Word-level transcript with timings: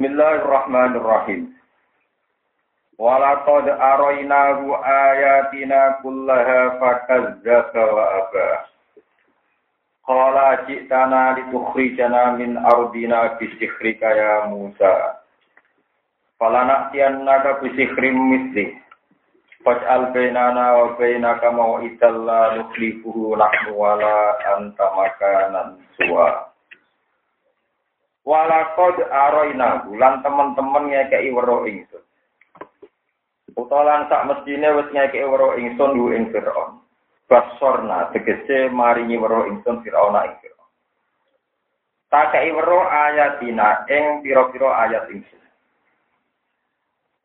Bismillahirrahmanirrahim. 0.00 1.52
Walaqad 2.96 3.68
arainahu 3.68 4.72
ayatina 4.80 6.00
kullaha 6.00 6.80
fakazzaba 6.80 7.84
wa 7.84 8.04
aba. 8.24 8.48
Qala 10.08 10.64
ji'tana 10.64 11.36
litukhrijana 11.36 12.32
min 12.40 12.56
ardina 12.56 13.36
bisikhrika 13.36 14.08
ya 14.16 14.48
Musa. 14.48 15.20
Falana'tiyannaka 16.40 17.60
bisikhrim 17.60 18.16
misli. 18.16 18.80
Faj'al 19.68 20.16
bainana 20.16 20.80
wa 20.80 20.96
bainaka 20.96 21.52
maw'idan 21.52 22.24
la 22.24 22.56
nukhlifuhu 22.56 23.36
nahnu 23.36 23.76
wala 23.76 24.40
anta 24.48 24.96
makanan 24.96 25.76
suwa. 26.00 26.49
Walakod 28.30 29.02
aroina 29.10 29.82
bulan 29.82 30.22
teman-teman 30.22 30.86
ngekei 30.86 31.34
wero 31.34 31.66
ingsun. 31.66 31.98
Utalan 33.58 34.06
sak 34.06 34.22
mestine 34.30 34.70
wis 34.70 34.86
ngekei 34.94 35.26
wero 35.26 35.58
ingsun 35.58 35.98
yu 35.98 36.14
ing 36.14 36.30
Firaun. 36.30 36.78
Basorna 37.26 38.06
tegese 38.14 38.70
maringi 38.70 39.18
wero 39.18 39.50
ingsun 39.50 39.82
Firaun 39.82 40.14
ing 40.22 40.38
Firaun. 40.38 40.70
Takei 42.06 42.54
wero 42.54 42.86
ayatina 42.86 43.82
ing 43.90 44.22
pira-pira 44.22 44.78
ayat 44.86 45.10
ingsun. 45.10 45.42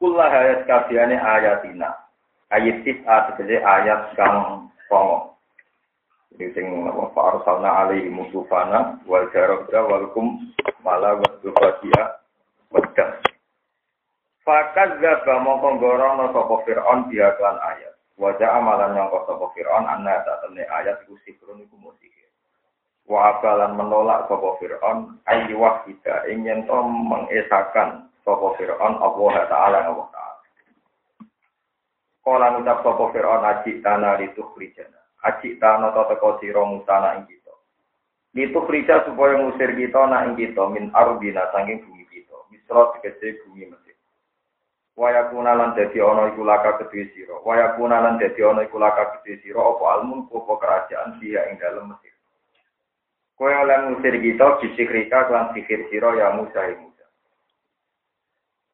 Kullah 0.01 0.33
ayat 0.33 0.65
kabiane 0.65 1.21
ayatina. 1.21 2.01
Ayat 2.49 2.81
tis'a 2.81 3.29
tegese 3.29 3.61
ayat 3.61 4.09
kang 4.17 4.73
pongong. 4.89 5.37
Ini 6.33 6.49
sing 6.57 6.65
apa 6.89 7.19
arsalna 7.31 7.69
alaihi 7.85 8.09
musufana 8.09 8.99
wal 9.05 9.29
jarabra 9.29 9.85
wal 9.85 10.09
kum 10.11 10.49
mala 10.85 11.17
wa 11.17 11.29
dufatia 11.41 12.21
wadah. 12.69 13.17
Fakat 14.45 15.01
gaba 15.01 15.41
mongko 15.41 15.81
gorono 15.81 16.29
sapa 16.29 16.55
Fir'aun 16.69 17.09
dia 17.09 17.33
ayat. 17.41 17.97
Wajah 18.21 18.61
amalan 18.61 18.93
kau 19.09 19.25
sapa 19.25 19.45
Fir'aun 19.57 19.89
anna 19.89 20.21
tak 20.21 20.45
temne 20.45 20.61
ayat 20.69 21.01
iku 21.09 21.17
sikrun 21.25 21.65
iku 21.65 21.73
musihir. 21.81 22.29
Wa 23.09 23.33
abalan 23.33 23.73
menolak 23.73 24.29
sapa 24.29 24.61
Fir'aun 24.61 25.17
ayi 25.25 25.57
wahida 25.57 26.29
ingin 26.29 26.69
to 26.69 26.77
mengesakan 26.85 28.05
sapa 28.21 28.47
Fir'aun 28.61 29.01
Allah 29.01 29.33
Ta'ala 29.49 29.79
Allah 29.89 30.07
Ta'ala. 30.13 30.43
Kala 32.21 32.45
ngucap 32.53 32.77
sapa 32.85 33.03
Fir'aun 33.09 33.41
aji 33.41 33.81
tanah 33.81 34.21
litukhrijana 34.21 35.01
Aji 35.25 35.57
tano 35.57 35.89
to 35.89 36.05
teko 36.05 36.37
sira 36.37 36.61
Musa 36.61 37.01
nak 37.01 37.17
ing 37.17 37.25
kita. 37.25 37.44
Itu 38.35 38.67
kerja 38.67 39.07
supaya 39.07 39.39
ngusir 39.39 39.79
kita 39.79 40.11
nak 40.11 40.27
ing 40.27 40.33
kita 40.35 40.67
min 40.67 40.91
arbina 40.91 41.47
saking 41.55 41.87
bumi 41.87 42.03
kita. 42.11 42.35
Misra 42.51 42.91
tegese 42.99 43.39
bumi 43.47 43.71
Mesir. 43.71 43.95
Waya 44.99 45.31
kunalan 45.31 45.71
dadi 45.71 46.03
ana 46.03 46.27
iku 46.27 46.43
laka 46.43 46.83
kedue 46.83 47.07
sira. 47.15 47.39
Waya 47.47 47.79
kunalan 47.79 48.19
dadi 48.19 48.43
iku 48.43 48.75
laka 48.75 49.23
apa 49.23 49.83
almun 49.87 50.27
apa 50.27 50.51
kerajaan 50.51 51.15
dia 51.23 51.47
ing 51.47 51.63
dalem 51.63 51.95
Mesir. 51.95 52.11
Kowe 53.39 53.51
oleh 53.51 53.77
ngusir 53.87 54.15
kita 54.19 54.59
bisikrika 54.59 55.31
kelan 55.31 55.55
sihir 55.55 55.87
sira 55.87 56.11
ya 56.19 56.35
Musa 56.35 56.59
ya 56.59 56.75
Musa. 56.75 57.07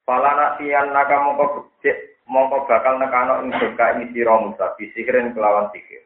Falana 0.09 0.57
tiyan 0.57 0.89
naka 0.89 1.21
mongko 1.21 1.69
mongko 2.25 2.65
bakal 2.65 2.97
nekano 2.97 3.45
ing 3.45 3.53
ing 3.53 4.09
sira 4.09 4.41
Musa 4.41 4.73
bisikirin 4.73 5.37
kelawan 5.37 5.69
sihir 5.69 6.01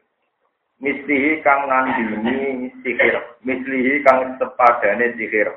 mislihi 0.76 1.40
kang 1.40 1.64
nandini 1.68 2.68
sihir 2.84 3.16
mislihi 3.40 4.04
kang 4.04 4.36
sepadane 4.36 5.16
sihir 5.16 5.48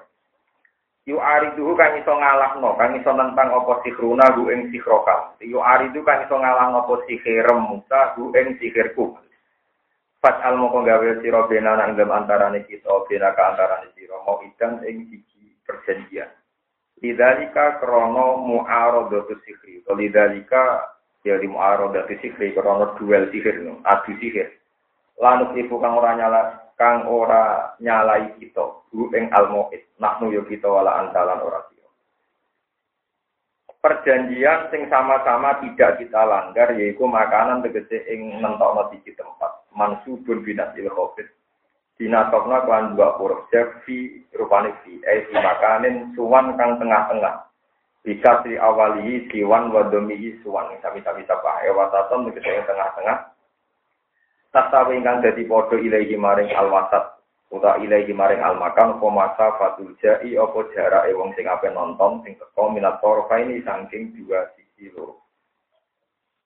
yu 1.03 1.19
ariduhu 1.19 1.75
kang 1.75 1.99
iso 1.99 2.15
ngalahno 2.15 2.79
kang 2.79 2.95
iso 2.95 3.11
nentang 3.11 3.51
apa 3.51 3.83
sihruna 3.83 4.31
hu 4.31 4.47
ing 4.47 4.71
sihroka 4.71 5.35
yu 5.43 5.59
aridu 5.59 5.99
kang 6.07 6.23
iso 6.23 6.39
ngalahno 6.39 6.87
apa 6.87 7.03
sihir 7.11 7.47
musa 7.59 8.15
hu 8.15 8.31
ing 8.31 8.55
sihirku 8.63 9.19
Fat 10.19 10.43
al 10.43 10.59
moko 10.59 10.83
gawe 10.83 11.23
sira 11.23 11.47
bena 11.47 11.79
nang 11.79 11.95
dalam 11.95 12.11
antarane 12.11 12.67
kita 12.67 12.91
bena 13.07 13.31
ka 13.31 13.55
antarane 13.55 13.87
sira. 13.95 14.19
Mau 14.27 14.43
idan 14.43 14.83
ing 14.83 15.07
siji 15.07 15.55
perjanjian. 15.63 16.27
Lidalika 16.99 17.79
krono 17.79 18.35
mu'aradatu 18.43 19.39
sihri. 19.47 19.79
Lidalika 19.87 20.91
ya 21.23 21.39
di 21.39 21.47
mu'aradatu 21.47 22.19
sihri 22.19 22.51
krono 22.51 22.99
duel 22.99 23.31
sihir, 23.31 23.63
adu 23.63 24.11
sihir 24.19 24.58
lanuk 25.19 25.53
ibu 25.59 25.75
kang 25.83 25.99
ora 25.99 26.15
nyala 26.15 26.41
kang 26.79 27.05
ora 27.05 27.75
nyalai 27.83 28.33
kita 28.39 28.63
hu 28.95 29.11
ing 29.11 29.27
almoid 29.35 29.83
nahnu 29.99 30.31
yo 30.31 30.47
kita 30.47 30.65
wala 30.65 31.03
antalan 31.03 31.43
ora 31.43 31.69
perjanjian 33.79 34.67
sing 34.71 34.91
sama-sama 34.91 35.59
tidak 35.63 35.99
kita 35.99 36.21
langgar 36.27 36.75
yaitu 36.75 37.03
makanan 37.07 37.63
tegese 37.63 38.03
ing 38.11 38.43
nentokno 38.43 38.91
siji 38.91 39.15
tempat. 39.15 39.51
Mansubun 39.71 40.43
binasil 40.43 40.91
khofit 40.91 41.27
dinatokna 41.99 42.63
kan 42.67 42.95
dua 42.95 43.15
huruf 43.19 43.47
fi 43.83 44.23
rupane 44.35 44.75
fi. 44.83 44.99
Eh 45.07 45.31
makanin 45.31 46.11
suwan 46.15 46.55
kang 46.59 46.79
tengah-tengah. 46.79 47.47
Bisa 48.03 48.43
si 48.43 48.55
awali 48.55 49.27
siwan 49.31 49.71
wadomi 49.71 50.39
suwan. 50.43 50.71
Sami-sami 50.83 51.23
sapa. 51.27 51.63
Ewataton 51.67 52.31
tegese 52.31 52.63
tengah-tengah 52.67 53.38
tasawi 54.49 54.97
ingkang 54.97 55.21
dadi 55.21 55.45
padha 55.45 55.77
ilahi 55.77 56.15
maring 56.17 56.49
alwasat 56.53 57.21
uta 57.49 57.77
ilahi 57.81 58.13
maring 58.13 58.41
almakan 58.41 58.97
apa 58.97 59.07
masa 59.09 59.45
fatul 59.57 59.93
jai 60.01 60.33
apa 60.37 60.59
jarake 60.73 61.13
wong 61.17 61.33
sing 61.33 61.45
ape 61.45 61.69
nonton 61.73 62.21
sing 62.25 62.37
teko 62.37 62.69
minat 62.69 63.01
torfa 63.01 63.41
ini 63.41 63.61
saking 63.65 64.13
dua 64.13 64.49
sisi 64.57 64.89
loro 64.93 65.29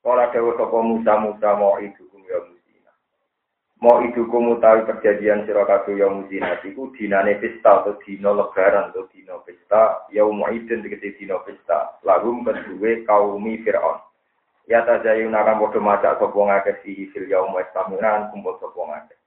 Ora 0.03 0.27
dewa 0.35 0.51
sapa 0.59 0.83
Musa 0.83 1.15
Musa 1.15 1.55
mau 1.55 1.79
idukum 1.79 2.27
ya 2.27 2.35
musina. 2.43 2.91
Mau 3.79 4.03
idukum 4.03 4.51
utawi 4.51 4.83
perjanjian 4.83 5.47
sira 5.47 5.63
kabeh 5.63 5.95
ya 5.95 6.11
musina 6.11 6.59
iku 6.59 6.91
dinane 6.91 7.39
pesta 7.39 7.79
atau 7.79 7.95
dina 8.03 8.35
lebaran 8.35 8.91
atau 8.91 9.07
dina 9.15 9.39
pesta 9.47 10.03
ya 10.11 10.27
muidin 10.27 10.83
dikete 10.83 11.15
dina 11.15 11.39
pesta 11.47 12.03
lagum 12.03 12.43
kedue 12.43 13.07
kaumi 13.07 13.63
Firaun. 13.63 14.03
Ya 14.67 14.79
tajayu 14.87 15.27
nakam 15.27 15.59
bodo 15.59 15.83
maca 15.83 16.15
sapa 16.15 16.39
ngakeh 16.39 16.79
sihi 16.83 17.11
fil 17.11 17.27
yaum 17.27 17.51
istamiran 17.59 18.31
kumpul 18.31 18.55
sapa 18.63 18.79
ngakeh. 18.79 19.19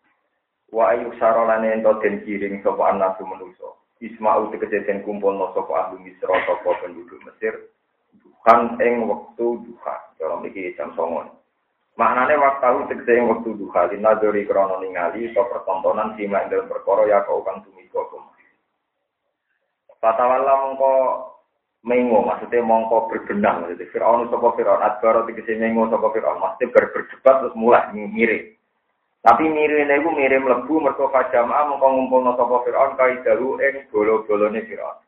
Wa 0.72 0.96
ayu 0.96 1.12
sarolane 1.20 1.76
ento 1.76 2.00
den 2.00 2.24
kiring 2.24 2.64
sapa 2.64 2.88
anasu 2.88 3.28
manusa. 3.28 3.76
Isma'u 4.00 4.48
tegese 4.48 5.04
kumpul 5.04 5.36
no 5.36 5.52
sapa 5.52 5.92
ahli 5.92 6.08
Misra 6.08 6.40
sapa 6.48 6.80
penduduk 6.80 7.20
Mesir. 7.28 7.68
Duhan 8.16 8.80
ing 8.80 9.04
wektu 9.04 9.60
duha. 9.60 9.94
Cara 10.16 10.40
iki 10.48 10.72
jam 10.72 10.96
09.00. 10.96 11.28
Maknane 12.00 12.34
waktu 12.40 12.88
tegese 12.96 13.12
ing 13.20 13.28
wektu 13.28 13.60
duha 13.60 13.92
linadori 13.92 14.48
krana 14.48 14.80
ningali 14.80 15.28
to 15.36 15.42
pertontonan 15.52 16.16
simak 16.16 16.48
dalam 16.48 16.64
perkara 16.64 17.04
ya 17.12 17.20
kau 17.28 17.44
kang 17.44 17.60
tumiko. 17.60 18.08
Fatawalla 20.00 20.54
mongko 20.64 20.92
mengo 21.84 22.24
maksudnya 22.24 22.64
mongko 22.64 23.12
berbenang 23.12 23.66
maksudnya. 23.66 23.90
Fir'aun 23.92 24.30
sapa 24.32 24.48
Fir'aun 24.56 24.82
adbaro 24.82 25.26
tegese 25.28 25.58
mengo 25.60 25.90
sapa 25.92 26.08
Fir'aun. 26.14 26.40
Maksudnya 26.40 26.72
berdebat 26.72 27.34
terus 27.42 27.54
mulai 27.58 27.90
mirip. 27.92 28.56
Tapi 29.26 29.44
mirip 29.50 29.84
ini 29.84 29.96
mirip 29.98 30.40
mlebu 30.40 30.74
mergo 30.80 31.10
fajama'a 31.10 31.68
mongko 31.68 31.86
ngumpulno 31.86 32.30
sapa 32.38 32.56
Fir'aun 32.64 32.96
kaidahu 32.96 33.58
ing 33.60 33.84
bolo-bolone 33.90 34.60
Fir'aun. 34.64 34.98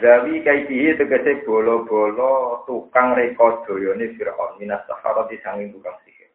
Zawi 0.00 0.40
kaidihi 0.40 0.96
tegese 0.96 1.44
bolo-bolo 1.44 2.62
tukang 2.64 3.18
reka 3.18 3.66
doyone 3.66 4.14
Fir'aun. 4.14 4.56
Minas 4.62 4.86
sahara 4.86 5.26
disanging 5.26 5.74
tukang 5.74 5.98
sihir. 6.06 6.30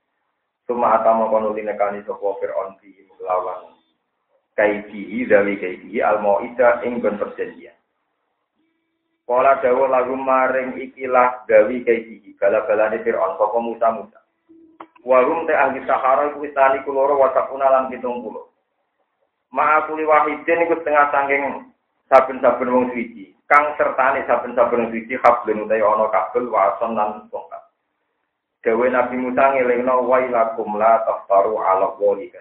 Suma 0.68 1.00
atama 1.00 1.32
kono 1.32 1.56
linekani 1.56 2.04
sapa 2.06 2.38
Fir'aun 2.38 2.78
di 2.84 3.00
lawan 3.24 3.80
kaidihi 4.60 5.24
zawi 5.32 5.56
kaidihi 5.56 6.04
al-mau'idah 6.04 6.84
ing 6.84 7.00
ben 7.00 7.16
perjanjian 7.16 7.79
Kala 9.30 9.62
dawa 9.62 9.86
lagu 9.94 10.18
maring 10.18 10.74
ikilah 10.90 11.46
gawi 11.46 11.86
kaiki 11.86 12.34
bala-balane 12.42 12.98
Fir'aun 13.06 13.38
sapa 13.38 13.62
Musa 13.62 13.88
Musa. 13.94 14.20
Warum 15.06 15.46
te 15.46 15.54
ahli 15.54 15.86
Sahara 15.86 16.34
iku 16.34 16.50
istani 16.50 16.82
kuloro 16.82 17.22
wasakuna 17.22 17.70
lan 17.70 17.94
70. 17.94 18.26
Ma'akuli 19.54 20.02
wahidin 20.10 20.66
iku 20.66 20.82
setengah 20.82 21.14
sangking 21.14 21.46
saben-saben 22.10 22.74
wong 22.74 22.90
suci. 22.90 23.38
Kang 23.46 23.78
sertane 23.78 24.26
saben-saben 24.26 24.90
suci 24.90 25.14
hablun 25.22 25.70
utawi 25.70 25.86
ana 25.86 26.10
kabel 26.10 26.50
wason 26.50 26.98
lan 26.98 27.30
tongkat. 27.30 27.62
Dewe 28.66 28.90
Nabi 28.90 29.14
Musa 29.14 29.54
ngelingno 29.54 30.10
wailakum 30.10 30.74
la 30.82 31.06
taftaru 31.06 31.62
ala 31.62 31.94
wali 32.02 32.34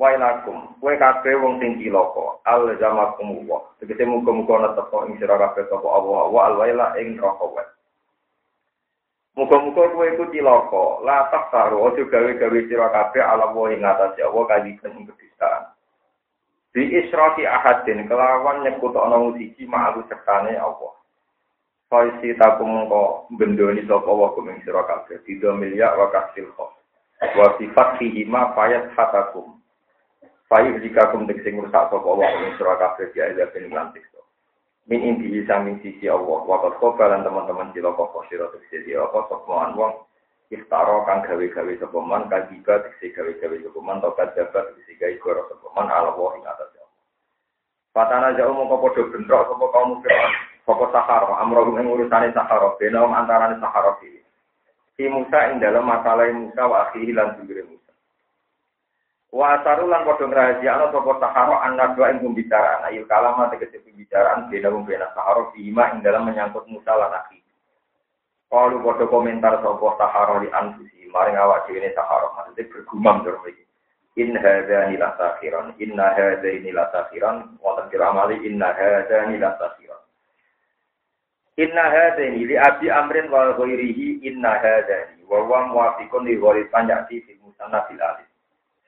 wailakum. 0.00 0.72
Kowe 0.80 0.96
kabeh 0.96 1.36
wong 1.36 1.60
sing 1.60 1.76
cilaka 1.76 2.40
al 2.48 2.72
zamakum 2.80 3.44
wa 3.44 3.60
tegese 3.76 4.08
muga-muga 4.08 4.56
ana 4.56 4.68
teko 4.72 5.04
ing 5.04 5.20
sira 5.20 5.36
kabeh 5.36 5.68
sapa 5.68 5.84
Allah. 5.92 6.24
Wa 6.32 6.40
al 6.48 6.54
waila 6.56 6.96
ing 6.96 7.20
neraka 7.20 7.44
wa 7.44 7.62
Muga-muga 9.36 9.92
kowe 9.92 10.06
iku 10.08 10.24
cilaka 10.32 10.84
la 11.04 11.28
taksaru 11.28 11.84
aja 11.92 12.02
gawe-gawe 12.08 12.58
sira 12.64 12.88
kabeh 12.88 13.20
ala 13.20 13.52
wa 13.52 13.68
ing 13.68 13.84
atase 13.84 14.24
Allah 14.24 14.42
kali 14.48 14.72
ing 14.80 15.04
kedustaan 15.04 15.62
Di 16.72 16.82
israfi 17.04 17.44
ahadin. 17.44 18.08
Kelawan 18.08 18.64
nyekutokno 18.64 19.36
siji 19.36 19.68
ma'alu 19.68 20.00
sertane 20.08 20.56
Allah. 20.56 20.96
Faisi 21.90 22.38
takum 22.40 22.70
mengko 22.72 23.26
bendoni 23.36 23.84
sapa 23.84 24.08
wa 24.08 24.32
kuming 24.32 24.64
sira 24.64 24.80
kabeh. 24.88 25.20
Tidak 25.28 25.52
milia 25.60 25.92
wa 25.92 26.08
kasil. 26.08 26.48
Wa 27.20 27.46
sifat 27.60 28.00
ma 28.30 28.56
fayat 28.56 28.96
hatakum. 28.96 29.59
Fayuh 30.50 30.82
jika 30.82 31.14
kum 31.14 31.30
tegese 31.30 31.54
ngrusak 31.54 31.94
sapa 31.94 32.02
wa 32.02 32.26
kuming 32.26 32.58
sira 32.58 32.74
kabeh 32.74 33.06
ya 33.14 33.30
ila 33.30 33.46
ben 33.54 33.70
lantik. 33.70 34.02
Min 34.90 35.06
inti 35.06 35.46
samping 35.46 35.78
sisi 35.78 36.10
Allah 36.10 36.42
wa 36.42 36.58
qad 36.58 36.82
teman-teman 37.22 37.70
sira 37.70 37.94
kok 37.94 38.26
sira 38.26 38.50
tegese 38.50 38.82
sira 38.82 39.06
kok 39.14 39.30
sapa 39.30 39.46
wong 39.78 39.94
iftara 40.50 41.06
kang 41.06 41.22
gawe-gawe 41.22 41.72
sapa 41.78 41.98
man 42.02 42.26
kajiba 42.26 42.82
tegese 42.82 43.14
gawe-gawe 43.14 43.56
sapa 43.62 43.78
man 43.78 44.02
tokat 44.02 44.34
jabat 44.34 44.74
tegese 44.74 44.98
gawe 44.98 45.14
goro 45.22 45.42
sapa 45.46 45.66
man 45.78 45.86
ala 45.86 46.10
wa 46.18 46.34
ing 46.34 46.42
atas 46.42 46.74
Fatana 47.90 48.34
jauh 48.38 48.54
mongko 48.54 48.86
padha 48.86 49.02
bentrok 49.06 49.50
sapa 49.50 49.66
kaum 49.70 50.02
Fir'aun. 50.02 50.32
Sapa 50.66 50.86
Sahara, 50.94 51.42
amro 51.42 51.66
ing 51.74 51.90
urusane 51.90 52.30
Sahara, 52.30 52.78
benom 52.78 53.10
antarane 53.10 53.58
Sahara 53.58 53.98
iki. 53.98 54.22
Si 54.94 55.10
Musa 55.10 55.50
ing 55.50 55.58
dalam 55.58 55.86
masalah 55.86 56.30
Musa 56.30 56.62
wa 56.70 56.86
akhihi 56.86 57.10
lan 57.10 57.34
Musa. 57.42 57.79
Wa 59.30 59.62
asaru 59.62 59.86
lan 59.86 60.02
padha 60.02 60.26
ngrahasiakno 60.26 60.90
sapa 60.90 61.30
anak 61.62 61.94
dua 61.94 62.10
ing 62.10 62.18
pembicaraan, 62.18 62.90
ayo 62.90 63.06
kalama 63.06 63.46
tegese 63.54 63.78
pembicaraan 63.78 64.50
benom 64.50 64.82
bena 64.82 65.06
Sahara 65.14 65.54
bima 65.54 65.94
ing 65.94 66.02
dalam 66.02 66.26
menyangkut 66.26 66.66
Musa 66.66 66.90
lan 66.98 67.14
akhihi. 67.14 67.46
Kalau 68.50 68.82
padha 68.82 69.06
komentar 69.06 69.62
sapa 69.62 69.86
Sahara 70.02 70.42
di 70.42 70.50
anfusi, 70.50 71.06
maring 71.14 71.38
awak 71.38 71.70
dhewe 71.70 71.94
Sahara, 71.94 72.34
maksudnya 72.34 72.66
bergumam 72.74 73.22
terus 73.22 73.46
iki. 73.46 73.64
in 74.18 74.34
hadza 74.34 74.90
la 74.98 75.14
sakhiran 75.14 75.78
inna 75.78 76.10
hadzaini 76.18 76.74
la 76.74 76.90
sakhiran 76.90 77.54
wa 77.62 77.78
tafsir 77.78 78.02
amali 78.02 78.42
inna 78.42 78.74
hadza 78.74 79.30
la 79.30 79.50
sakhiran. 79.54 80.02
Inna 81.56 81.84
hadzaini 81.94 82.42
li 82.50 82.58
abi 82.58 82.90
amrin 82.90 83.30
wa 83.30 83.54
ghairihi 83.54 84.26
inna 84.26 84.58
hadzani 84.58 85.22
wa 85.30 85.40
huwa 85.46 85.70
muwafiqun 85.70 86.26
li 86.26 86.36
ghairi 86.36 86.66
panjati 86.74 87.22
fil 87.22 87.38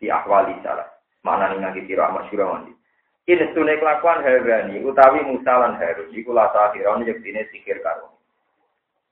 alif 0.02 0.10
fi 0.10 0.10
ahwali 0.10 0.58
salah 0.66 0.90
mana 1.22 1.54
ning 1.54 1.62
ngaki 1.62 1.86
kira 1.86 2.10
masyhur 2.10 2.50
mandi 2.50 2.74
in 3.30 3.38
sune 3.54 3.78
kelakuan 3.78 4.26
hadzani 4.26 4.82
utawi 4.82 5.22
musalan 5.22 5.78
harun 5.78 6.10
iku 6.10 6.34
la 6.34 6.50
sakhiran 6.50 7.06
yektine 7.06 7.46
sikir 7.54 7.78
karo 7.86 8.10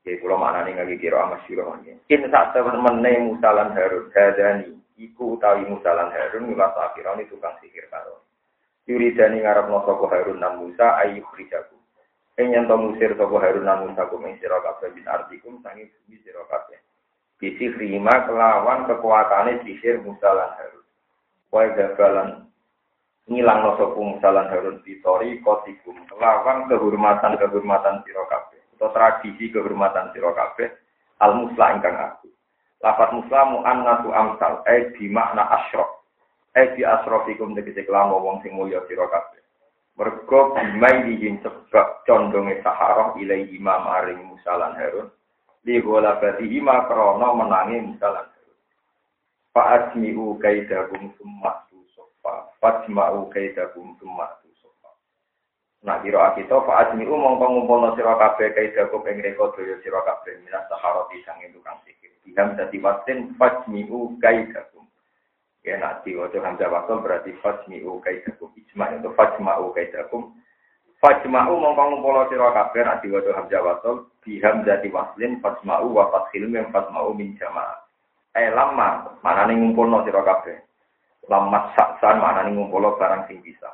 Ya 0.03 0.17
kula 0.19 0.35
maknane 0.35 0.75
ngaki 0.75 0.99
kira 0.99 1.31
masyhur 1.31 1.71
mandi 1.71 1.95
in 2.11 2.23
sak 2.35 2.51
temene 2.51 3.31
musalan 3.31 3.71
harun 3.71 4.11
hadzani 4.11 4.81
iku 5.01 5.41
utawi 5.41 5.65
Musa 5.65 5.97
lan 5.97 6.13
Harun 6.13 6.53
mula 6.53 6.77
sakirane 6.77 7.25
tukang 7.33 7.57
sihir 7.65 7.89
karo. 7.89 8.21
Yuridani 8.85 9.41
ngarep 9.41 9.73
no 9.73 9.81
sapa 9.89 10.05
Harun 10.13 10.39
nan 10.45 10.61
Musa 10.61 11.01
ayu 11.01 11.25
krijaku. 11.33 11.77
Ing 12.37 12.53
yen 12.53 12.69
to 12.69 12.77
musir 12.77 13.17
sapa 13.17 13.37
Harun 13.41 13.65
nan 13.65 13.89
Musa 13.89 14.05
kum 14.13 14.29
ing 14.29 14.37
sira 14.39 14.61
kabeh 14.61 14.93
bin 14.93 15.09
artikum 15.09 15.65
sangi 15.65 15.89
bumi 15.89 16.21
sira 16.21 16.45
kabeh. 16.53 16.79
Bisi 17.41 17.73
rima 17.73 18.29
kelawan 18.29 18.85
kekuatane 18.85 19.65
sihir 19.65 20.05
Musa 20.05 20.29
lan 20.29 20.53
Harun. 20.61 20.80
Wae 21.51 21.75
gagalan 21.75 22.47
ngilang 23.27 23.59
no 23.63 23.71
sapa 23.75 23.99
Musa 23.99 24.29
lan 24.31 24.47
Harun 24.55 24.83
pitori 24.87 25.43
kotikum 25.43 25.99
kelawan 26.07 26.71
kehormatan-kehormatan 26.71 28.07
sira 28.07 28.25
kabeh. 28.31 28.63
Atau 28.79 28.95
tradisi 28.95 29.51
kehormatan 29.51 30.15
sira 30.15 30.31
kabeh 30.31 30.71
al 31.19 31.43
musla 31.43 31.75
ingkang 31.75 31.99
aku. 31.99 32.31
Lafat 32.81 33.13
muslamu 33.13 33.61
annatu 33.67 34.09
amsal, 34.15 34.65
eh 34.65 34.95
di 34.97 35.11
makna 35.11 35.45
asrof. 35.59 36.07
Eh 36.55 36.71
di 36.79 36.87
asrofikum 36.87 37.53
tegese 37.53 37.83
kelama 37.83 38.15
wong 38.17 38.41
sing 38.47 38.55
mulya 38.55 38.87
sira 38.87 39.11
kabeh. 39.11 39.43
Mergo 39.99 40.55
bimai 40.55 41.03
dijin 41.13 41.43
sebab 41.43 42.07
condonge 42.07 42.63
saharoh 42.63 43.19
ilai 43.19 43.51
imam 43.53 43.91
aring 44.01 44.23
musalan 44.23 44.79
Harun. 44.79 45.11
Di 45.61 45.77
gola 45.83 46.17
berarti 46.17 46.47
ima 46.47 46.89
krono 46.89 47.37
menangi 47.37 47.85
musalan 47.85 48.30
Harun. 49.55 49.91
Fa'ajmi'u 49.91 50.39
kaidahum 50.39 51.11
summa 51.19 51.67
tu 51.71 51.83
sofa. 51.95 52.51
Fa'ajma'u 52.61 53.31
kaidahum 53.31 53.97
summa 53.99 54.27
tu 54.43 54.49
sofa. 54.63 54.91
Nah, 55.83 56.03
kira 56.03 56.35
kita 56.37 56.55
fa'ajmi'u 56.55 57.11
mongko 57.11 57.47
ngumpulno 57.51 57.97
sira 57.97 58.15
kabeh 58.19 58.55
kaidahum 58.55 59.03
ing 59.07 59.23
reka 59.23 59.51
daya 59.57 59.75
sira 59.83 60.01
kabeh 60.07 60.39
minas 60.45 60.67
saharati 60.71 61.23
sang 61.27 61.43
tukang 61.51 61.79
sikir. 61.83 62.11
Biham 62.23 62.55
jadi 62.55 62.77
wasin 62.79 63.35
fajmi'u 63.39 64.19
kaidakum. 64.23 64.87
Ya 65.61 65.77
nanti 65.77 66.17
waktu 66.17 66.41
hamzah 66.41 66.73
wasol 66.73 67.03
berarti 67.03 67.35
fajmi'u 67.43 68.01
kaidakum. 68.01 68.55
Ijma 68.55 68.97
itu 68.97 69.11
fajma'u 69.19 69.75
kaidakum. 69.75 70.31
Fajma'u 71.01 71.53
mongko 71.59 71.83
ngumpul 71.91 72.17
sira 72.31 72.55
kabeh 72.55 72.87
nanti 72.87 73.11
waktu 73.11 73.35
hamzah 73.35 73.61
wasol 73.65 74.07
biham 74.23 74.63
jadi 74.63 74.89
waslin 74.95 75.43
fajma'u 75.43 75.91
wa 75.91 76.13
fathil 76.13 76.47
mim 76.47 76.69
min 77.17 77.35
jamaah. 77.41 77.80
Eh 78.37 78.49
lama 78.55 79.19
manane 79.27 79.59
ngumpulno 79.59 80.07
sira 80.07 80.23
kabeh. 80.23 80.59
Lama 81.27 81.75
saksan 81.75 82.23
manane 82.23 82.55
ngumpulno 82.55 82.95
barang 82.95 83.27
sing 83.27 83.43
bisa. 83.43 83.71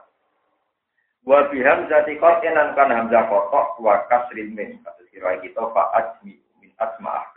Wa 1.26 1.50
biham 1.50 1.90
jadi 1.90 2.16
qatan 2.16 2.72
kan 2.78 2.92
hamzah 2.92 3.26
kotok 3.28 3.82
wa 3.82 4.00
kasril 4.08 4.48
min. 4.54 4.80
Kasus 4.80 5.10
kira 5.12 5.36
kita 5.42 5.60
fa 5.74 5.92
ajmi 5.98 6.38
min 6.62 6.70
asma'ah 6.80 7.36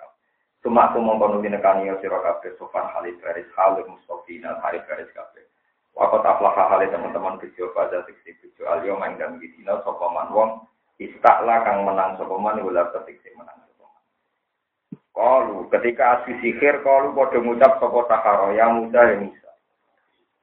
Cuma 0.59 0.91
aku 0.91 0.99
mau 0.99 1.15
penuhi 1.15 1.47
nekani 1.47 1.87
ya 1.87 1.95
siro 2.03 2.19
kabeh 2.19 2.51
sofan 2.59 2.91
halid 2.91 3.15
garis 3.23 3.47
halid 3.55 3.87
mustofi 3.87 4.43
dan 4.43 4.59
halid 4.59 4.83
garis 4.91 5.07
kabeh. 5.15 5.47
Wakot 5.95 6.19
aflah 6.19 6.51
halid 6.51 6.91
teman-teman 6.91 7.39
bejo 7.39 7.71
pada 7.71 8.03
tiksi 8.03 8.35
bejo 8.43 8.67
alio 8.67 8.99
main 8.99 9.15
dan 9.15 9.39
gidina 9.39 9.79
sokoman 9.87 10.27
wong 10.35 10.67
istaklah 10.99 11.63
kang 11.63 11.87
menang 11.87 12.19
sokoman 12.19 12.59
ular 12.59 12.91
petiksi 12.91 13.31
menang. 13.39 13.68
Kalu 15.19 15.67
ketika 15.67 16.23
asyik 16.23 16.39
sihir 16.39 16.79
kalu 16.79 17.11
bodoh 17.11 17.43
ngucap 17.43 17.75
soko 17.83 18.07
sakaro 18.07 18.55
yang 18.55 18.87
muda 18.87 19.03
yang 19.03 19.27
muda. 19.27 19.51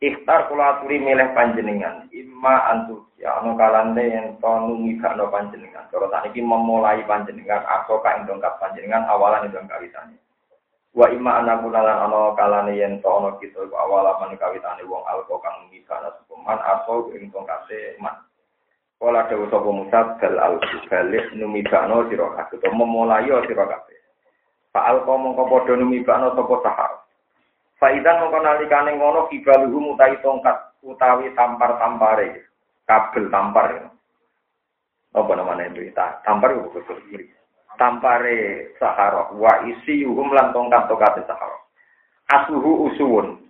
Ikhtar 0.05 0.53
kula 0.53 0.85
milih 0.85 1.33
panjenengan, 1.33 2.05
imma 2.13 2.69
antu 2.69 3.09
ya 3.17 3.41
anu 3.41 3.57
kalande 3.57 4.05
yang 4.05 4.37
tonu 4.37 4.77
ngibakno 4.77 5.33
panjenengan. 5.33 5.89
Kalau 5.89 6.13
tak 6.13 6.29
iki 6.29 6.45
memulai 6.45 7.01
panjenengan, 7.09 7.65
aku 7.65 8.05
kain 8.05 8.29
dongkap 8.29 8.61
panjenengan 8.61 9.09
awalan 9.09 9.49
itu 9.49 9.57
kawitane. 9.65 10.21
Wa 10.93 11.09
imma 11.09 11.41
anaku 11.41 11.73
nalan 11.73 11.97
ana 11.97 12.37
kalane 12.37 12.77
yen 12.77 13.01
tono 13.01 13.41
kita 13.41 13.65
iku 13.65 13.73
awalan 13.81 14.37
kawitane 14.37 14.85
wong 14.85 15.01
alko 15.09 15.41
kang 15.41 15.73
ngibakno 15.73 16.13
sukuman 16.21 16.61
atau 16.61 17.09
ing 17.17 17.33
dongkase 17.33 17.97
man. 17.97 18.13
Kala 19.01 19.25
dewa 19.33 19.49
sapa 19.49 19.69
Musa 19.73 20.21
bal 20.21 20.37
al 20.37 20.61
balik 20.61 21.33
numibakno 21.33 22.05
sira 22.13 22.29
kabeh, 22.37 22.69
memulai 22.77 23.33
sira 23.49 23.65
kabeh. 23.65 23.96
Pak 24.77 24.85
alko 24.93 25.17
mongko 25.17 25.49
padha 25.49 25.73
numibakno 25.73 26.37
sapa 26.37 26.55
sahar. 26.61 26.93
Faidan 27.81 28.21
mongko 28.21 28.45
nalikane 28.45 28.93
ngono 29.01 29.25
kibaluhu 29.33 29.81
mutai 29.81 30.21
tongkat 30.21 30.77
utawi 30.85 31.33
tampar-tampare, 31.33 32.45
kabel 32.85 33.33
tampar. 33.33 33.73
Ya. 33.73 33.89
Apa 35.17 35.33
namanya 35.33 35.73
itu? 35.73 35.89
Tampar 35.97 36.53
itu 36.53 36.69
betul 36.77 37.01
Tampare 37.81 38.69
sahara 38.77 39.33
wa 39.33 39.65
isi 39.65 40.05
yuhum 40.05 40.29
lan 40.37 40.53
tongkat 40.53 40.93
tongkat 40.93 41.25
sahara. 41.25 41.57
Asuhu 42.37 42.93
usuwun. 42.93 43.49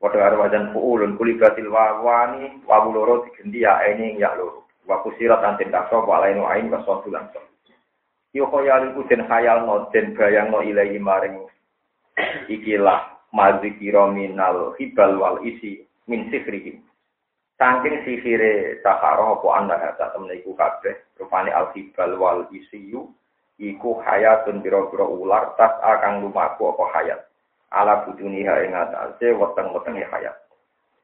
Padha 0.00 0.24
karo 0.24 0.40
wajan 0.40 0.72
fuulun 0.72 1.20
kulibatil 1.20 1.68
wawani 1.68 2.64
wa 2.64 2.80
loro 2.88 3.28
digendi 3.28 3.60
ya 3.60 3.76
ini 3.92 4.16
ya 4.16 4.32
loro. 4.40 4.64
Wa 4.88 5.04
kusirat 5.04 5.44
antin 5.44 5.68
kaso 5.68 6.00
wa 6.00 6.24
ain 6.24 6.72
wa 6.72 6.80
sodulan 6.88 7.28
so. 7.36 7.44
Yo 8.34 8.50
khayal 8.50 8.90
iku 8.90 9.06
den 9.06 9.30
khayal 9.30 9.62
no 9.62 9.86
den 9.94 10.18
bayang 10.18 10.50
no 10.50 10.58
ilahi 10.58 10.98
maring 10.98 11.46
ikilah 12.50 13.14
mazikira 13.30 14.10
minal 14.10 14.74
hibal 14.74 15.14
wal 15.22 15.38
isi 15.46 15.86
min 16.10 16.26
sifrihim. 16.34 16.82
Saking 17.54 18.02
sihire 18.02 18.82
sahara 18.82 19.38
apa 19.38 19.48
anda 19.54 19.78
hata 19.78 20.10
temen 20.10 20.34
iku 20.34 20.58
kabeh 20.58 20.98
rupane 21.14 21.54
al 21.54 21.70
hibal 21.78 22.18
wal 22.18 22.50
isiyu 22.50 23.06
iku 23.62 24.02
hayatun 24.02 24.66
biro-biro 24.66 25.06
ular 25.14 25.54
tas 25.54 25.78
akan 25.78 26.26
lumaku 26.26 26.74
apa 26.74 26.84
hayat. 26.98 27.20
Ala 27.70 28.02
buduniha 28.02 28.66
ing 28.66 28.74
atase 28.74 29.30
weteng-wetenge 29.30 30.10
hayat. 30.10 30.34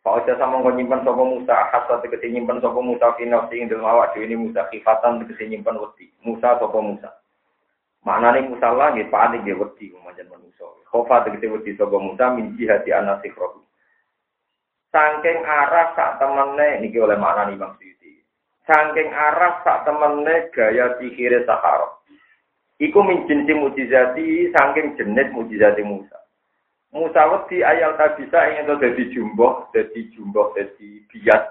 Pak 0.00 0.24
Oja 0.24 0.32
sama 0.40 0.64
kau 0.64 0.72
nyimpan 0.72 1.04
sopo 1.04 1.28
Musa, 1.28 1.52
hasa 1.52 2.00
tegesi 2.00 2.32
nyimpan 2.32 2.56
sopo 2.64 2.80
Musa, 2.80 3.12
final 3.20 3.44
sing 3.52 3.68
dalam 3.68 3.84
awak 3.84 4.16
ini 4.16 4.32
Musa, 4.32 4.64
kifatan 4.72 5.20
tegesi 5.20 5.52
nyimpan 5.52 5.76
wedi. 5.76 6.08
Musa 6.24 6.56
sopo 6.56 6.80
Musa. 6.80 7.19
Maknane 8.00 8.48
Musa 8.48 8.72
lagi 8.72 9.04
panik 9.12 9.44
dia 9.44 9.52
wedi 9.52 9.92
manjan 10.00 10.32
manusa. 10.32 10.64
Khofa 10.88 11.28
tegese 11.28 11.52
wedi 11.52 11.76
sapa 11.76 12.00
Musa 12.00 12.32
min 12.32 12.56
jihati 12.56 12.96
anasikrohu. 12.96 13.60
Sangking 14.88 15.44
arah 15.44 15.92
sak 15.92 16.16
temene 16.16 16.80
niki 16.80 16.96
oleh 16.96 17.20
maknane 17.20 17.54
Imam 17.54 17.76
Suyuti. 17.76 18.24
Sangking 18.64 19.12
arah 19.12 19.60
sak 19.60 19.84
temene 19.84 20.48
gaya 20.56 20.96
sihire 20.96 21.44
Sahara. 21.44 22.00
Iku 22.80 23.04
min 23.04 23.28
jinsi 23.28 23.52
mujizati 23.52 24.48
sangking 24.56 24.96
jenis 24.96 25.28
mujizati 25.36 25.84
Musa. 25.84 26.16
Musa 26.90 27.22
wedi 27.28 27.60
ayal 27.60 28.00
tak 28.00 28.16
bisa 28.16 28.50
ingin 28.50 28.66
to 28.66 28.80
dadi 28.80 29.12
jumbo, 29.12 29.68
dadi 29.76 30.08
jumbo, 30.16 30.56
dadi 30.56 31.04
bias. 31.12 31.44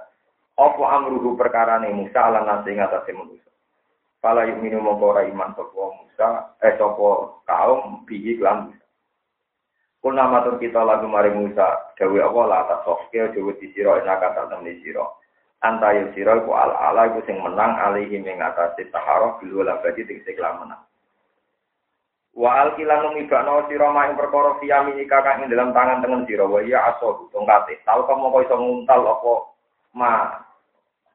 Apa 0.59 0.83
amruhu 0.97 1.37
perkara 1.37 1.77
nih 1.79 1.93
Musa 1.93 2.19
ala 2.19 2.41
nasi 2.41 2.75
ngatasi 2.75 3.13
manusia. 3.13 3.48
Kala 4.19 4.43
yuk 4.51 4.59
minum 4.59 4.83
ora 4.83 5.23
iman 5.23 5.55
sopo 5.55 5.95
Musa, 5.95 6.51
eh 6.59 6.75
sopo 6.75 7.39
kaum 7.47 8.03
bihi 8.03 8.35
kelam 8.35 8.67
Musa. 8.67 8.85
Kuna 9.99 10.27
matur 10.27 10.59
kita 10.59 10.79
lagu 10.83 11.07
mari 11.07 11.31
Musa, 11.31 11.95
dawe 11.95 12.19
Allah 12.23 12.45
lah 12.47 12.59
atas 12.67 12.83
sofke, 12.87 13.19
dawe 13.35 13.51
di 13.59 13.67
siro, 13.75 13.99
enak 13.99 14.19
kata 14.19 14.47
temen 14.47 14.79
siro. 14.79 15.19
Antayo 15.59 16.11
siro, 16.15 16.39
ku 16.47 16.55
ala 16.55 16.71
ala, 16.91 17.11
ku 17.11 17.19
sing 17.27 17.35
menang, 17.39 17.75
alihi 17.75 18.23
mengatasi 18.23 18.87
taharoh, 18.95 19.39
bilu 19.43 19.59
lah 19.59 19.79
bagi 19.83 20.07
tingsi 20.07 20.35
kelam 20.35 20.63
menang. 20.63 20.83
Wa 22.39 22.63
al 22.63 22.79
kilan 22.79 23.11
numibakno 23.11 23.67
sira 23.67 23.91
maing 23.91 24.15
perkara 24.15 24.55
fiyami 24.63 25.03
kakak 25.03 25.43
ing 25.43 25.51
dalam 25.51 25.75
tangan 25.75 25.99
tengen 25.99 26.23
sira 26.23 26.47
wa 26.47 26.63
ya 26.63 26.95
aso 26.95 27.27
tongkate. 27.35 27.83
Tau 27.83 28.07
kok 28.07 28.15
iso 28.47 28.55
nguntal 28.55 29.01
apa 29.03 29.33
ma 29.91 30.11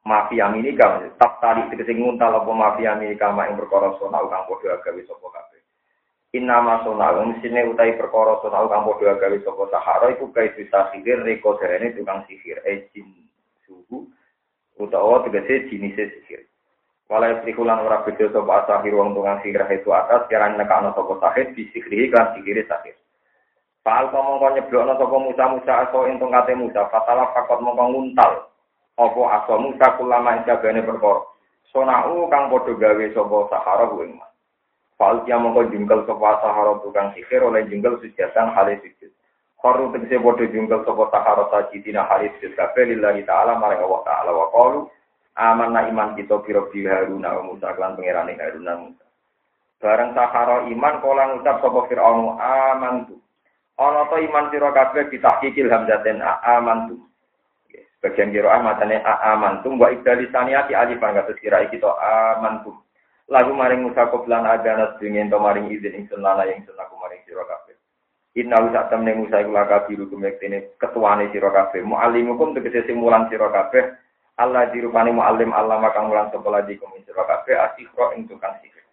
mafia 0.05 0.53
minika 0.53 1.01
tak 1.17 1.41
tali 1.41 1.65
tegese 1.73 1.97
nguntal 1.97 2.37
apa 2.37 2.51
mafia 2.53 2.93
minika 2.93 3.33
mak 3.33 3.49
ing 3.49 3.57
perkara 3.57 3.97
sona 3.97 4.21
kang 4.29 4.45
padha 4.45 4.77
gawe 4.77 5.01
sapa 5.01 5.27
kabeh. 5.33 5.61
Inna 6.37 6.61
ma 6.61 6.85
sona 6.85 7.25
mesine 7.25 7.65
utai 7.73 7.97
perkara 7.97 8.37
sona 8.45 8.69
kang 8.69 8.85
padha 8.85 9.17
gawe 9.17 9.37
sapa 9.41 9.63
sahara 9.73 10.13
iku 10.13 10.29
kae 10.29 10.53
bisa 10.53 10.93
sihir 10.93 11.25
reko 11.25 11.57
derene 11.57 11.97
tukang 11.97 12.21
sihir 12.29 12.61
e 12.69 12.85
jin 12.93 13.09
suhu 13.65 14.05
utawa 14.77 15.25
tegese 15.25 15.73
jenis 15.73 15.97
sihir. 15.97 16.45
Walai 17.09 17.41
trikulan 17.41 17.81
ora 17.81 18.05
beda 18.05 18.29
sapa 18.29 18.61
asahir 18.61 18.93
wong 18.93 19.17
tukang 19.17 19.41
sihir 19.41 19.65
itu 19.73 19.89
atas 19.89 20.29
kira 20.29 20.53
nekakno 20.53 20.93
sapa 20.93 21.17
sahir 21.17 21.49
disikrihi 21.57 22.13
kan 22.13 22.37
sihir 22.37 22.61
sahir. 22.69 22.93
Pal 23.81 24.13
mongko 24.13 24.53
nyeblokno 24.53 25.01
sapa 25.01 25.17
Musa 25.17 25.45
Musa 25.49 25.73
aso 25.89 26.05
entung 26.05 26.29
kate 26.29 26.53
Musa 26.53 26.93
fatala 26.93 27.33
fakot 27.33 27.57
mongko 27.65 27.89
nguntal 27.89 28.53
apa 28.95 29.21
aso 29.41 29.59
Musa 29.59 29.87
kulama 29.99 30.39
ing 30.39 30.47
jagane 30.47 30.79
perkara. 30.79 31.27
Sonau 31.75 32.31
kang 32.31 32.47
padha 32.47 32.71
gawe 32.71 33.05
sapa 33.11 33.37
sahara 33.51 33.91
kuwi 33.91 34.15
mas. 34.15 34.31
Fal 34.95 35.27
kia 35.27 35.35
mongko 35.35 35.67
jungkel 35.67 36.07
sapa 36.07 36.39
sahara 36.39 36.79
tukang 36.79 37.11
sihir 37.11 37.43
oleh 37.43 37.67
jungkel 37.67 37.99
sujatan 37.99 38.55
halis 38.55 38.79
sujud. 38.79 39.11
Koru 39.59 39.91
tegese 39.91 40.15
padha 40.23 40.47
jungkel 40.47 40.87
sapa 40.87 41.03
sahara 41.11 41.43
sajidina 41.51 42.07
halis 42.07 42.31
sujud 42.39 42.55
kabeh 42.55 42.95
lillahi 42.95 43.27
ta'ala 43.27 43.59
marang 43.59 43.83
Allah 43.83 44.01
ta'ala 44.07 44.31
wa 44.31 44.47
qalu 44.55 44.87
aman 45.35 45.75
na 45.75 45.91
iman 45.91 46.15
kita 46.15 46.39
biro 46.47 46.71
bi 46.71 46.87
Haruna 46.87 47.35
wa 47.35 47.51
Musa 47.51 47.75
klan 47.75 47.99
pangerane 47.99 48.39
Haruna 48.39 48.73
Musa. 48.79 49.05
Bareng 49.83 50.15
sahara 50.15 50.63
iman 50.71 50.95
kala 51.03 51.23
ngucap 51.35 51.59
sapa 51.59 51.79
Firaun 51.91 52.39
aman 52.39 53.11
tu. 53.11 53.19
Ana 53.75 54.07
to 54.07 54.15
iman 54.23 54.47
sira 54.47 54.71
kabeh 54.71 55.11
ditahkikil 55.11 55.67
hamzaten 55.67 56.23
aman 56.23 56.87
tu. 56.87 56.95
Bagian 58.05 58.29
kira 58.29 58.53
amatane 58.61 59.01
aman 59.01 59.65
tu 59.65 59.73
wa 59.73 59.89
ibdali 59.89 60.29
saniati 60.29 60.77
alif 60.77 61.01
kados 61.01 61.41
kira 61.41 61.65
kita 61.73 61.89
aman 62.37 62.61
tu. 62.61 62.69
Lagu 63.33 63.49
maring 63.57 63.81
Musa 63.81 64.05
koplan 64.13 64.45
agana 64.45 64.93
sedingin 64.93 65.33
to 65.33 65.41
maring 65.41 65.73
izin 65.73 66.05
ingsun 66.05 66.21
lana 66.21 66.45
yang 66.45 66.61
sun 66.69 66.77
aku 66.77 66.93
maring 67.01 67.25
sira 67.25 67.41
kabeh. 67.49 67.73
Inna 68.37 68.61
usak 68.61 68.93
temne 68.93 69.17
Musa 69.17 69.41
iku 69.41 69.49
lakabiru 69.57 70.05
kumektene 70.05 70.77
ketuane 70.77 71.33
sira 71.33 71.49
kabeh. 71.49 71.81
Muallimukum 71.81 72.53
tegese 72.53 72.85
sing 72.85 73.01
mulang 73.01 73.25
sira 73.33 73.49
kabeh 73.49 73.97
Allah 74.37 74.69
dirupani 74.69 75.09
mu'alim 75.09 75.49
Allah 75.49 75.81
makang 75.81 76.05
mulan 76.05 76.29
sekolah 76.29 76.61
di 76.69 76.77
komisi 76.77 77.09
kabeh 77.09 77.57
asikro 77.57 78.13
ing 78.13 78.29
tukang 78.29 78.53
sihir. 78.61 78.85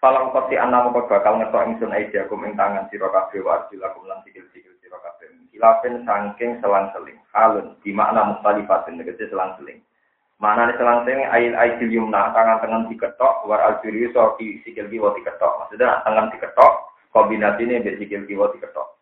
Falang 0.00 0.32
pasti 0.32 0.56
anak 0.56 0.88
mengkot 0.88 1.12
bakal 1.12 1.36
ngetok 1.36 1.76
ingsun 1.76 1.92
aidiakum 1.92 2.40
ing 2.48 2.56
tangan 2.56 2.88
sira 2.88 3.12
kabeh 3.12 3.44
wa 3.44 3.60
arjulakum 3.60 4.08
lan 4.08 4.24
sikil-sikil 4.24 4.71
sira 4.92 5.00
kabeh. 5.00 5.28
Hilafin 5.56 6.04
sangking 6.04 6.60
selang-seling. 6.60 7.16
Halun 7.32 7.80
di 7.80 7.96
makna 7.96 8.28
mustalifatin 8.28 9.00
tegese 9.00 9.32
selang-seling. 9.32 9.80
Mana 10.36 10.68
nih 10.68 10.76
selang-seling 10.76 11.24
ail 11.32 11.56
aidil 11.56 11.88
yumna 11.88 12.28
tangan 12.36 12.60
tangan 12.60 12.92
diketok 12.92 13.48
war 13.48 13.64
aljuri 13.64 14.12
so 14.12 14.36
di 14.36 14.60
sikil 14.60 14.92
kiwa 14.92 15.16
diketok. 15.16 15.64
Maksudnya 15.64 16.04
tangan 16.04 16.28
diketok 16.28 16.92
kombinasi 17.16 17.64
ini 17.64 17.80
sikil 17.80 18.28
kiwa 18.28 18.52
diketok. 18.52 19.00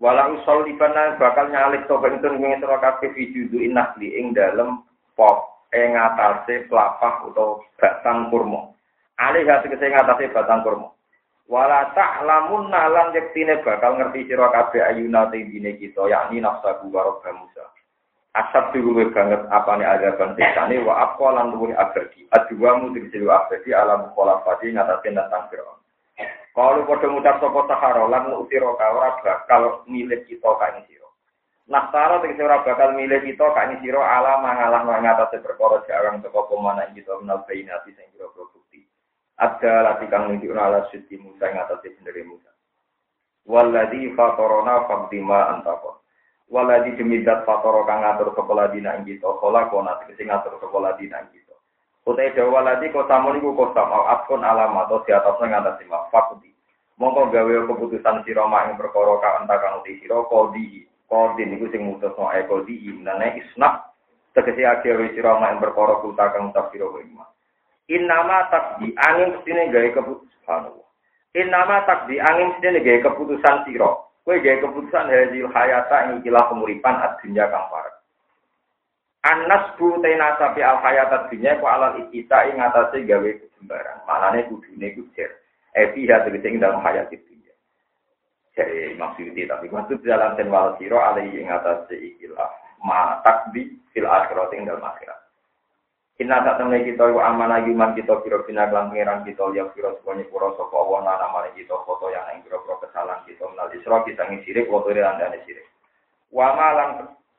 Walau 0.00 0.40
sol 0.48 0.64
ibana 0.64 1.20
bakal 1.20 1.52
nyalik 1.52 1.84
to 1.84 2.00
itu 2.00 2.28
ing 2.32 2.56
sira 2.56 2.80
kabeh 2.80 3.12
fi 3.12 3.28
juduin 3.36 3.76
nakli 3.76 4.16
ing 4.16 4.32
dalem 4.32 4.80
pop 5.12 5.68
ing 5.76 5.92
atase 5.92 6.64
pelapah 6.72 7.28
utawa 7.28 7.60
batang 7.76 8.32
kurma. 8.32 8.72
Alih 9.20 9.44
hati 9.44 9.68
kese 9.68 9.92
ngatasi 9.92 10.32
batang 10.32 10.64
kurma. 10.64 10.88
Wala 11.50 11.90
ta'lamun 11.98 12.70
nalan 12.70 13.10
yektine 13.10 13.58
bakal 13.66 13.98
ngerti 13.98 14.30
sira 14.30 14.54
kabeh 14.54 14.86
ayuna 14.86 15.26
tingine 15.34 15.74
kita 15.82 16.06
yakni 16.06 16.38
nafsa 16.38 16.78
wa 16.78 17.18
Musa. 17.34 17.64
Asap 18.30 18.70
diluwe 18.78 19.10
banget 19.10 19.42
apane 19.50 19.82
azaban 19.82 20.38
siksane 20.38 20.78
wa 20.86 21.10
aqwalan 21.10 21.50
luwe 21.50 21.74
abadi. 21.74 22.22
Adwa 22.30 22.78
mu 22.78 22.94
dikisilu 22.94 23.26
abadi 23.26 23.74
alam 23.74 24.14
kholafati 24.14 24.70
ngatasi 24.70 25.10
tentang 25.10 25.50
Fir'aun. 25.50 25.82
Kalau 26.54 26.86
pada 26.86 27.06
ngucap 27.10 27.42
sopo 27.42 27.66
sahara 27.66 28.06
lan 28.06 28.30
utiro 28.38 28.78
ka 28.78 28.86
ora 28.94 29.18
bakal 29.18 29.82
milih 29.90 30.22
kita 30.30 30.46
ka 30.46 30.78
ing 30.78 30.86
sira. 30.86 31.10
Sahara 31.66 32.22
tegese 32.22 32.46
ora 32.46 32.62
bakal 32.62 32.94
milih 32.94 33.26
kita 33.26 33.50
ka 33.50 33.66
ing 33.66 33.82
sira 33.82 33.98
ala 33.98 34.38
mangalah 34.38 34.86
ngatasi 34.86 35.42
perkara 35.42 35.82
jarang 35.90 36.22
teko 36.22 36.46
pemana 36.46 36.86
kita 36.94 37.18
menal 37.18 37.42
bainati 37.42 37.90
sing 37.98 38.06
kira 38.14 38.30
bukti. 38.30 38.59
Ada 39.40 39.72
lati 39.80 40.04
kang 40.12 40.28
nunjukna 40.28 40.68
ala 40.68 40.84
siti 40.92 41.16
Musa 41.16 41.48
ngatasi 41.48 41.96
sendiri 41.96 42.28
Musa. 42.28 42.52
Walladzi 43.48 44.12
fatorona 44.12 44.84
faqdima 44.84 45.56
antaqo. 45.56 46.04
Walladzi 46.52 47.00
demi 47.00 47.24
zat 47.24 47.48
fatoro 47.48 47.88
kang 47.88 48.04
ngatur 48.04 48.36
sekolah 48.36 48.68
dina 48.68 49.00
ing 49.00 49.08
kita, 49.08 49.32
kala 49.40 49.72
kona 49.72 49.96
tegese 50.04 50.28
ngatur 50.28 50.60
sekolah 50.60 50.92
dina 51.00 51.24
ing 51.24 51.32
kita. 51.32 51.56
Utai 52.04 52.36
dawa 52.36 52.64
lagi 52.64 52.92
kau 52.92 53.08
tamu 53.08 53.32
niku 53.32 53.56
kau 53.56 53.72
sama 53.72 54.12
akun 54.12 54.44
alam 54.44 54.76
atau 54.76 55.00
di 55.08 55.12
atasnya 55.16 55.56
ngatasi 55.56 55.88
fakuti. 55.88 56.50
Mongko 57.00 57.32
gawe 57.32 57.54
keputusan 57.64 58.28
siro 58.28 58.44
mak 58.44 58.68
yang 58.68 58.76
perkara 58.76 59.16
ka 59.24 59.40
entah 59.40 59.56
kang 59.56 59.80
uti 59.80 60.04
siro 60.04 60.28
kodi 60.28 60.84
kodi 61.08 61.48
niku 61.48 61.72
sing 61.72 61.88
mutus 61.88 62.12
no 62.20 62.28
e 62.28 62.44
kodi 62.44 62.76
imnane 62.92 63.40
isnak 63.40 63.88
tegese 64.36 64.68
akhir 64.68 65.00
siro 65.16 65.40
mak 65.40 65.48
yang 65.48 65.64
perkara 65.64 65.96
kuta 66.04 66.28
kang 66.28 66.52
utak 66.52 66.68
siro 66.76 66.92
wima. 67.90 67.98
Innama 67.98 68.46
takdi 68.50 68.94
angin 68.94 69.34
sini 69.42 69.70
gawe 69.74 69.88
keputusan. 69.90 70.62
Innama 71.34 71.82
takdi 71.86 72.22
angin 72.22 72.54
sini 72.62 72.78
gawe 72.78 72.98
keputusan 73.02 73.66
siro. 73.66 74.14
Kue 74.22 74.38
gawe 74.38 74.62
keputusan 74.62 75.10
hasil 75.10 75.50
hayata 75.50 75.96
ing 76.06 76.22
ikilah 76.22 76.46
kemuripan 76.46 77.02
adunya 77.02 77.50
kang 77.50 77.66
parek. 77.66 77.94
Anas 79.20 79.76
bu 79.76 80.00
tena 80.00 80.38
al 80.38 80.78
hayat 80.80 81.28
dunya 81.28 81.58
ku 81.60 81.66
alal 81.66 81.98
ikita 81.98 82.48
ing 82.48 82.62
atase 82.62 83.02
gawe 83.04 83.30
kejembaran. 83.36 83.98
Manane 84.06 84.46
kudune 84.46 84.94
kujer. 84.94 85.30
Evi 85.74 86.08
ya 86.08 86.22
tegese 86.22 86.46
ing 86.46 86.62
dalam 86.62 86.80
hayat 86.80 87.10
dunya. 87.10 87.54
Jadi 88.54 88.94
maksudnya 88.96 89.56
tapi 89.56 89.66
maksud 89.68 90.00
dalam 90.06 90.38
ten 90.38 90.48
wal 90.48 90.78
siro 90.78 91.02
alai 91.02 91.28
ing 91.28 91.50
atase 91.52 91.98
ma 92.80 93.20
takbi 93.20 93.76
fil 93.92 94.08
akhirat 94.08 94.56
ing 94.56 94.64
dalam 94.64 94.80
akhirat. 94.80 95.19
Inna 96.20 96.44
tak 96.44 96.60
temui 96.60 96.84
kita 96.84 97.16
wa 97.16 97.32
amanah 97.32 97.64
iman 97.64 97.96
kita 97.96 98.20
kira 98.20 98.44
bina 98.44 98.68
kelan 98.68 98.92
pengiran 98.92 99.24
kita 99.24 99.40
liya 99.56 99.72
kira 99.72 99.96
semuanya 99.96 100.28
pura 100.28 100.52
sapa 100.52 100.76
Allah 100.76 101.00
nana 101.00 101.26
mari 101.32 101.48
kita 101.56 101.72
foto 101.88 102.12
yang 102.12 102.28
ing 102.36 102.44
kira 102.44 102.60
kesalahan 102.60 103.24
kita 103.24 103.48
menal 103.48 103.72
isra 103.72 104.04
kita 104.04 104.28
ngisirik 104.28 104.68
foto 104.68 104.92
dan 104.92 105.16
andane 105.16 105.40
sirik. 105.48 105.64
Wa 106.28 106.52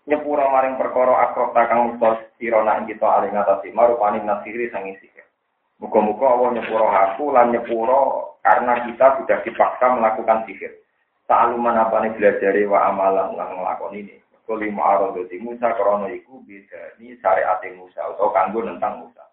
nyepura 0.10 0.50
maring 0.50 0.82
perkara 0.82 1.30
akrab 1.30 1.54
takang 1.54 1.94
musta 1.94 2.26
sira 2.42 2.66
nak 2.66 2.90
kita 2.90 3.06
aling 3.06 3.38
ngatasi 3.38 3.70
marupani 3.70 4.26
nasiri 4.26 4.74
sangi 4.74 4.98
sihir. 4.98 5.26
Muga-muga 5.78 6.34
Allah 6.34 6.50
nyepura 6.58 6.88
aku 7.14 7.26
lan 7.30 7.54
nyepura 7.54 8.02
karena 8.42 8.74
kita 8.90 9.22
sudah 9.22 9.38
dipaksa 9.46 9.86
melakukan 9.94 10.42
sihir. 10.50 10.74
Ta'aluman 11.30 11.78
apane 11.78 12.18
belajar 12.18 12.58
wa 12.66 12.90
amalan 12.90 13.38
lan 13.38 13.50
nglakoni 13.62 14.10
ini. 14.10 14.21
Kuli 14.46 14.72
ma'aradati 14.72 15.38
Musa 15.40 15.74
krana 15.78 16.10
iku 16.12 16.42
beda 16.44 16.98
ni 17.00 17.16
syariat 17.22 17.62
Musa 17.78 18.02
atau 18.04 18.34
kanggo 18.34 18.66
nentang 18.66 19.06
Musa. 19.06 19.24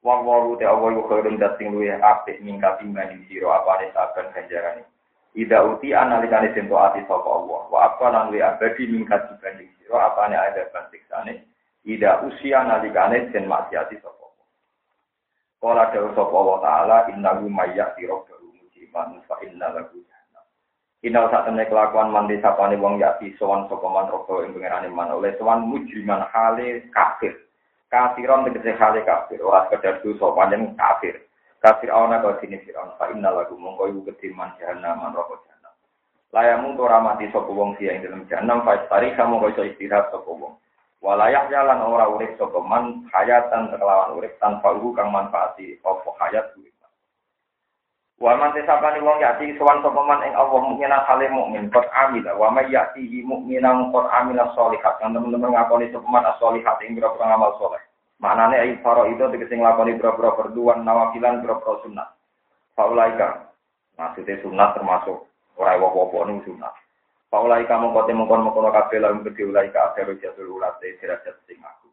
Wong 0.00 0.24
wawu 0.24 0.56
te 0.56 0.64
Allah 0.64 0.96
yo 0.96 1.04
khairun 1.06 1.36
dating 1.36 1.76
luwe 1.76 1.92
apik 1.92 2.40
mingkat 2.40 2.80
timbang 2.80 3.20
sira 3.28 3.60
apane 3.60 3.92
saben 3.92 4.32
ganjarane. 4.32 4.82
Ida 5.36 5.62
uti 5.62 5.94
analikane 5.94 6.50
sento 6.56 6.74
ati 6.80 7.04
sapa 7.04 7.28
Allah. 7.30 7.60
Wa 7.68 7.78
apa 7.94 8.06
lan 8.08 8.32
luwe 8.32 8.40
abadi 8.42 8.88
mingkat 8.88 9.28
dibanding 9.28 9.70
sira 9.78 10.08
apane 10.10 10.34
ada 10.34 10.66
siksane 10.90 11.44
ida 11.84 12.20
usia 12.24 12.64
nalikane 12.64 13.32
den 13.32 13.48
maksiati 13.48 13.96
sapa 14.00 14.20
Kala 15.60 15.92
dewa 15.92 16.16
sapa 16.16 16.38
wa 16.40 16.56
taala 16.64 16.96
innahu 17.12 17.44
mayyati 17.52 18.08
rabbahu 18.08 18.48
mujiman 18.48 19.20
fa 19.28 19.36
inna 19.44 19.68
lahu 19.76 20.00
jahannam. 21.00 21.06
Inna 21.06 21.30
sak 21.32 21.44
temne 21.48 21.64
kelakuan 21.64 22.12
mandi 22.12 22.40
sapane 22.40 22.76
wong 22.76 23.00
yati 23.00 23.32
sowan 23.38 23.68
sapa 23.68 23.88
man 23.88 24.12
robo 24.12 24.44
ing 24.44 24.52
pengerane 24.52 24.92
man 24.92 25.10
oleh 25.10 25.32
sowan 25.38 25.64
mujriman 25.64 26.28
hale 26.32 26.84
kafir. 26.92 27.32
Kafiron 27.90 28.46
tegese 28.46 28.76
hale 28.78 29.02
kafir, 29.02 29.42
ora 29.42 29.66
sekedar 29.66 29.98
dosa 30.04 30.30
panjang 30.36 30.76
kafir. 30.76 31.16
Kafir 31.60 31.90
ana 31.92 32.22
kau 32.22 32.38
sini 32.40 32.56
Firaun 32.64 32.96
fa 32.96 33.10
inna 33.12 33.34
lahu 33.34 33.58
mongko 33.58 33.88
iku 33.90 34.00
kediman 34.12 34.54
jahannam 34.60 35.00
man 35.00 35.16
robo 35.16 35.36
Layamu 36.30 36.78
ora 36.78 37.02
mati 37.02 37.26
sapa 37.34 37.50
wong 37.50 37.74
sia 37.74 37.90
ing 37.90 38.06
dalam 38.06 38.22
jahanam 38.30 38.62
fa 38.62 38.78
tari 38.86 39.10
kamu 39.18 39.42
kok 39.42 39.50
iso 39.50 39.62
istirahat 39.66 40.14
sapa 40.14 40.30
wong. 40.30 40.54
Walayah 41.02 41.50
jalan 41.50 41.82
ora 41.82 42.06
urip 42.06 42.38
sapa 42.38 42.62
man 42.62 43.02
hayatan 43.10 43.74
kelawan 43.74 44.14
urip 44.14 44.38
tanpa 44.38 44.70
uhu 44.78 44.94
kang 44.94 45.10
manfaati 45.10 45.82
apa 45.82 46.08
hayat 46.22 46.54
urip. 46.54 46.70
Wa 48.20 48.36
man 48.36 48.52
tesapani 48.52 49.00
wong 49.00 49.24
yati 49.24 49.56
sowan 49.56 49.80
sapa 49.80 49.96
man 50.04 50.20
ing 50.28 50.36
Allah 50.36 50.60
mukminan 50.60 51.08
hale 51.08 51.26
mukmin 51.32 51.72
qad 51.72 51.88
amil 51.88 52.28
wa 52.36 52.52
may 52.52 52.68
yati 52.68 53.24
mukminan 53.24 53.88
qad 53.88 54.06
amil 54.12 54.36
sholihat 54.52 55.00
kan 55.00 55.16
teman-teman 55.16 55.56
ngakoni 55.56 55.88
sapa 55.88 56.04
man 56.04 56.28
sholihat 56.36 56.76
ing 56.84 57.00
boro 57.00 57.16
amal 57.24 57.56
saleh. 57.56 57.80
Maknane 58.20 58.60
ayi 58.60 58.76
faro 58.84 59.08
itu 59.08 59.24
tegese 59.32 59.56
nglakoni 59.56 59.96
boro-boro 59.96 60.36
perduan 60.36 60.84
nawafilan 60.84 61.40
boro-boro 61.40 61.80
sunat. 61.80 62.12
Faulaika 62.76 63.48
maksudnya 63.96 64.36
sunat 64.44 64.76
termasuk 64.76 65.30
Ora 65.60 65.76
wopo-wopo 65.76 66.24
ning 66.24 66.40
sunat. 66.48 66.72
Paulai 67.28 67.68
kamu 67.68 67.92
kote 67.92 68.16
mengkon 68.16 68.42
mengkono 68.48 68.72
kabeh 68.72 68.96
lan 68.96 69.20
gede 69.22 69.44
ulai 69.44 69.68
ka 69.70 69.92
akhiru 69.92 70.16
jatul 70.18 70.56
ulate 70.56 70.96
derajat 70.98 71.36
sing 71.44 71.60
aku. 71.60 71.92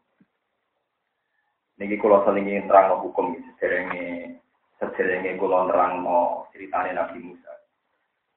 Niki 1.77 2.00
kula 2.00 2.24
salingi 2.24 2.63
terang 2.65 3.03
hukum 3.03 3.38
sederenge 3.60 4.39
sederenge 4.77 5.38
kula 5.41 5.65
nerang 5.65 6.05
mau 6.05 6.46
ceritane 6.53 6.93
Nabi 6.93 7.17
Musa. 7.22 7.53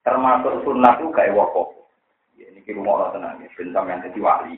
Termasuk 0.00 0.64
sunat 0.64 1.00
itu 1.00 1.12
gak 1.12 1.32
wopo. 1.36 1.84
Ya 2.40 2.48
niki 2.56 2.72
rumah 2.72 3.12
tenang 3.12 3.36
ya, 3.44 3.52
ben 3.52 3.68
sampean 3.76 4.00
dadi 4.00 4.20
wali. 4.20 4.56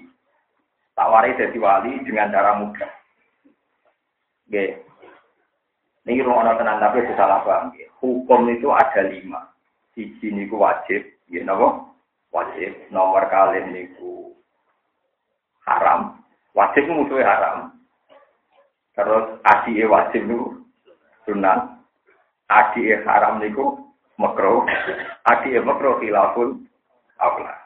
Tawari 0.95 1.35
dadi 1.35 1.59
wali 1.59 1.99
dengan 2.07 2.31
cara 2.31 2.55
mudah. 2.63 2.93
Nggih. 4.47 4.79
Niki 6.07 6.23
rumah 6.23 6.55
tenang 6.55 6.79
tapi 6.79 7.03
salah 7.19 7.43
paham. 7.43 7.75
Hukum 7.99 8.47
itu 8.55 8.71
ada 8.71 9.03
lima. 9.03 9.51
Siji 9.93 10.31
niku 10.31 10.63
wajib, 10.63 11.03
ya 11.27 11.43
napa? 11.43 11.91
Wajib. 12.31 12.71
Nomor 12.95 13.27
kali 13.27 13.67
niku 13.75 14.31
haram. 15.67 16.23
Wajib 16.55 16.87
musuhnya 16.87 17.27
haram. 17.27 17.57
Terus 18.95 19.43
adi 19.43 19.83
wajib 19.83 20.23
niku 20.31 20.62
sunat. 21.27 21.79
Adi 22.53 22.93
haram 23.05 23.41
niku 23.41 23.81
makro. 24.21 24.67
Adi 25.29 25.57
makro 25.63 25.99
khilaful 26.03 26.61
aula. 27.23 27.63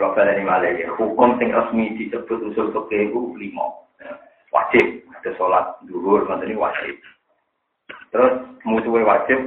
Kalau 0.00 0.16
kalian 0.16 0.48
ini 0.48 0.80
ya, 0.80 0.88
hukum 0.96 1.36
sing 1.36 1.52
resmi 1.52 1.92
disebut 1.92 2.40
usul 2.48 2.72
fikih 2.72 3.12
lima. 3.36 3.84
Wajib, 4.48 5.04
ada 5.12 5.30
sholat 5.36 5.76
duhur, 5.84 6.24
ini 6.24 6.56
wajib. 6.56 6.96
Terus 8.08 8.48
musuhnya 8.64 9.04
wajib, 9.04 9.38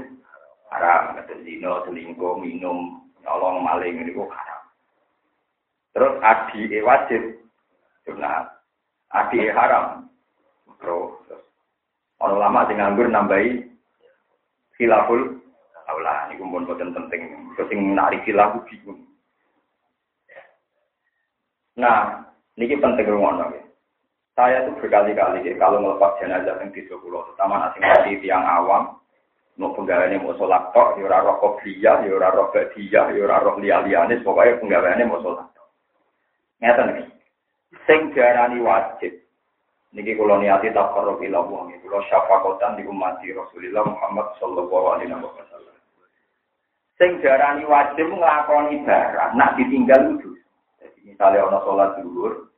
haram, 0.70 1.18
kata 1.18 1.42
zino, 1.42 1.82
selingkuh, 1.90 2.38
minum, 2.38 3.02
nyolong, 3.26 3.66
maling, 3.66 3.98
ini 3.98 4.14
kok 4.14 4.30
haram. 4.30 4.62
Terus 5.98 6.14
adi 6.22 6.60
e 6.70 6.80
wajib, 6.86 7.24
sunat. 8.06 8.54
Adi 9.10 9.44
e 9.44 9.50
haram, 9.50 10.06
bro. 10.78 11.18
Orang 12.24 12.40
lama 12.40 12.64
sing 12.72 12.80
nganggur 12.80 13.12
nambahi 13.12 13.68
khilaful 14.80 15.44
Allah 15.92 16.32
ini 16.32 16.40
kumpul 16.40 16.64
boten 16.64 16.96
penting. 16.96 17.28
Terus 17.60 17.68
sing 17.68 17.92
narik 17.92 18.24
khilaf 18.24 18.56
bingung. 18.72 19.04
Nah, 21.76 22.24
ini 22.56 22.78
penting 22.78 23.10
rumah 23.10 23.50
ya. 23.50 23.62
Saya 24.34 24.66
tuh 24.66 24.78
berkali-kali 24.82 25.46
ya, 25.46 25.54
kalau 25.62 25.78
melepas 25.78 26.18
jenazah 26.18 26.58
yang 26.58 26.74
di 26.74 26.82
pulau, 26.90 27.22
terutama 27.30 27.70
nasi 27.70 27.78
mati 27.78 28.18
tiang 28.18 28.42
awam, 28.42 28.98
mau 29.62 29.78
penggaweane 29.78 30.18
mau 30.18 30.34
sholat 30.42 30.74
tok, 30.74 30.98
ya 30.98 31.06
ora 31.06 31.22
roh 31.22 31.38
kopiah, 31.38 32.02
ya 32.02 32.10
ora 32.10 32.34
roh 32.34 32.50
badia, 32.50 33.14
ya 33.14 33.22
ora 33.22 33.46
roh 33.46 33.62
liya-liyane, 33.62 34.26
pokoknya 34.26 34.58
penggaweane 34.58 35.06
mau 35.06 35.22
sholat 35.22 35.46
tok. 35.54 35.70
Ngeten 36.66 36.90
iki. 36.98 37.04
Sing 37.86 38.00
diarani 38.18 38.58
wajib. 38.58 39.14
Niki 39.94 40.18
kula 40.18 40.42
niati 40.42 40.74
taqarrub 40.74 41.22
ila 41.22 41.46
Allah, 41.46 41.70
kula 41.86 42.02
syafaqatan 42.10 42.82
di 42.82 42.84
umat 42.90 43.22
Rasulullah 43.22 43.86
Muhammad 43.86 44.28
sallallahu 44.42 44.86
alaihi 44.98 45.14
wasallam. 45.14 45.78
Sing 46.98 47.22
diarani 47.22 47.62
wajib 47.66 48.10
nglakoni 48.10 48.82
barang, 48.82 49.38
nak 49.38 49.54
ditinggal 49.54 50.18
itu. 50.18 50.34
Jadi 50.82 51.00
misalnya 51.14 51.46
ana 51.46 51.60
sholat 51.62 51.90
zuhur, 52.02 52.54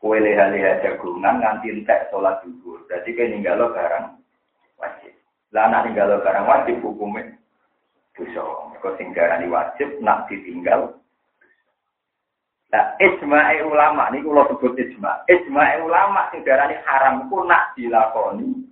kowe 0.00 0.16
leha-leha 0.16 0.80
jagungan 0.80 1.40
nganti 1.40 1.68
entek 1.68 2.08
sholat 2.08 2.40
zuhur. 2.44 2.80
Berarti 2.88 3.12
kowe 3.12 3.28
ninggalo 3.28 3.72
barang 3.76 4.04
wajib. 4.80 5.12
Lah 5.52 5.68
nak 5.68 5.84
tinggal 5.84 6.16
barang 6.20 6.46
wajib 6.48 6.76
hukumnya 6.80 7.36
dosa. 8.16 8.44
Kau 8.80 8.96
tinggal 8.96 9.44
wajib 9.52 10.00
nak 10.00 10.28
ditinggal. 10.28 10.99
Nah, 12.70 12.94
ijma'i 13.02 13.66
ulama 13.66 14.14
ini 14.14 14.22
kalau 14.22 14.46
sebut 14.46 14.78
ijma. 14.78 15.26
Ijma'i 15.26 15.82
ulama 15.82 16.30
sing 16.30 16.46
darani 16.46 16.78
haram 16.86 17.26
ku 17.26 17.42
nak 17.42 17.74
dilakoni. 17.74 18.62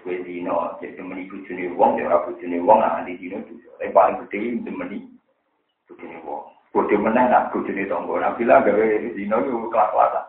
Kue 0.00 0.20
dino, 0.20 0.76
jadi 0.84 1.00
meni 1.00 1.24
bujuni 1.24 1.64
wong, 1.80 1.96
ya 1.96 2.12
ora 2.12 2.28
bujuni 2.28 2.60
wong, 2.60 2.76
nak 2.76 3.08
di 3.08 3.16
dino 3.16 3.40
dosa. 3.40 3.72
Tapi 3.80 3.88
paling 3.88 4.20
gede 4.28 4.60
itu 4.60 4.68
meni 4.72 5.00
bujuni 5.88 6.20
wong. 6.24 6.44
Bodoh 6.72 7.00
menang 7.00 7.32
nak 7.32 7.52
bujuni 7.52 7.88
tonggo. 7.88 8.20
Nah, 8.20 8.36
bilang 8.36 8.64
gawe 8.64 8.84
dino 9.16 9.36
itu 9.44 9.68
kelas-kelasan. 9.72 10.24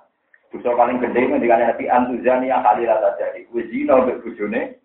Dosa 0.52 0.70
paling 0.76 1.04
gede 1.04 1.28
dengan 1.28 1.68
hati 1.72 1.92
antuzani 1.92 2.52
yang 2.52 2.64
kali 2.64 2.88
rata 2.88 3.16
jadi. 3.20 3.48
Wis 3.52 3.68
zina 3.72 4.00
mbek 4.04 4.24
bojone. 4.24 4.80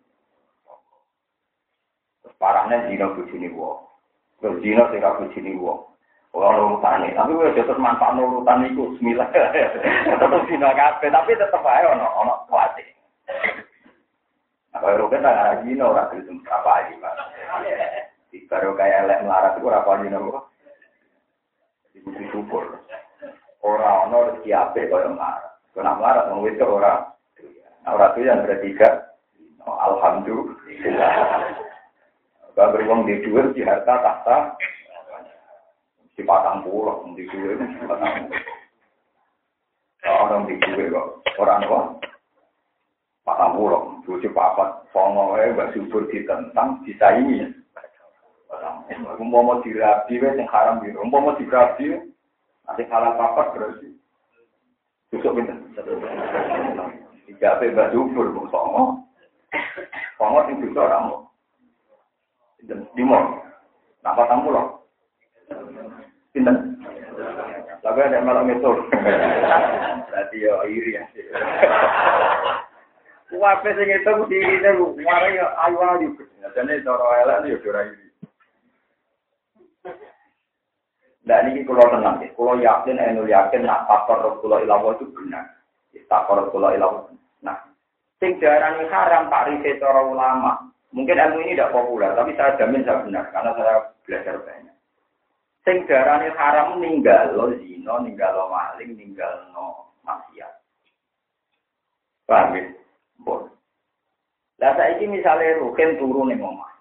Parahnya 2.39 2.91
zina 2.91 3.11
bojone 3.15 3.49
wong. 3.55 3.79
Terus 4.43 4.59
zina 4.63 4.91
sing 4.91 4.99
ra 5.03 5.19
bojone 5.19 5.55
wong. 5.59 5.90
Ora 6.31 6.63
urutane, 6.63 7.11
tapi 7.11 7.35
wis 7.35 7.59
terus 7.59 7.75
manfaat 7.83 8.15
urutan 8.15 8.63
iku 8.71 8.95
bismillah. 8.95 9.27
Tetep 10.07 10.43
zina 10.47 10.71
kabeh, 10.79 11.11
tapi 11.11 11.35
tetep 11.35 11.59
ae 11.67 11.83
ono 11.91 12.07
ono 12.07 12.35
kuwate. 12.47 12.87
Apa 14.71 14.95
ora 14.95 15.11
kena 15.11 15.31
ora 15.35 15.59
zina 15.67 15.85
ora 15.91 16.07
kudu 16.15 16.39
apa 16.47 16.87
iki, 16.87 17.03
Pak. 17.03 17.15
Baru 18.47 18.79
kayak 18.79 19.11
elek 19.11 19.23
melarat 19.27 19.59
itu 19.59 19.67
apa 19.75 19.91
zina 20.07 20.19
kok. 20.23 20.45
Ibu 21.99 22.11
syukur. 22.31 22.65
Ora 23.67 24.07
ono 24.07 24.31
rezeki 24.31 24.55
apik 24.55 24.87
kaya 24.87 25.11
melarat. 25.11 25.51
Kena 25.75 25.99
melarat, 25.99 26.31
mau 26.31 26.47
itu 26.47 26.63
orang. 26.63 27.11
Nah, 27.83 27.91
orang 27.99 28.15
itu 28.15 28.21
yang. 28.27 28.47
Oh, 29.67 29.77
Alhamdulillah. 29.77 31.15
Gak 32.57 32.71
beruang 32.75 33.05
di 33.07 33.23
dua, 33.23 33.53
di 33.53 33.63
harta, 33.63 33.95
tahta. 34.03 34.37
Di 36.21 36.29
patang 36.29 36.61
pulau, 36.61 37.01
di 37.17 37.25
dua, 37.33 37.57
di 37.57 37.81
patang. 37.89 38.29
Orang 40.05 40.45
di 40.45 40.61
dua 40.61 40.85
kok. 40.93 41.09
Orang 41.41 41.65
apa? 41.65 41.81
Patang 43.25 43.57
pulau. 43.57 44.05
Tujuh 44.05 44.29
papat. 44.37 44.85
Pongo 44.93 45.41
eh, 45.41 45.49
gak 45.57 45.73
subur 45.73 46.05
ditentang, 46.13 46.85
disaingi. 46.85 47.49
Mau 49.17 49.41
mau 49.41 49.65
dirabi, 49.65 50.21
yang 50.21 50.45
haram 50.53 50.85
biru. 50.85 51.09
Mau 51.09 51.25
mau 51.25 51.41
dirabi, 51.41 51.89
nanti 52.69 52.85
kalah 52.93 53.17
papat 53.17 53.57
berarti. 53.57 53.89
Besok 55.09 55.41
pinter. 55.41 55.57
Tiga 57.25 57.57
apa 57.57 57.65
mbak 57.65 57.97
dubur, 57.97 58.29
bung 58.29 58.53
songo. 58.53 59.09
Songo 60.21 60.45
sing 60.45 60.61
bisa 60.69 60.85
ramu. 60.85 61.25
Di 62.69 63.05
mall. 63.09 63.41
Napa 64.05 64.29
tamu 64.29 64.53
loh? 64.53 64.85
Pinter. 66.31 66.55
Tapi 67.81 67.99
ada 68.01 68.23
malam 68.23 68.53
itu. 68.53 68.71
Berarti 70.11 70.37
ya 70.39 70.55
iri 70.69 70.95
ya. 70.95 71.03
Wape 73.35 73.71
sing 73.75 73.89
itu 73.89 74.11
mesti 74.11 74.37
iri 74.37 74.71
lu. 74.79 74.95
Mari 75.01 75.39
ya 75.39 75.47
ayu 75.67 75.79
ayu. 75.81 76.09
Jadi 76.55 76.83
cara 76.87 77.07
elek 77.25 77.51
ya 77.51 77.57
ora 77.71 77.81
iri. 77.89 78.07
Nah 81.31 81.47
ini 81.47 81.63
kalau 81.63 81.87
tenang 81.95 82.19
ya, 82.25 82.33
kalau 82.35 82.59
yakin, 82.59 82.97
enu 82.99 83.29
yakin, 83.29 83.63
nak 83.63 83.87
takor 83.87 84.41
kulo 84.43 84.57
ilawo 84.67 84.97
itu 84.99 85.07
benar. 85.15 85.47
Takor 86.11 86.51
kulo 86.51 86.75
ilawo. 86.75 87.07
Nah, 87.45 87.55
sing 88.19 88.41
darani 88.43 88.89
haram 88.91 89.31
tak 89.31 89.47
riset 89.47 89.79
cara 89.79 90.01
ulama. 90.01 90.59
Mungkin 90.91 91.23
ilmu 91.23 91.47
ini 91.47 91.55
tidak 91.55 91.71
populer, 91.71 92.11
tapi 92.19 92.35
saya 92.35 92.59
jamin 92.59 92.83
saya 92.83 93.07
benar 93.07 93.31
karena 93.31 93.55
saya 93.55 93.75
belajar 94.03 94.43
banyak. 94.43 94.70
Sing 95.61 95.85
darani 95.85 96.33
haram 96.33 96.81
ninggal 96.81 97.37
lo 97.37 97.53
zino, 97.61 98.01
ninggal 98.01 98.33
lo 98.33 98.49
maling, 98.49 98.97
ninggal 98.97 99.53
no 99.53 99.93
maksiat. 100.09 100.53
Paham 102.25 102.57
ya? 102.57 102.65
Bon. 103.21 103.45
Lah 104.57 104.73
saiki 104.77 105.05
misalnya 105.05 105.61
rukin 105.61 106.01
turun 106.01 106.33
ning 106.33 106.41
omah 106.41 106.73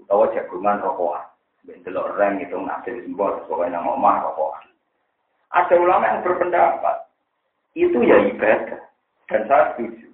utawa 0.00 0.32
jagungan 0.32 0.80
rokokan. 0.80 1.28
Bentelok 1.62 2.18
reng 2.18 2.42
itu 2.42 2.58
nasib 2.58 2.98
simbol, 3.06 3.38
pokoknya 3.46 3.78
nang 3.78 3.94
omah 3.94 4.26
rokok. 4.26 4.66
Ada 5.52 5.76
ulama 5.76 6.08
yang 6.08 6.24
berpendapat, 6.24 6.96
itu 7.76 8.00
ya 8.02 8.18
ibadah. 8.32 8.82
Dan 9.28 9.44
saya 9.46 9.76
setuju. 9.76 10.08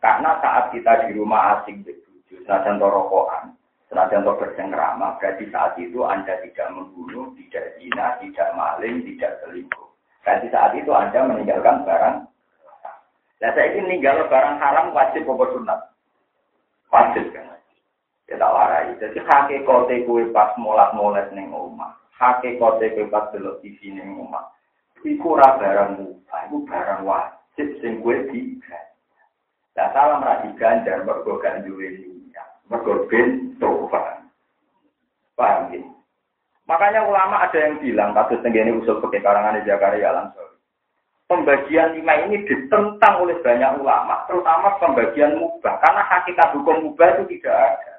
Karena 0.00 0.40
saat 0.40 0.72
kita 0.72 1.06
di 1.06 1.18
rumah 1.18 1.60
asing 1.60 1.84
begitu, 1.84 2.40
senajan 2.42 2.80
rokokan, 2.80 3.57
Senajan 3.88 4.20
untuk 4.20 4.44
bersengkrama, 4.44 5.16
berarti 5.16 5.48
saat 5.48 5.72
itu 5.80 6.04
Anda 6.04 6.36
tidak 6.44 6.68
membunuh, 6.76 7.32
tidak 7.40 7.72
zina, 7.80 8.20
tidak 8.20 8.48
maling, 8.52 9.00
tidak 9.00 9.40
selingkuh. 9.40 9.88
Berarti 10.20 10.46
saat 10.52 10.76
itu 10.76 10.92
Anda 10.92 11.24
meninggalkan 11.24 11.88
barang. 11.88 12.16
Nah, 13.38 13.50
saya 13.56 13.72
ingin 13.72 13.88
meninggal 13.88 14.28
barang 14.28 14.60
haram 14.60 14.92
wajib 14.92 15.24
apa 15.24 15.44
sunat? 15.56 15.80
Wajib 16.92 17.32
kan? 17.32 17.48
Tak 18.28 18.52
warai. 18.52 18.92
Jadi 19.00 19.24
hakikote 19.24 20.04
kue 20.04 20.28
pas 20.36 20.52
molat-molat 20.60 21.32
neng 21.32 21.48
omah. 21.48 21.96
Hakikote 22.12 22.92
kue 22.92 23.08
pas 23.08 23.32
delok 23.32 23.64
TV 23.64 23.96
neng 23.96 24.20
omah. 24.20 24.52
Iku 25.00 25.32
ora 25.32 25.56
barang 25.56 25.96
mubah, 25.96 26.40
iku 26.52 26.58
barang 26.68 27.00
wajib 27.08 27.68
sing 27.80 28.04
kue 28.04 28.28
di. 28.28 28.60
Nah, 29.78 29.88
salam 29.96 30.26
ra 30.26 30.44
diganjar 30.44 31.06
mergo 31.06 31.40
gak 31.40 31.64
duwe 31.64 32.17
Mergo 32.68 33.08
ben 33.08 33.56
tofa. 33.56 34.20
Paham 35.34 35.72
ya? 35.72 35.80
Makanya 36.68 37.08
ulama 37.08 37.48
ada 37.48 37.56
yang 37.56 37.80
bilang, 37.80 38.12
kasus 38.12 38.44
tenggene 38.44 38.76
usul 38.76 39.00
pakai 39.00 39.24
karangan 39.24 39.64
Zakaria 39.64 40.12
langsung. 40.12 40.52
Pembagian 41.24 41.96
lima 41.96 42.24
ini 42.28 42.44
ditentang 42.44 43.24
oleh 43.24 43.36
banyak 43.40 43.80
ulama, 43.80 44.24
terutama 44.28 44.76
pembagian 44.80 45.36
mubah, 45.40 45.80
karena 45.80 46.00
hakikat 46.08 46.48
hukum 46.56 46.88
mubah 46.88 47.08
itu 47.16 47.36
tidak 47.36 47.56
ada. 47.56 47.94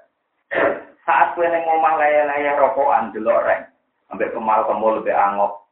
Saat 1.06 1.34
kue 1.34 1.46
neng 1.46 1.66
ngomah 1.66 1.98
layar-layar 1.98 2.62
rokokan 2.62 3.10
di 3.14 3.22
loreng, 3.22 3.66
sampai 4.10 4.34
kemal 4.34 4.66
kemul 4.70 5.02
lebih 5.02 5.18
angok. 5.18 5.66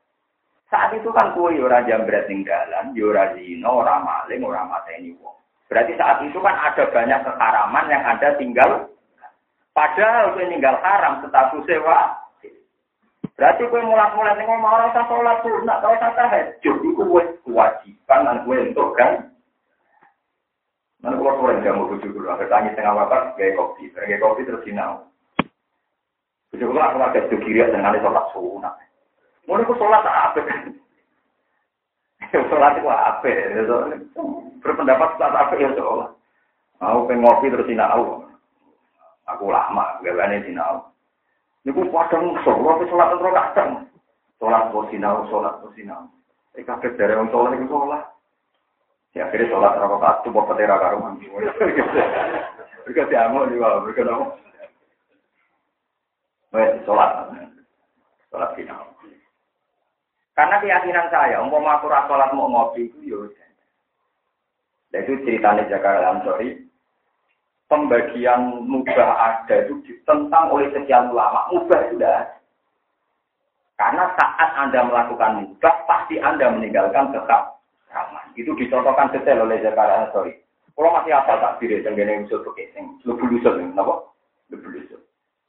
Saat 0.69 0.97
itu 0.97 1.09
kan 1.13 1.33
kue 1.37 1.53
yura 1.53 1.85
ya 1.85 1.97
jambret 2.01 2.25
tinggalan, 2.29 2.93
yura 2.97 3.33
ya 3.33 3.41
zino, 3.41 3.81
ora 3.81 4.01
maling, 4.01 4.41
ora 4.41 4.65
mateni 4.65 5.13
wong. 5.21 5.36
Berarti 5.67 5.93
saat 5.99 6.23
itu 6.23 6.39
kan 6.39 6.55
ada 6.55 6.83
banyak 6.87 7.19
keharaman 7.27 7.91
yang 7.91 8.03
Anda 8.07 8.39
tinggal. 8.39 8.87
Padahal 9.75 10.33
kue 10.33 10.47
tinggal 10.47 10.79
haram, 10.79 11.21
status 11.27 11.61
sewa. 11.67 12.17
Berarti 13.37 13.69
kue 13.69 13.83
mulai-mulai 13.83 14.33
nih 14.39 14.45
ngomong 14.47 14.71
orang 14.73 14.95
tak 14.95 15.05
sholat 15.11 15.37
sunat, 15.45 15.77
kalau 15.83 15.99
tak 16.01 16.15
tahajud, 16.17 16.75
itu 16.81 16.89
kue 16.97 17.23
kewajiban 17.45 18.25
dan 18.25 18.37
kue 18.47 18.57
untuk 18.63 18.95
kan. 18.97 19.29
Nanti 21.05 21.21
kalau 21.21 21.37
kurang 21.37 21.61
jamu 21.61 21.93
tujuh 21.93 22.09
dulu, 22.09 22.25
ada 22.25 22.49
tanya 22.49 22.73
tengah 22.73 22.97
wakar, 22.97 23.37
gaya 23.37 23.53
kopi, 23.53 23.93
gaya 23.93 24.17
kopi 24.17 24.41
terus 24.49 24.65
sinau. 24.65 25.05
Tujuh 26.49 26.73
dulu 26.73 26.81
aku 26.81 26.97
ada 26.97 27.19
tujuh 27.29 27.39
kiri 27.45 27.61
dengan 27.69 27.93
sholat 28.01 28.25
sunat. 28.33 28.73
Mau 29.45 29.61
aku 29.61 29.77
sholat 29.77 30.01
apa 30.01 30.41
kan? 30.41 30.73
Sholat 32.31 32.79
itu 32.79 32.89
apa? 32.89 33.29
Berpendapat 34.59 35.09
sholat 35.15 35.35
apa 35.35 35.53
ya 35.55 35.69
sholat? 35.77 36.11
Aku 36.83 37.07
pengen 37.07 37.23
ngopi 37.23 37.49
terus 37.49 37.67
sinau. 37.69 38.27
Aku 39.27 39.51
lama, 39.51 39.99
gak 40.03 40.13
berani 40.13 40.43
sinau. 40.43 40.91
Niku 41.63 41.87
padang 41.91 42.35
sholat, 42.43 42.83
sholat 42.87 43.07
terus 43.15 43.35
kadang. 43.35 43.71
Sholat 44.39 44.63
terus 44.71 44.87
sinau, 44.91 45.25
sholat 45.31 45.53
terus 45.63 45.75
sinau. 45.79 46.11
Eh 46.55 46.63
kaget 46.67 46.95
dari 46.99 47.15
orang 47.15 47.31
sholat 47.31 47.51
itu 47.55 47.67
sholat. 47.71 48.03
Ya 49.15 49.25
akhirnya 49.27 49.51
sholat 49.51 49.71
terus 49.77 50.01
satu 50.03 50.27
buat 50.35 50.45
petera 50.51 50.75
karuman. 50.77 51.19
Mereka 52.87 53.11
diamuk 53.11 53.51
juga, 53.51 53.83
mereka 53.83 54.07
tahu. 54.07 54.23
Sholat, 56.83 57.11
sholat 58.31 58.49
sinau. 58.55 58.96
Karena 60.37 60.61
keyakinan 60.61 61.09
saya, 61.09 61.41
umpama 61.41 61.81
aku 61.81 61.89
sholat 61.89 62.29
mau 62.37 62.45
ngopi 62.45 62.85
itu 62.85 63.09
ya 63.09 63.17
Dan 64.93 65.01
itu 65.09 65.25
ceritanya 65.25 65.65
Jakarta 65.65 66.13
Ansori. 66.13 66.61
Pembagian 67.67 68.63
mubah 68.63 69.11
ada 69.17 69.65
itu 69.65 69.81
ditentang 69.83 70.53
oleh 70.53 70.69
sekian 70.71 71.09
ulama. 71.09 71.49
Mubah 71.51 71.89
sudah 71.89 72.37
Karena 73.81 74.13
saat 74.13 74.49
Anda 74.61 74.85
melakukan 74.85 75.41
mubah, 75.41 75.75
pasti 75.89 76.21
Anda 76.21 76.53
meninggalkan 76.53 77.11
tetap 77.11 77.57
ramah. 77.89 78.29
Itu 78.37 78.53
dicontohkan 78.53 79.09
detail 79.17 79.41
oleh 79.41 79.57
Jakarta 79.59 80.05
Ansori. 80.05 80.37
Kalau 80.77 80.93
masih 80.93 81.17
apa 81.17 81.33
tak 81.41 81.57
diri 81.57 81.81
tenggene 81.81 82.29
usul 82.29 82.45
bekesing, 82.45 83.01
lebih 83.01 83.41
usul, 83.41 83.57
kenapa? 83.57 84.13
Lebih 84.53 84.85
usul. 84.85 85.01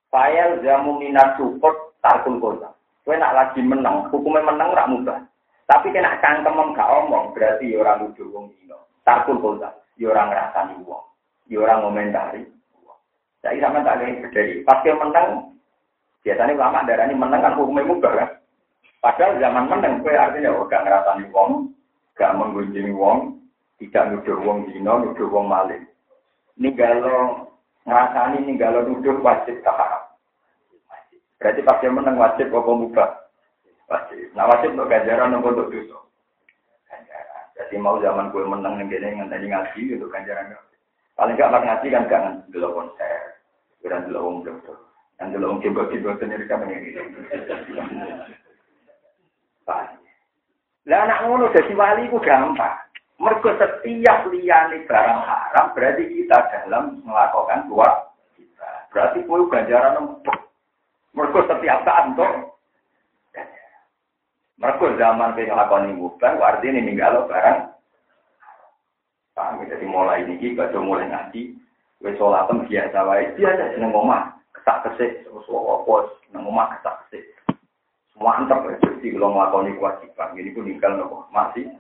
Fayal 0.09 0.65
jamu 0.65 0.97
minat 0.97 1.37
support 1.37 1.93
tarkul 2.01 2.41
kota. 2.41 2.73
Kue 3.09 3.17
nak 3.17 3.33
lagi 3.33 3.65
menang, 3.65 4.05
hukumnya 4.13 4.45
menang 4.45 4.77
rak 4.77 4.93
mudah. 4.93 5.17
Tapi 5.65 5.97
kena 5.97 6.21
cangkem 6.21 6.77
gak 6.77 6.93
omong, 6.93 7.33
berarti 7.33 7.73
ya 7.73 7.81
orang 7.81 8.05
nuduh 8.05 8.29
wong 8.37 8.53
dino. 8.53 8.85
Tarkul 9.01 9.41
kota, 9.41 9.73
ya 9.97 10.13
orang 10.13 10.29
ngerasani 10.29 10.85
wong, 10.85 11.01
ya 11.49 11.57
orang 11.65 11.89
ngomentari. 11.89 12.45
Jadi 13.41 13.65
sama 13.65 13.81
tak 13.81 14.05
ada 14.05 14.13
berdiri. 14.13 14.61
Pas 14.61 14.85
dia 14.85 14.93
menang, 14.93 15.57
biasanya 16.21 16.53
lama 16.53 16.85
darah 16.85 17.09
ini 17.09 17.17
menang 17.17 17.41
kan 17.41 17.57
hukumnya 17.57 17.89
mudah 17.89 18.13
kan. 18.13 18.31
Padahal 19.01 19.41
zaman 19.41 19.65
menang, 19.73 20.05
kue 20.05 20.13
artinya 20.13 20.53
oh, 20.53 20.69
gak 20.69 20.85
ngerasani 20.85 21.33
wong, 21.33 21.73
gak 22.13 22.37
menggunjing 22.37 22.93
wong, 22.93 23.41
tidak 23.81 24.05
nuduh 24.13 24.37
wong 24.45 24.69
dino, 24.69 25.01
nuduh 25.01 25.33
wong 25.33 25.49
maling. 25.49 25.89
Ngerasani, 26.61 28.45
ini 28.45 28.61
kalau 28.61 28.85
nuduh 28.85 29.17
wajib 29.25 29.65
keharap. 29.65 30.08
Berarti 31.39 31.61
pas 31.63 31.79
dia 31.79 31.95
menang 31.95 32.19
wajib 32.19 32.51
apa 32.51 32.71
mubah? 32.75 33.11
Wajib. 33.87 34.35
Nah 34.35 34.51
wajib 34.51 34.75
untuk 34.75 34.91
ganjaran 34.91 35.39
untuk 35.39 35.55
untuk 35.55 35.71
dosa. 35.71 35.99
Ganjaran. 36.91 37.45
Jadi 37.55 37.75
mau 37.79 38.03
zaman 38.03 38.35
gue 38.35 38.43
menang 38.43 38.83
yang 38.83 38.91
gini 38.91 39.23
tadi 39.31 39.47
ngaji 39.47 39.81
itu 39.95 40.07
ganjaran. 40.11 40.59
Paling 41.15 41.35
gak 41.39 41.51
mak 41.51 41.63
ngaji 41.67 41.87
kan 41.95 42.11
jangan 42.11 42.35
dulu 42.51 42.69
konser. 42.75 43.39
Dan 43.87 44.11
dulu 44.11 44.19
om 44.21 44.37
dokter. 44.43 44.77
Dan 45.17 45.35
dulu 45.35 45.47
om 45.57 45.63
coba-coba 45.63 46.11
sendiri 46.19 46.45
kan 46.51 46.67
ini. 46.67 46.95
Lah 50.89 51.01
anak 51.05 51.21
ngono 51.27 51.55
jadi 51.55 51.73
wali 51.79 52.11
ku 52.11 52.19
gampang. 52.19 52.77
Mergo 53.19 53.51
setiap 53.59 54.31
liyane 54.31 54.87
barang 54.87 55.21
haram 55.27 55.75
berarti 55.75 56.07
kita 56.07 56.39
dalam 56.55 57.03
melakukan 57.03 57.67
dua 57.67 58.15
Berarti 58.95 59.27
kue 59.27 59.43
ganjaran 59.51 59.99
untuk 60.01 60.48
mereka 61.19 61.51
setiap 61.51 61.83
saat 61.83 62.15
untuk 62.15 62.55
mereka 64.59 64.87
zaman 64.99 65.35
pengen 65.39 65.55
lakoni 65.55 65.91
mubah, 65.95 66.35
artinya 66.39 66.83
ninggal 66.83 67.27
barang. 67.31 67.59
Ya? 69.39 69.65
jadi 69.71 69.87
mulai 69.87 70.27
ini 70.27 70.35
kita 70.39 70.75
mulai 70.83 71.07
ngaji, 71.07 71.55
wes 72.03 72.19
sholat 72.19 72.51
biasa 72.51 72.99
wae, 73.07 73.39
biasa 73.39 73.79
seneng 73.79 73.95
omah, 73.95 74.35
kesak 74.51 74.83
kesik, 74.83 75.23
terus 75.23 75.47
pos, 75.47 76.11
seneng 76.27 76.51
omah 76.51 76.75
kesak 76.75 77.07
kesik. 77.07 77.23
Semua 78.11 78.35
antar 78.35 78.67
berjusti 78.67 79.15
kalau 79.15 79.31
ngelakoni 79.31 79.79
kewajiban, 79.79 80.35
ini 80.35 80.51
pun 80.51 80.67
ninggal 80.67 80.93
nopo 80.99 81.31
masih. 81.31 81.71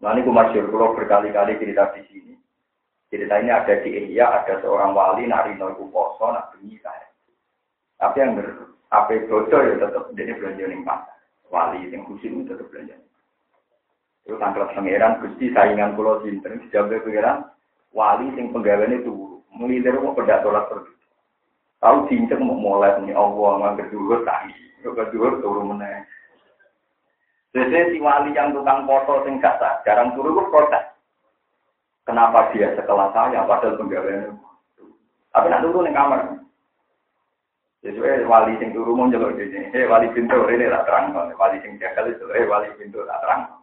Nah 0.00 0.16
ini 0.16 0.24
masih 0.24 0.64
kalau 0.72 0.96
berkali-kali 0.96 1.60
cerita 1.60 1.92
di 1.92 2.00
sini. 2.08 2.32
Cerita 3.12 3.44
ini 3.44 3.52
ada 3.52 3.76
di 3.84 3.92
India, 3.92 4.32
ada 4.40 4.56
seorang 4.64 4.96
wali 4.96 5.28
nari 5.28 5.52
iku 5.52 5.84
poso, 5.92 6.32
nak 6.32 6.48
bengi 6.56 6.80
saya. 6.80 7.13
Tapi 8.04 8.20
yang 8.20 8.36
ber, 8.36 8.68
apa 8.92 9.16
bocor 9.24 9.64
ya 9.64 9.80
tetap 9.80 10.12
jadi 10.12 10.36
belanja 10.36 10.64
nih 10.68 10.84
pasar. 10.84 11.16
Wali 11.48 11.88
yang 11.88 12.04
khusus 12.04 12.28
itu 12.28 12.44
tetap 12.44 12.68
belanja. 12.68 13.00
Itu 14.28 14.36
tanggal 14.36 14.68
pangeran 14.76 15.24
gusti 15.24 15.48
saingan 15.56 15.96
pulau 15.96 16.20
sinten 16.20 16.60
dijawab 16.68 17.00
pangeran 17.00 17.48
wali 17.96 18.28
yang 18.36 18.52
pegawai 18.52 18.92
itu 18.92 19.40
dari 19.56 19.96
mau 19.96 20.12
pedak 20.12 20.44
tolak 20.44 20.68
pergi. 20.68 20.92
Tahu 21.80 21.96
cincin 22.12 22.44
mau 22.44 22.60
mulai 22.60 22.92
nih 23.00 23.16
Allah 23.16 23.72
nggak 23.72 23.88
kedua 23.88 24.20
tadi, 24.28 24.52
kedua 24.84 25.40
turun 25.40 25.72
meneng. 25.72 26.04
Jadi 27.56 27.96
si 27.96 27.98
wali 28.04 28.36
yang 28.36 28.52
tukang 28.52 28.84
foto 28.84 29.24
sing 29.24 29.40
gak 29.40 29.80
jarang 29.88 30.12
turun 30.12 30.36
itu 30.36 30.44
protes. 30.52 30.84
Kenapa 32.04 32.52
dia 32.52 32.68
sekelas 32.76 33.16
saya 33.16 33.48
padahal 33.48 33.80
pegawainya? 33.80 34.36
Tapi 35.32 35.46
nak 35.48 35.62
turun 35.64 35.88
di 35.88 35.96
kamar. 35.96 36.43
Sesuai 37.84 38.24
wali 38.24 38.56
sing 38.56 38.72
turu 38.72 38.96
mau 38.96 39.04
njeluk 39.04 39.36
di 39.36 39.52
sini. 39.52 39.68
Eh 39.76 39.84
wali 39.84 40.08
pintu 40.16 40.40
ini 40.48 40.72
tak 40.72 40.88
terang. 40.88 41.12
Wali 41.12 41.60
sing 41.60 41.76
jagal 41.76 42.08
itu 42.08 42.24
eh 42.32 42.48
wali 42.48 42.72
pintu 42.80 43.04
tak 43.04 43.20
terang. 43.20 43.60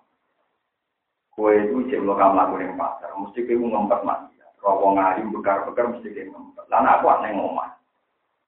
Kue 1.34 1.58
itu 1.58 1.90
cek 1.90 2.06
lo 2.06 2.14
kamu 2.14 2.62
yang 2.62 2.78
pasar. 2.78 3.10
Mesti 3.18 3.50
kamu 3.50 3.74
ngempet 3.74 4.06
mati. 4.06 4.38
Kalau 4.62 4.94
ngalim 4.94 5.34
bekar-bekar 5.34 5.90
mesti 5.90 6.14
kamu 6.14 6.38
ngempet. 6.38 6.66
Lalu 6.70 6.88
aku 6.94 7.06
aneh 7.10 7.32
ngomong. 7.34 7.72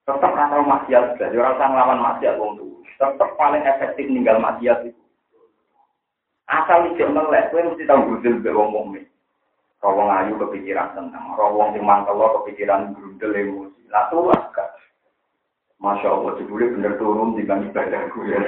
Tetap 0.05 0.29
rasa 0.38 0.62
maksiat. 0.62 1.17
Jadi 1.17 1.41
orang 1.41 1.57
sang 1.57 1.73
lawan 1.73 2.05
maksiat 2.05 2.38
wong 2.38 2.53
tuh. 2.62 2.86
Tetap 3.01 3.33
paling 3.33 3.65
efektif 3.65 4.05
ninggal 4.13 4.38
maksiat 4.38 4.93
itu. 4.93 5.01
Asal 6.53 6.93
ijek 6.93 7.09
melek, 7.09 7.49
kue 7.49 7.65
mesti 7.65 7.89
tahu 7.89 8.13
gudel 8.13 8.38
be 8.45 8.53
wong 8.53 8.69
wong 8.77 8.88
Rawong 9.83 10.07
ayu 10.15 10.39
kepikiran 10.39 10.95
tentang, 10.95 11.36
rawong 11.36 11.75
sing 11.75 11.83
mantel 11.83 12.15
kepikiran 12.39 12.95
grundel 12.95 13.36
emosi. 13.36 13.83
Lah 13.91 14.07
tuh 14.07 14.31
Masya 15.83 16.15
Allah, 16.15 16.39
jebule 16.39 16.71
bener 16.71 16.95
turun 16.95 17.35
di 17.35 17.43
bang 17.43 17.67
ibadahku 17.67 18.23
ya. 18.31 18.39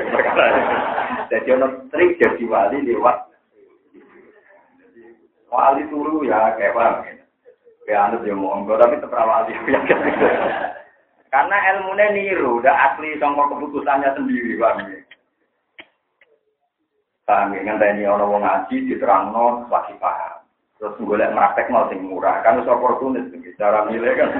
Jadi 1.35 1.51
orang 1.51 1.91
trik 1.91 2.15
jadi 2.15 2.43
wali 2.47 2.79
lewat. 2.87 3.27
Wali 5.51 5.83
turu 5.91 6.23
ya 6.23 6.55
kayak 6.55 6.71
bang. 6.79 6.95
Ya 7.91 8.07
anut 8.07 8.23
ya 8.23 8.31
monggo 8.39 8.79
tapi 8.79 9.03
terperawati 9.03 9.51
ya. 9.51 9.79
Karena 11.35 11.57
ilmunya 11.75 12.15
niru, 12.15 12.63
udah 12.63 12.71
asli 12.71 13.19
sama 13.19 13.51
keputusannya 13.51 14.15
sendiri. 14.15 14.55
Paham 17.27 17.51
ya, 17.51 17.59
ngenteni 17.67 18.07
orang 18.07 18.31
wong 18.31 18.41
ngaji 18.47 18.87
diterangno 18.87 19.67
lagi 19.67 19.91
paham. 19.99 20.39
Terus 20.79 20.95
golek 21.03 21.35
meraktek 21.35 21.67
mau 21.67 21.91
sing 21.91 21.99
murah, 22.07 22.39
kan 22.47 22.63
wis 22.63 22.71
oportunis 22.71 23.27
cara 23.59 23.83
milih 23.91 24.15
kan 24.15 24.31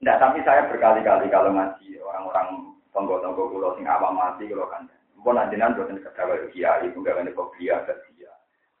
Enggak, 0.00 0.16
tapi 0.16 0.40
saya 0.48 0.64
berkali-kali 0.64 1.28
kalau 1.28 1.52
ngaji 1.52 2.00
orang-orang 2.00 2.72
tonggo-tonggo 2.96 3.52
kulo 3.52 3.76
sing 3.76 3.84
awam 3.84 4.16
mati 4.16 4.48
kulo 4.48 4.64
kan. 4.72 4.88
Mpun 5.20 5.36
anjenan 5.36 5.76
boten 5.76 6.00
kerja 6.00 6.24
kaya 6.24 6.48
kiai, 6.56 6.88
enggak 6.88 7.20
ngene 7.20 7.36
kok 7.36 7.52
kiai 7.60 7.84
ke 7.84 7.92
dia. 8.16 8.32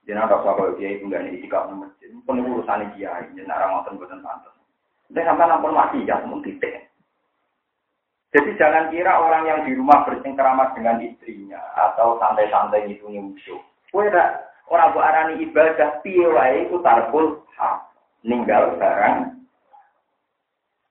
Jenengan 0.08 0.32
rasa 0.32 0.56
kaya 0.56 0.72
kiai 0.80 0.96
enggak 1.04 1.20
nih 1.28 1.36
itikaf 1.36 1.68
nang 1.68 1.84
masjid. 1.84 2.08
Mpun 2.08 2.40
urusane 2.40 2.88
kiai, 2.96 3.28
jenengan 3.36 3.60
ora 3.60 3.68
ngoten 3.68 4.00
boten 4.00 4.24
pantes. 4.24 4.56
Nek 5.12 5.26
sampean 5.28 5.52
ampun 5.60 5.76
mati 5.76 6.08
ya 6.08 6.24
mun 6.24 6.40
titik. 6.40 6.88
Jadi 8.30 8.56
jangan 8.56 8.88
kira 8.88 9.20
orang 9.20 9.44
yang 9.44 9.60
di 9.66 9.74
rumah 9.74 10.06
bersengkeramat 10.06 10.72
dengan 10.78 11.02
istrinya 11.02 11.60
atau 11.74 12.16
santai-santai 12.16 12.86
itu 12.86 13.10
musuh. 13.10 13.60
Kowe 13.92 14.06
ora 14.70 14.88
mbok 14.88 15.02
arani 15.02 15.42
ibadah 15.44 15.98
piye 16.00 16.30
wae 16.30 16.64
iku 16.64 16.80
tarkul 16.80 17.44
hak. 17.58 17.90
Ninggal 18.22 18.78
barang 18.78 19.39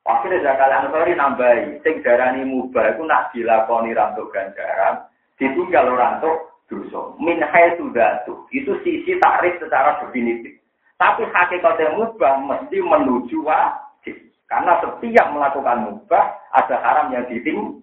Akhirnya 0.09 0.41
zakal 0.41 0.73
ansori 0.73 1.13
nambahi, 1.13 1.85
sing 1.85 2.01
darani 2.01 2.41
mubah 2.41 2.97
itu 2.97 3.05
nak 3.05 3.29
dilakoni 3.29 3.93
rantuk 3.93 4.33
ganjaran, 4.33 5.05
ditinggal 5.37 5.93
rantuk 5.93 6.49
dosa. 6.65 7.13
Min 7.21 7.37
sudah 7.77 8.25
tuh, 8.25 8.49
itu 8.49 8.73
sisi 8.81 9.21
tarik 9.21 9.61
secara 9.61 10.01
definitif. 10.01 10.57
Tapi 10.97 11.29
hakikatnya 11.29 11.93
mubah 11.93 12.41
mesti 12.41 12.81
menuju 12.81 13.37
wajib. 13.45 14.17
Karena 14.49 14.81
setiap 14.81 15.29
melakukan 15.29 15.85
mubah 15.85 16.25
ada 16.57 16.75
haram 16.81 17.13
yang 17.13 17.29
diting. 17.29 17.77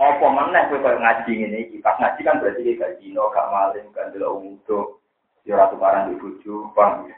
Apa 0.00 0.24
meneh 0.24 0.66
kowe 0.66 0.82
koyo 0.82 0.98
ngaji 0.98 1.46
iki, 1.62 1.78
pas 1.78 1.94
ngaji 2.00 2.20
kan 2.26 2.40
berarti 2.42 2.74
gak 2.74 2.98
zina, 2.98 3.22
gak 3.30 3.50
maling, 3.54 3.86
gak 3.94 4.10
delok 4.10 4.42
ya 5.46 5.54
ora 5.58 5.70
tukaran 5.70 6.10
di 6.10 6.18
bojo, 6.18 6.70
paham 6.74 7.10
ya? 7.10 7.16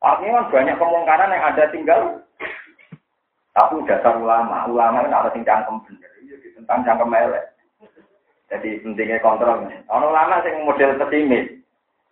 Artinya 0.00 0.32
kan 0.40 0.46
banyak 0.48 0.76
kemungkaran 0.80 1.32
yang 1.32 1.44
ada 1.44 1.64
tinggal 1.68 2.00
tapi 3.50 3.82
dasar 3.84 4.14
ulama, 4.14 4.64
ulama 4.70 5.02
itu 5.02 5.10
harus 5.10 5.34
cangkem 5.42 5.76
bener, 5.82 6.10
iya 6.22 6.36
tentang 6.54 6.86
cangkem 6.86 7.10
elek. 7.10 7.44
Jadi 8.46 8.82
pentingnya 8.82 9.18
kontrol. 9.22 9.66
Ono 9.66 10.06
ulama 10.10 10.42
sing 10.46 10.62
model 10.62 10.94
pesimis, 10.96 11.58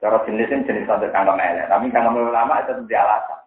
cara 0.03 0.18
jenisnya 0.27 0.66
jenis 0.66 0.87
satu 0.90 1.07
cangkem 1.14 1.38
elek, 1.38 1.70
tapi 1.70 1.94
cangkem 1.94 2.18
ulama 2.18 2.59
itu 2.61 2.74
tidak 2.85 3.07
alasan. 3.07 3.40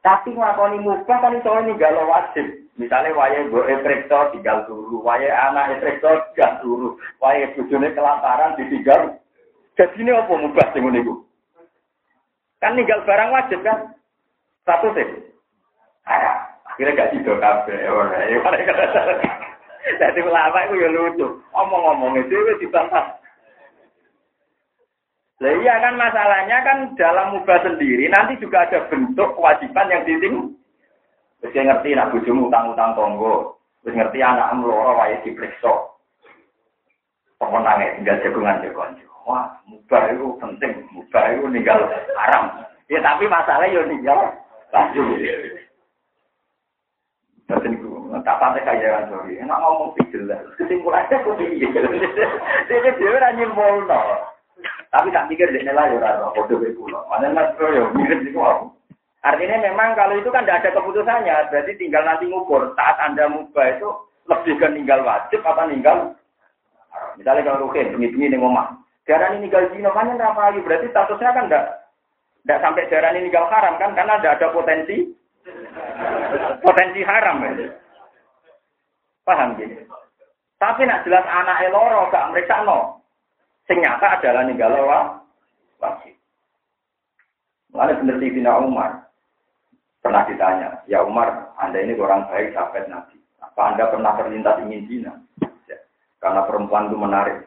Tapi 0.00 0.28
ngelakoni 0.32 0.78
mubah 0.80 1.18
kan 1.20 1.36
itu 1.36 1.50
ini 1.64 1.72
galau 1.80 2.08
wajib. 2.08 2.46
Misalnya 2.80 3.12
waya 3.12 3.44
gue 3.44 3.62
efrektor 3.76 4.32
tinggal 4.32 4.64
turu, 4.64 5.04
waya 5.04 5.28
anak 5.48 5.76
efrektor 5.76 6.24
tinggal 6.32 6.56
turu, 6.64 6.88
waya 7.20 7.52
bujune 7.52 7.92
kelaparan 7.92 8.56
ditinggal. 8.56 9.20
Jadi 9.76 10.00
ini 10.00 10.12
apa 10.16 10.32
mubah 10.32 10.72
sing 10.72 10.88
ini 10.88 11.04
Kan 12.60 12.76
tinggal 12.76 13.00
barang 13.08 13.32
wajib 13.32 13.60
kan? 13.64 13.96
Satu 14.68 14.92
sih. 14.92 15.08
Kira 16.76 16.96
gak 16.96 17.12
tidur 17.16 17.40
kabeh. 17.40 17.76
Jadi 20.00 20.20
ulama 20.20 20.58
itu 20.68 20.74
ya 20.80 20.88
lucu. 20.92 21.26
Omong-omong 21.56 22.20
itu 22.20 22.36
itu 22.36 22.68
dibantah. 22.68 23.20
Lah 25.40 25.56
iya 25.56 25.80
kan 25.80 25.96
masalahnya 25.96 26.60
kan 26.60 26.78
dalam 27.00 27.32
mubah 27.32 27.64
sendiri 27.64 28.12
nanti 28.12 28.36
juga 28.44 28.68
ada 28.68 28.84
bentuk 28.92 29.40
kewajiban 29.40 29.88
yang 29.88 30.04
diting. 30.04 30.52
Wis 31.40 31.56
ngerti 31.56 31.96
nak 31.96 32.12
bojomu 32.12 32.52
utang-utang 32.52 32.92
tonggo. 32.92 33.56
Wis 33.80 33.96
ngerti 33.96 34.20
anak 34.20 34.52
mloro 34.60 35.00
wae 35.00 35.16
diperiksa. 35.24 35.72
Pemenangnya 37.40 37.96
tinggal 37.96 38.20
jagungan 38.20 38.60
jagungan. 38.60 39.09
Wah, 39.28 39.46
mubah 39.68 40.02
itu 40.12 40.26
penting. 40.40 40.72
Mubah 40.92 41.24
itu 41.34 41.44
ninggal 41.48 41.78
haram. 42.16 42.64
Ya 42.88 42.98
tapi 43.04 43.28
masalahnya 43.28 43.80
ya 43.80 43.82
ninggal. 43.86 44.18
Lanjut. 44.70 45.06
Boten 47.50 47.74
iku, 47.74 48.14
tak 48.22 48.38
pantai 48.38 48.62
kaya 48.62 49.10
sorry. 49.10 49.42
Enak 49.42 49.58
ngomong 49.58 49.90
sih 49.98 50.06
jelas. 50.14 50.42
Kesimpulannya 50.54 51.18
kok 51.18 51.34
piye? 51.34 51.66
Dia 52.70 52.90
dhewe 52.94 53.18
ra 53.18 53.34
nyimpulno. 53.34 54.00
Tapi 54.90 55.10
tak 55.10 55.26
pikir 55.30 55.50
dia 55.50 55.66
nilai 55.66 55.98
ora 55.98 56.30
padha 56.30 56.54
kowe 56.54 56.70
kula. 56.78 57.00
Mana 57.10 57.34
mas 57.34 57.54
yo 57.58 57.90
mirip 57.94 58.22
iku 58.26 58.40
aku. 58.42 58.66
Artinya 59.20 59.60
memang 59.60 59.92
kalau 59.98 60.16
itu 60.16 60.32
kan 60.32 60.48
tidak 60.48 60.64
ada 60.64 60.80
keputusannya, 60.80 61.52
berarti 61.52 61.76
tinggal 61.76 62.08
nanti 62.08 62.24
ngukur 62.24 62.72
saat 62.72 62.96
Anda 63.04 63.28
mubah 63.28 63.76
itu 63.76 63.88
lebih 64.32 64.56
ke 64.56 64.66
ninggal 64.72 65.04
wajib 65.04 65.44
apa 65.44 65.68
ninggal 65.68 66.16
Misalnya 67.16 67.46
kalau 67.46 67.68
rukin, 67.68 67.94
bengi-bengi 67.94 68.34
nih 68.34 68.38
ngomong, 68.40 68.80
darah 69.10 69.34
ini 69.34 69.50
ninggal 69.50 69.66
zino, 69.74 69.90
kan 69.90 70.14
lagi? 70.14 70.62
Berarti 70.62 70.86
statusnya 70.94 71.34
kan 71.34 71.50
tidak 71.50 71.64
tidak 72.46 72.62
sampai 72.62 72.86
darah 72.86 73.10
ini 73.10 73.26
ninggal 73.26 73.50
haram 73.50 73.74
kan, 73.82 73.90
karena 73.98 74.22
tidak 74.22 74.38
ada 74.38 74.48
potensi 74.54 75.10
Potensi 76.60 77.00
haram 77.02 77.42
ya. 77.42 77.72
Paham 79.24 79.56
gini? 79.56 79.76
Tapi 80.60 80.84
nak 80.84 81.02
jelas 81.08 81.24
anak 81.24 81.64
eloro 81.64 82.12
gak 82.12 82.28
mereka 82.30 82.60
no. 82.62 83.00
Sing 83.64 83.80
nyata 83.80 84.20
adalah 84.20 84.44
ninggal 84.44 84.76
wajib. 85.80 86.14
Lalu 87.72 88.02
bener 88.02 88.16
Bina 88.18 88.52
Umar 88.58 89.08
pernah 90.00 90.24
ditanya, 90.26 90.80
ya 90.88 91.04
Umar, 91.04 91.54
anda 91.60 91.78
ini 91.78 91.94
orang 91.94 92.26
baik 92.28 92.56
sahabat 92.56 92.88
Nabi. 92.88 93.20
Apa 93.40 93.72
anda 93.72 93.84
pernah 93.92 94.16
terlintas 94.16 94.58
ingin 94.64 94.88
zina? 94.88 95.12
Ya, 95.68 95.76
karena 96.18 96.48
perempuan 96.48 96.88
itu 96.88 96.96
menarik. 96.98 97.46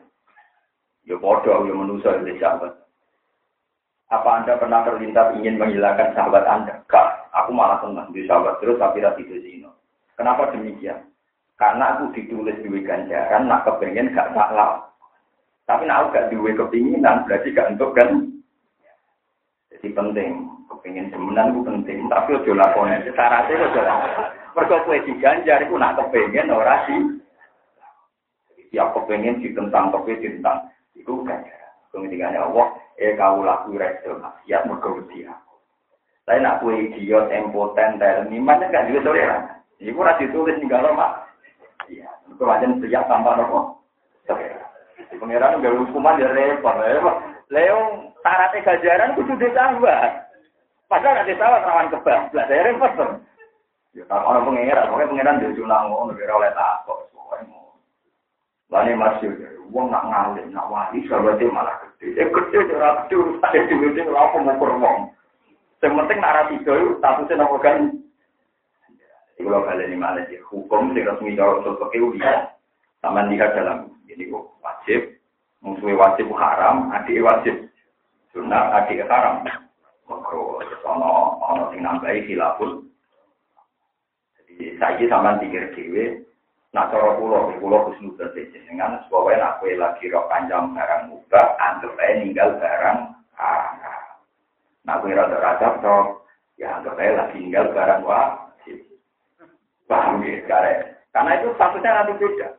Ya 1.03 1.15
bodoh, 1.19 1.67
ya 1.67 1.73
manusia, 1.75 2.15
ya 2.23 2.33
sahabat. 2.39 2.73
Apa 4.13 4.29
anda 4.39 4.55
pernah 4.61 4.85
terlintas 4.85 5.35
ingin 5.35 5.57
menghilangkan 5.57 6.13
sahabat 6.13 6.45
anda? 6.45 6.79
Gak. 6.87 7.07
Aku 7.33 7.49
malah 7.49 7.81
senang 7.81 8.13
di 8.13 8.23
sahabat 8.29 8.61
terus 8.61 8.77
tapi 8.77 9.01
tidak 9.01 9.17
zino. 9.41 9.73
Kenapa 10.13 10.53
demikian? 10.53 11.09
Karena 11.57 11.97
aku 11.97 12.13
ditulis 12.13 12.53
di 12.61 12.69
ganjaran, 12.85 13.49
nak 13.49 13.65
kepengen 13.65 14.13
gak 14.13 14.29
salah. 14.37 14.85
Tapi 15.65 15.89
nak 15.89 15.97
aku 16.05 16.07
gak 16.13 16.27
duwe 16.29 16.51
kepinginan, 16.53 17.25
berarti 17.25 17.55
gak 17.55 17.73
untuk 17.73 17.95
kan? 17.97 18.29
Jadi 19.73 19.89
penting, 19.91 20.31
kepingin 20.69 21.09
semenan 21.09 21.51
itu 21.55 21.61
penting, 21.65 21.99
tapi 22.07 22.37
ojo 22.37 22.51
lakoni. 22.53 23.03
Syaratnya 23.09 23.65
ojo 23.65 23.81
lakoni. 23.81 24.23
Mereka 24.53 24.85
kue 24.85 24.97
diganjar, 25.09 25.59
itu 25.65 25.75
nak 25.75 25.97
kepengen 25.97 26.53
ora 26.53 26.85
sih. 26.85 27.01
Tiap 28.69 28.93
kepengen 28.93 29.41
ditentang, 29.41 29.89
tapi 29.89 30.21
ditentang. 30.21 30.69
Iku 30.93 31.25
ganjaran. 31.25 31.73
Kemudian 31.89 32.33
Allah, 32.33 32.73
eh 32.97 33.13
kau 33.17 33.41
laku 33.45 33.77
rektor 33.77 34.17
maksiat 34.17 34.65
mengkerusi 34.65 35.25
aku. 35.29 35.53
Tapi 36.23 36.39
nak 36.39 36.63
kue 36.63 36.89
idiot, 36.89 37.29
empoten, 37.29 37.99
dalam 37.99 38.31
iman, 38.31 38.63
kan 38.71 38.87
juga 38.87 39.11
toleran. 39.11 39.43
Iku 39.77 39.99
rasi 39.99 40.31
tulis, 40.31 40.55
enggak 40.57 40.81
lho, 40.81 40.95
Pak. 40.95 41.11
Iya, 41.91 42.07
itu 42.31 42.43
aja 42.47 42.65
siap 42.65 43.03
tambah 43.11 43.33
nopo. 43.35 43.83
Toleran. 44.25 44.65
Pengiran 45.19 45.59
enggak 45.59 45.77
hukuman, 45.83 46.21
ya 46.21 46.31
repot. 46.31 46.75
Leo, 47.51 48.09
tarate 48.23 48.63
gajaran, 48.63 49.13
kudu 49.19 49.33
ditambah. 49.37 50.01
Padahal 50.87 51.21
ada 51.25 51.33
sawah 51.37 51.59
rawan 51.61 51.91
kebang, 51.91 52.21
belah 52.31 52.45
saya 52.47 52.69
repot 52.69 52.91
dong. 52.95 53.13
Ya, 53.93 54.03
kalau 54.09 54.33
orang 54.33 54.45
pengiran, 54.49 54.89
pokoknya 54.89 55.09
pengiran 55.13 55.39
dia 55.41 55.55
jual 55.57 55.69
nangon, 55.69 56.09
lebih 56.09 56.25
rawat 56.25 56.53
takut, 56.57 57.05
semuanya 57.13 57.62
Lani 58.73 58.97
masih 58.97 59.29
uang 59.69 59.93
nak 59.93 60.09
ngalim, 60.09 60.49
nak 60.49 60.65
wali, 60.65 61.05
sahabatnya 61.05 61.53
malah 61.53 61.77
gede. 61.77 62.17
Eh 62.17 62.25
gede, 62.25 62.57
orang 62.73 63.05
gede, 63.05 63.13
urusan 63.21 63.53
itu, 63.53 63.73
itu, 63.85 64.01
apa 64.17 64.37
mau 64.41 64.57
berwong. 64.57 65.13
Yang 65.85 65.93
penting 65.99 66.19
narasi 66.23 66.53
itu 66.57 66.97
statusnya 66.97 67.37
nopo 67.37 67.61
kan. 67.61 67.93
Jadi 69.35 69.41
kalau 69.45 69.67
kalian 69.67 69.89
ini 69.93 69.97
malah 69.99 70.25
ya 70.25 70.39
hukum 70.49 70.95
sing 70.95 71.05
resmi 71.05 71.37
cara 71.37 71.59
usul 71.59 71.77
fikih 71.85 72.17
ya. 72.17 72.49
Sama 73.03 73.27
lihat 73.27 73.53
dalam 73.53 73.93
ini 74.07 74.31
kok 74.31 74.47
wajib, 74.63 75.19
musuhnya 75.59 75.99
wajib 75.99 76.31
haram, 76.33 76.87
adik 76.95 77.19
wajib 77.19 77.55
sunat, 78.31 78.65
adik 78.79 79.03
haram. 79.05 79.43
Makro 80.07 80.63
ono 80.87 81.37
ono 81.43 81.63
sing 81.75 81.83
nambahi 81.83 82.25
khilafun. 82.25 82.87
Jadi 84.39 84.79
saya 84.79 85.03
sama 85.11 85.37
pikir 85.43 85.75
dewe, 85.75 86.23
nak 86.73 86.89
cara 86.89 87.13
pulau, 87.21 87.53
pulau 87.61 87.85
khusnudan 87.85 88.33
dengan 88.33 88.97
supaya 89.05 89.37
nak 89.37 89.61
kue 89.61 89.77
lagi 89.77 90.09
rok 90.09 90.25
panjang 90.25 90.73
barang 90.73 91.13
muka, 91.13 91.41
anggap 91.61 91.93
aja 92.01 92.13
ninggal 92.17 92.49
barang 92.57 92.99
haram. 93.37 94.13
Nah, 94.81 94.97
gue 94.99 95.13
rada-rada 95.13 95.69
toh, 95.85 96.25
ya 96.57 96.81
anggap 96.81 96.97
aja 96.97 97.29
lagi 97.29 97.45
tinggal 97.45 97.69
barang 97.77 98.01
wajib. 98.01 98.77
Paham 99.85 100.25
ya, 100.25 100.41
Karena 101.13 101.37
itu 101.37 101.53
statusnya 101.53 101.93
nanti 101.93 102.13
beda. 102.17 102.49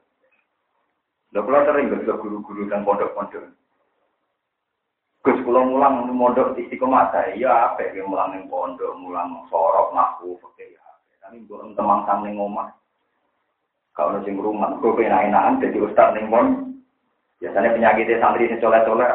Lo 1.35 1.43
kalau 1.43 1.67
sering 1.67 1.91
ke 1.91 2.07
guru-guru 2.07 2.71
dan 2.71 2.87
pondok-pondok. 2.87 3.51
Gus 5.27 5.41
kula 5.43 5.67
mulang 5.67 6.07
mondok 6.15 6.55
istiqomah 6.55 7.11
saya, 7.11 7.35
iya 7.35 7.53
apa 7.73 7.91
ya 7.91 8.07
mulang 8.07 8.31
ning 8.31 8.47
pondok, 8.47 8.95
mulang 8.95 9.43
sorok 9.51 9.91
maku 9.91 10.39
oke 10.39 10.63
ya. 10.63 10.85
Tapi 11.19 11.43
mbok 11.43 11.75
temang 11.75 12.07
sang 12.07 12.23
ning 12.23 12.39
omah. 12.39 12.71
Kalau 13.95 14.19
sing 14.27 14.35
rumah, 14.35 14.75
gue 14.83 15.07
enak-enakan 15.07 15.63
jadi 15.63 15.79
ustaz 15.79 16.11
ning 16.19 16.27
pondok. 16.27 16.67
Biasanya 17.39 17.75
penyakitnya 17.79 18.19
santri 18.19 18.51
sing 18.51 18.59
soleh-soleh. 18.59 19.07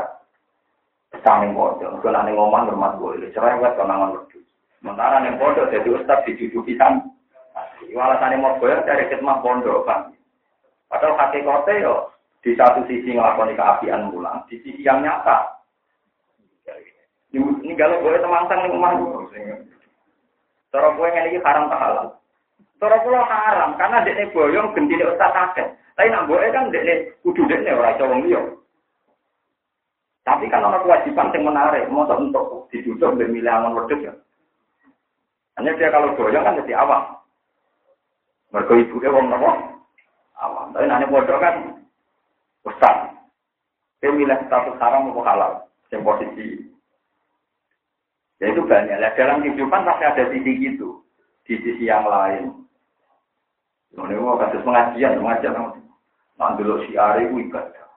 Sang 1.20 1.44
ning 1.44 1.52
pondok, 1.52 2.00
gue 2.00 2.12
ning 2.12 2.36
omah 2.40 2.64
hormat 2.64 2.96
gue, 2.96 3.28
cerewet 3.36 3.76
konangan 3.76 4.16
wedhus. 4.16 4.48
Sementara 4.80 5.20
ning 5.20 5.36
pondok 5.36 5.68
jadi 5.68 5.90
ustaz 5.92 6.24
dijujuki 6.24 6.80
kan. 6.80 7.04
Walasane 7.90 8.40
mau 8.40 8.56
goyang 8.62 8.88
dari 8.88 9.12
khidmah 9.12 9.44
pondok 9.44 9.84
kan. 9.84 10.16
Padahal 10.88 11.20
hakikatnya 11.20 11.84
yo 11.84 11.96
di 12.40 12.56
satu 12.56 12.88
sisi 12.88 13.14
ngelakoni 13.14 13.60
keapian 13.60 14.10
mulang, 14.10 14.48
di 14.48 14.58
sisi 14.64 14.82
yang 14.82 15.04
nyata 15.04 15.60
ini 17.30 17.74
kalau 17.78 18.02
gue 18.02 18.18
temangsang 18.18 18.60
nih 18.66 18.74
rumah 18.74 18.92
gue. 18.98 19.54
Cara 20.74 20.88
gue 20.94 21.08
ini 21.14 21.38
haram 21.42 21.70
tak 21.70 21.82
halal. 21.82 22.08
Cara 22.80 23.04
pulau 23.04 23.28
haram 23.28 23.76
karena 23.76 24.08
dia 24.08 24.32
boyong 24.32 24.72
gendine 24.72 25.04
ustaz 25.04 25.36
akeh. 25.36 25.68
Tapi 26.00 26.08
nak 26.16 26.32
gue 26.32 26.48
kan 26.56 26.72
dia 26.72 27.12
kudu 27.28 27.44
dia 27.44 27.76
orang 27.76 28.00
cowok 28.00 28.24
dia. 28.24 28.42
Tapi 30.24 30.48
kan 30.48 30.64
ada 30.64 30.80
kewajiban 30.80 31.34
yang 31.36 31.52
menarik, 31.52 31.90
mau 31.92 32.08
untuk 32.08 32.72
ditutup 32.72 33.20
dan 33.20 33.36
milih 33.36 33.52
aman 33.52 33.84
ya. 34.00 34.14
Hanya 35.60 35.76
dia 35.76 35.92
kalau 35.92 36.16
boyong 36.16 36.40
kan 36.40 36.56
jadi 36.64 36.80
awam. 36.80 37.20
Mereka 38.56 38.74
ibu 38.80 38.96
dia 39.04 39.12
wong 39.12 39.28
nopo 39.28 39.52
awam. 40.40 40.72
Tapi 40.72 40.88
nanti 40.88 41.12
bodoh 41.12 41.36
kan 41.36 41.84
ustaz. 42.64 43.12
Dia 44.00 44.16
milih 44.16 44.40
status 44.48 44.80
haram 44.80 45.12
atau 45.12 45.24
halal. 45.28 45.54
Yang 45.92 46.06
posisi 46.06 46.48
Ya 48.40 48.56
itu 48.56 48.64
banyak. 48.64 48.96
Nah, 49.04 49.12
dalam 49.20 49.44
kehidupan 49.44 49.84
pasti 49.84 50.04
ada 50.08 50.24
sisi 50.32 50.52
gitu. 50.64 51.04
Di 51.44 51.60
sisi 51.60 51.92
yang 51.92 52.08
lain. 52.08 52.69
Ini 53.98 54.16
mau 54.22 54.38
kasus 54.38 54.62
pengajian, 54.62 55.18
pengajian. 55.18 55.82
Nanti 56.38 56.62
lo 56.64 56.80
si 56.86 56.94
Ari 56.96 57.28
itu 57.28 57.50
ibadah. 57.50 57.88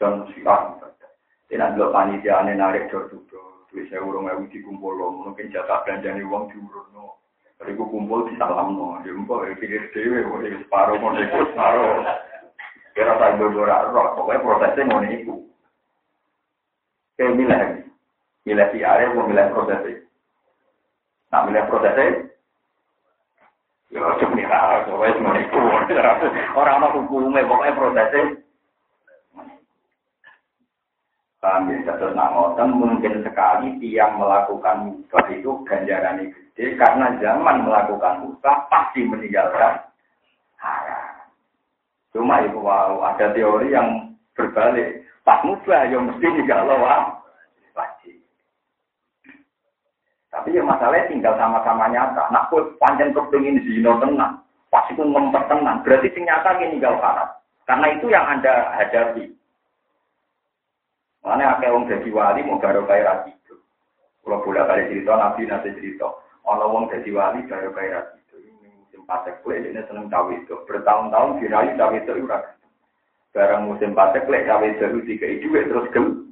Dan 0.00 0.24
si 0.32 0.40
Ari 0.42 0.66
ibadah. 0.76 1.10
Tidak 1.46 1.78
lo 1.78 1.94
panitia 1.94 2.42
aneh 2.42 2.58
narik 2.58 2.90
dor-dor. 2.90 3.68
Duit 3.70 3.86
saya 3.86 4.02
urung 4.02 4.26
ewu 4.26 4.50
dikumpul 4.50 4.92
lo. 4.98 5.06
Mungkin 5.22 5.54
jatah 5.54 5.86
belanjani 5.86 6.26
uang 6.26 6.50
diurut 6.50 6.86
no. 6.90 7.22
Jadi 7.56 7.72
gue 7.72 7.86
kumpul 7.86 8.26
di 8.26 8.34
salam 8.40 8.74
no. 8.74 8.98
Ya 9.06 9.14
mbak, 9.14 9.46
ya 9.46 9.54
pikir 9.60 9.82
dewe. 9.94 10.26
Ya 10.26 10.58
separuh, 10.58 10.98
mau 10.98 11.14
ikut 11.14 11.54
separuh. 11.54 12.02
Kira 12.96 13.12
saya 13.20 13.36
berbora 13.36 13.92
roh. 13.92 14.16
Pokoknya 14.16 14.42
prosesnya 14.42 14.88
mau 14.88 15.04
itu. 15.04 15.34
Kayak 17.16 17.36
milih 17.36 17.62
milih 18.48 18.66
si 18.72 18.78
area 18.80 19.12
mau 19.12 19.28
milih 19.28 19.46
prosesnya. 19.52 20.02
Nah, 21.30 21.40
milih 21.44 21.64
prosesnya, 21.68 22.32
ya 23.94 24.02
cuma 24.18 24.34
nih, 24.38 24.46
pokoknya 24.86 25.14
cuma 25.18 25.30
itu. 25.38 25.58
Orang 26.58 26.78
mau 26.82 26.94
hukumnya, 26.94 27.46
pokoknya 27.46 27.76
prosesnya. 27.78 28.22
Kami 31.46 31.78
terus 31.86 32.10
nangotan 32.18 32.74
mungkin 32.74 33.22
sekali 33.22 33.78
tiang 33.78 34.18
melakukan 34.18 34.90
musbah 34.90 35.30
itu 35.30 35.62
ganjaran 35.62 36.26
gede 36.26 36.74
karena 36.74 37.14
zaman 37.22 37.62
melakukan 37.62 38.26
musbah 38.26 38.66
pasti 38.66 39.06
meninggalkan 39.06 39.78
haram. 40.58 41.06
Cuma 42.10 42.42
itu 42.42 42.58
wow, 42.58 42.98
ada 43.14 43.30
teori 43.30 43.70
yang 43.70 44.18
berbalik. 44.34 45.06
Pas 45.22 45.38
musbah 45.46 45.86
yang 45.86 46.10
mesti 46.10 46.26
ninggal 46.26 46.66
wajib. 46.66 47.15
Tapi 50.46 50.54
ya 50.54 50.62
masalahnya 50.62 51.10
tinggal 51.10 51.34
sama-sama 51.42 51.90
nyata. 51.90 52.30
Nak 52.30 52.54
kue 52.54 52.62
panjang 52.78 53.10
kepingin 53.10 53.66
zino 53.66 53.98
tenang, 53.98 54.38
pasti 54.70 54.94
pun 54.94 55.10
ngempet. 55.10 55.42
Berarti 55.82 56.06
sing 56.14 56.22
ini 56.22 56.78
tinggal 56.78 57.02
karat. 57.02 57.42
Karena 57.66 57.90
itu 57.90 58.06
yang 58.06 58.22
anda 58.30 58.70
hadapi. 58.78 59.26
Mana 61.26 61.58
akeh 61.58 61.66
wong 61.66 61.90
jadi 61.90 62.06
wali 62.14 62.46
mau 62.46 62.62
garo 62.62 62.86
kaya 62.86 63.26
itu. 63.26 63.58
Kalau 64.22 64.38
boleh 64.46 64.62
kali 64.70 64.86
cerita 64.86 65.18
nabi 65.18 65.50
nanti 65.50 65.74
cerita. 65.82 66.14
Ono 66.46 66.64
wong 66.70 66.94
jadi 66.94 67.10
wali 67.10 67.42
garo 67.50 67.74
kaya 67.74 68.06
itu. 68.14 68.38
Ini 68.38 68.70
musim 68.70 69.02
patek 69.02 69.42
kue 69.42 69.58
ini 69.58 69.82
seneng 69.90 70.06
tahu 70.06 70.30
itu. 70.30 70.62
Bertahun-tahun 70.70 71.42
dirayu 71.42 71.74
tahu 71.74 71.90
itu 71.98 72.22
ura. 72.22 72.38
Barang 73.34 73.66
musim 73.66 73.98
patek 73.98 74.30
kue 74.30 74.46
tahu 74.46 74.62
itu 74.62 75.10
tiga 75.10 75.26
itu 75.26 75.50
terus 75.50 75.90
gem. 75.90 76.30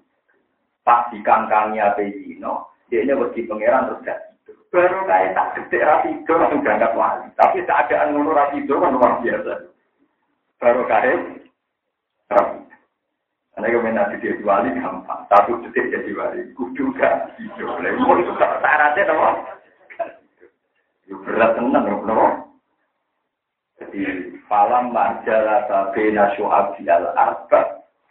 Pas 0.86 1.10
dikangkangi 1.10 1.82
zino 2.22 2.70
dia 2.88 3.00
ini 3.00 3.16
pergi 3.16 3.48
pangeran 3.48 3.86
terus 3.88 4.02
gak 4.04 4.18
tidur. 4.44 4.56
Baru 4.68 4.98
kayak 5.08 5.32
tak 5.32 5.48
gede 5.56 5.78
rapi 5.80 6.08
itu 6.12 6.32
langsung 6.34 6.60
berangkat 6.60 6.92
wali. 6.92 7.26
Tapi 7.38 7.58
keadaan 7.64 8.08
ngono 8.12 8.30
rapi 8.36 8.56
itu 8.60 8.74
kan 8.76 8.92
luar 8.92 9.12
biasa. 9.24 9.54
Baru 10.60 10.82
kayak 10.84 11.16
rapi. 12.28 12.58
Karena 13.54 13.66
kalau 13.70 13.90
nanti 13.94 14.14
dia 14.18 14.42
wali 14.42 14.68
gampang. 14.74 15.20
Satu 15.30 15.62
detik 15.62 15.88
jadi 15.94 16.10
wali. 16.12 16.40
Kudu 16.52 16.92
gak 16.98 17.38
tidur. 17.38 17.80
Mau 17.80 18.18
itu 18.20 18.32
syaratnya 18.36 19.08
apa? 19.08 19.28
Itu 21.04 21.20
berat 21.20 21.52
tenang, 21.60 21.84
kenapa? 21.84 22.26
Jadi 23.74 24.00
falam 24.46 24.94
majalah 24.94 25.66
tabena 25.66 26.30
syu'ab 26.38 26.78
al 26.78 27.06
arba 27.18 27.60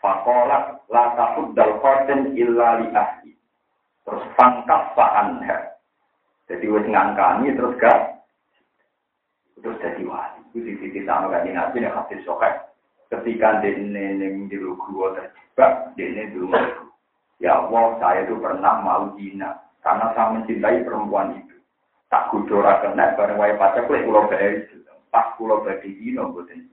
fakola 0.03 0.75
la 0.91 1.03
takut 1.15 1.55
dal 1.55 1.79
illa 2.35 2.83
li 2.83 2.87
ahli 2.91 3.22
terus 4.03 4.23
pangkat 4.35 4.81
faanha. 4.95 5.57
Jadi 6.51 6.65
wes 6.67 6.85
ngangkani 6.87 7.55
terus 7.55 7.75
gak 7.79 7.99
terus 9.63 9.79
jadi 9.79 10.03
wali. 10.03 10.39
Itu 10.51 10.59
di 10.59 10.73
sisi 10.77 11.07
sama 11.07 11.31
kaji 11.31 11.55
nabi 11.55 11.81
yang 11.81 11.95
hati 11.95 12.19
sokai. 12.27 12.51
Ketika 13.07 13.63
dia 13.63 13.79
neng 13.79 14.51
di 14.51 14.57
gua 14.59 15.15
terjebak, 15.15 15.95
dia 15.95 16.27
di 16.29 16.43
Ya 17.41 17.59
Allah, 17.59 17.99
saya 17.99 18.23
itu 18.23 18.39
pernah 18.39 18.79
mau 18.79 19.11
zina 19.19 19.59
karena 19.83 20.15
saya 20.15 20.31
mencintai 20.31 20.85
perempuan 20.87 21.35
itu. 21.35 21.59
Tak 22.07 22.31
kudora 22.31 22.79
kena 22.79 23.17
bareng 23.19 23.35
wae 23.35 23.57
pacak 23.59 23.89
lek 23.89 24.05
kula 24.07 24.29
bae 24.31 24.63
pas 25.11 25.33
kula 25.35 25.59
badhe 25.65 25.91
dino 25.97 26.29
mboten. 26.29 26.69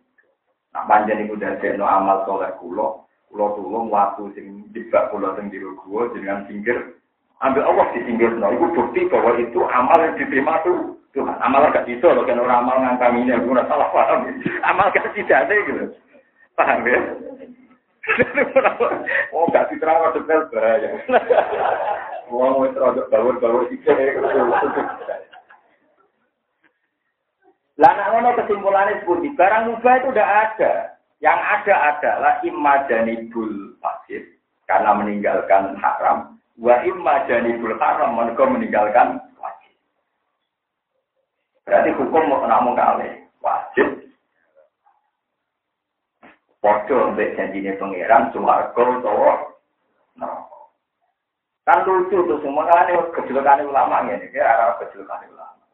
Nah 0.70 0.86
panjen 0.86 1.26
iku 1.26 1.34
dadekno 1.34 1.82
amal 1.88 2.22
soleh 2.22 2.54
kula, 2.62 3.02
kula 3.32 3.46
tulung 3.58 3.90
waktu 3.90 4.30
sing 4.36 4.70
jebak 4.70 5.10
kula 5.10 5.34
teng 5.34 5.50
jero 5.50 5.74
gua 5.82 6.12
jenengan 6.14 6.46
pinggir 6.46 6.99
ambil 7.40 7.62
Allah 7.64 7.87
di 7.96 8.00
singgir 8.05 8.33
no. 8.37 8.53
Itu 8.53 8.66
bukti 8.76 9.09
bahwa 9.09 9.37
itu 9.40 9.61
amal 9.68 9.98
yang 10.00 10.14
diterima 10.20 10.61
tuh 10.64 10.96
Tuhan. 11.16 11.37
Amal 11.42 11.72
gak 11.74 11.88
bisa 11.90 12.07
loh, 12.12 12.22
kan 12.22 12.38
orang 12.38 12.62
amal 12.62 12.76
ngangkaminya, 12.79 13.42
gue 13.42 13.50
udah 13.50 13.66
salah 13.66 13.90
paham. 13.90 14.31
Amal 14.62 14.94
gak 14.94 15.11
tidak 15.16 15.48
ada 15.48 15.55
gitu. 15.66 15.85
Paham 16.55 16.87
ya? 16.87 17.00
oh 19.35 19.44
gak 19.50 19.68
diterima 19.72 20.14
detail 20.14 20.42
bahaya. 20.55 20.90
Wong 22.31 22.62
wis 22.62 22.79
rada 22.79 23.03
bawur-bawur 23.11 23.66
iki. 23.74 23.90
Lah 27.81 27.92
nek 27.96 28.09
ngono 28.12 28.37
kesimpulannya 28.37 29.00
seperti 29.03 29.29
barang 29.35 29.62
mubah 29.72 29.94
itu 29.98 30.07
udah 30.12 30.29
ada. 30.46 30.72
Yang 31.20 31.38
ada 31.40 31.74
adalah 31.96 32.35
imadanibul 32.44 33.76
pasif 33.81 34.24
karena 34.64 34.96
meninggalkan 34.96 35.76
haram 35.81 36.39
Wa 36.60 36.84
imma 36.84 37.24
janibul 37.24 37.72
haram 37.80 38.20
mereka 38.20 38.44
meninggalkan 38.44 39.16
wajib. 39.40 39.72
Berarti 41.64 41.90
hukum 41.96 42.28
mau 42.28 42.44
namun 42.44 42.76
kali 42.76 43.08
wajib. 43.40 43.88
Podo 46.60 47.16
untuk 47.16 47.32
janjinya 47.40 47.72
pangeran 47.80 48.28
suwargo 48.36 49.00
utawa 49.00 49.32
neraka. 50.20 50.60
Kan 51.64 51.88
lucu 51.88 52.20
tuh 52.28 52.36
semua 52.44 52.68
kan 52.68 52.92
kejelekan 53.16 53.64
ulama 53.64 54.04
ini, 54.12 54.28
ya 54.28 54.44
arah 54.44 54.76
kejelekan 54.84 55.32
ulama. 55.32 55.64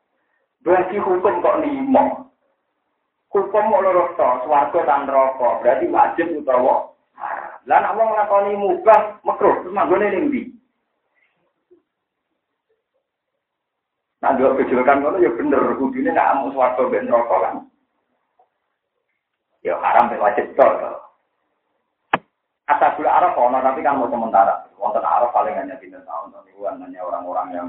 Berarti 0.62 1.02
hukum 1.02 1.42
kok 1.42 1.58
lima. 1.66 2.30
Hukum 3.34 3.64
mau 3.66 3.82
lurus 3.82 4.14
to, 4.14 4.28
suwargo 4.46 4.86
dan 4.86 5.10
rokok, 5.10 5.66
berarti 5.66 5.90
wajib 5.90 6.30
utawa 6.38 6.94
Lah 7.66 7.82
nak 7.82 7.98
wong 7.98 8.14
nglakoni 8.14 8.54
mubah 8.54 9.18
makruh, 9.26 9.66
terus 9.66 9.74
manggone? 9.74 10.54
Dua 14.46 14.62
kejelekan 14.62 15.02
ngono 15.02 15.18
ya 15.18 15.34
bener, 15.34 15.74
kudune 15.74 16.14
nak 16.14 16.38
amu 16.38 16.54
swarga 16.54 16.86
ben 16.86 17.10
neraka 17.10 17.34
kan. 17.42 17.66
Ya 19.66 19.74
haram 19.82 20.06
ben 20.06 20.22
wajib 20.22 20.54
to. 20.54 20.66
Asabul 22.70 23.10
Arab 23.10 23.34
ono 23.34 23.58
tapi 23.58 23.82
kan 23.82 23.98
mau 23.98 24.06
sementara. 24.06 24.70
Wonten 24.78 25.02
Arab 25.02 25.34
paling 25.34 25.58
hanya 25.58 25.74
tiga 25.82 25.98
tahun, 26.06 26.30
niku 26.46 26.62
hanya 26.62 27.02
orang-orang 27.02 27.48
yang 27.58 27.68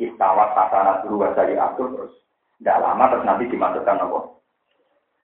istawat 0.00 0.56
tasana 0.56 1.04
dulu 1.04 1.28
dari 1.36 1.60
atur 1.60 1.92
terus 1.92 2.16
tidak 2.56 2.88
lama 2.88 3.04
terus 3.12 3.26
nanti 3.28 3.44
dimasukkan 3.52 4.00
apa. 4.00 4.18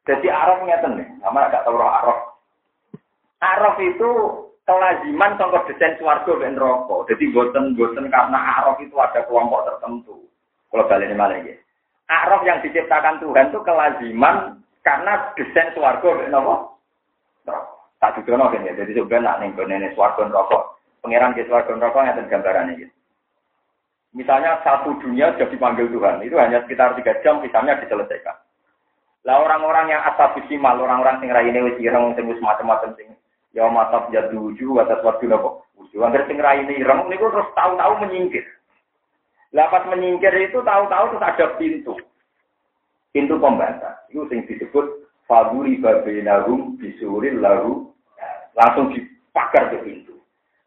Jadi 0.04 0.28
Arab 0.28 0.68
ngeten 0.68 1.00
nih, 1.00 1.08
sama 1.24 1.48
agak 1.48 1.64
tahu 1.64 1.80
Arab. 1.80 2.18
Arab 3.40 3.80
itu 3.80 4.10
kelaziman 4.68 5.32
sangka 5.40 5.64
desain 5.64 5.96
swarga 5.96 6.32
ben 6.36 6.60
rokok. 6.60 7.08
Jadi 7.08 7.32
boten-boten 7.32 8.12
karena 8.12 8.60
arok 8.60 8.84
itu 8.84 8.92
ada 9.00 9.24
kelompok 9.24 9.64
tertentu. 9.64 10.28
Kalau 10.74 10.90
balik 10.90 11.06
ini 11.06 11.14
malah 11.14 11.38
ya. 11.38 11.54
Arok 12.10 12.42
yang 12.42 12.58
diciptakan 12.66 13.22
Tuhan 13.22 13.54
itu 13.54 13.62
kelaziman 13.62 14.58
karena 14.82 15.30
desain 15.38 15.70
swarga 15.70 16.18
ben 16.18 16.34
nopo. 16.34 16.82
Tak 18.02 18.18
didono 18.18 18.50
kan 18.50 18.66
ya. 18.66 18.74
Jadi 18.74 18.98
sebenarnya 18.98 19.22
nak 19.22 19.38
ning 19.38 19.54
gone 19.54 19.94
swarga 19.94 20.26
rokok. 20.26 20.82
Pangeran 20.98 21.38
ke 21.38 21.46
swarga 21.46 21.78
rokok 21.78 22.02
ngeten 22.02 22.26
gambaran 22.26 22.74
ini. 22.74 22.90
Misalnya 24.18 24.58
satu 24.66 24.98
dunia 24.98 25.30
sudah 25.34 25.46
dipanggil 25.50 25.90
Tuhan, 25.90 26.22
itu 26.22 26.38
hanya 26.38 26.62
sekitar 26.62 26.94
tiga 26.94 27.18
jam, 27.26 27.42
misalnya 27.42 27.78
diselesaikan. 27.82 28.38
Lah 29.26 29.42
orang-orang 29.42 29.90
yang 29.90 30.02
asabisimal, 30.06 30.78
orang-orang 30.78 31.18
sing 31.18 31.34
raine 31.34 31.58
wis 31.66 31.78
ireng 31.82 32.14
sing 32.18 32.26
wis 32.26 32.38
macam-macam 32.42 32.98
sing 32.98 33.14
Ya 33.54 33.70
matap 33.70 34.10
jadu 34.10 34.50
uju 34.50 34.82
atas 34.82 34.98
waktu 35.06 35.30
nopo. 35.30 35.62
Uju 35.78 36.02
angger 36.02 36.26
sing 36.26 36.42
raine 36.42 36.74
ireng 36.74 37.06
niku 37.06 37.30
terus 37.30 37.46
tahu-tahu 37.54 38.02
menyingkir. 38.02 38.42
Lah 39.54 39.70
pas 39.70 39.86
menyingkir 39.86 40.34
itu 40.50 40.58
tahu-tahu 40.66 41.14
terus 41.14 41.24
ada 41.24 41.46
pintu. 41.54 41.94
Pintu 43.14 43.38
pembatas. 43.38 44.02
Itu 44.10 44.26
sing 44.26 44.42
disebut 44.50 45.06
faduri 45.30 45.78
babinahum 45.78 46.74
bisuril 46.76 47.38
lalu 47.38 47.86
langsung 48.58 48.90
dipagar 48.90 49.70
ke 49.70 49.78
pintu. 49.86 50.18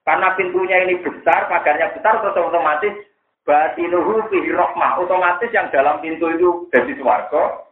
Karena 0.07 0.31
pintunya 0.39 0.87
ini 0.87 1.03
besar, 1.03 1.51
pagarnya 1.51 1.91
besar, 1.91 2.23
terus 2.23 2.39
otomatis 2.39 2.95
batinuhu 3.43 4.23
fihi 4.31 4.55
rahmah. 4.55 5.03
Otomatis 5.03 5.51
yang 5.51 5.67
dalam 5.67 5.99
pintu 5.99 6.31
itu 6.31 6.49
dari 6.71 6.95
swarga. 6.95 7.67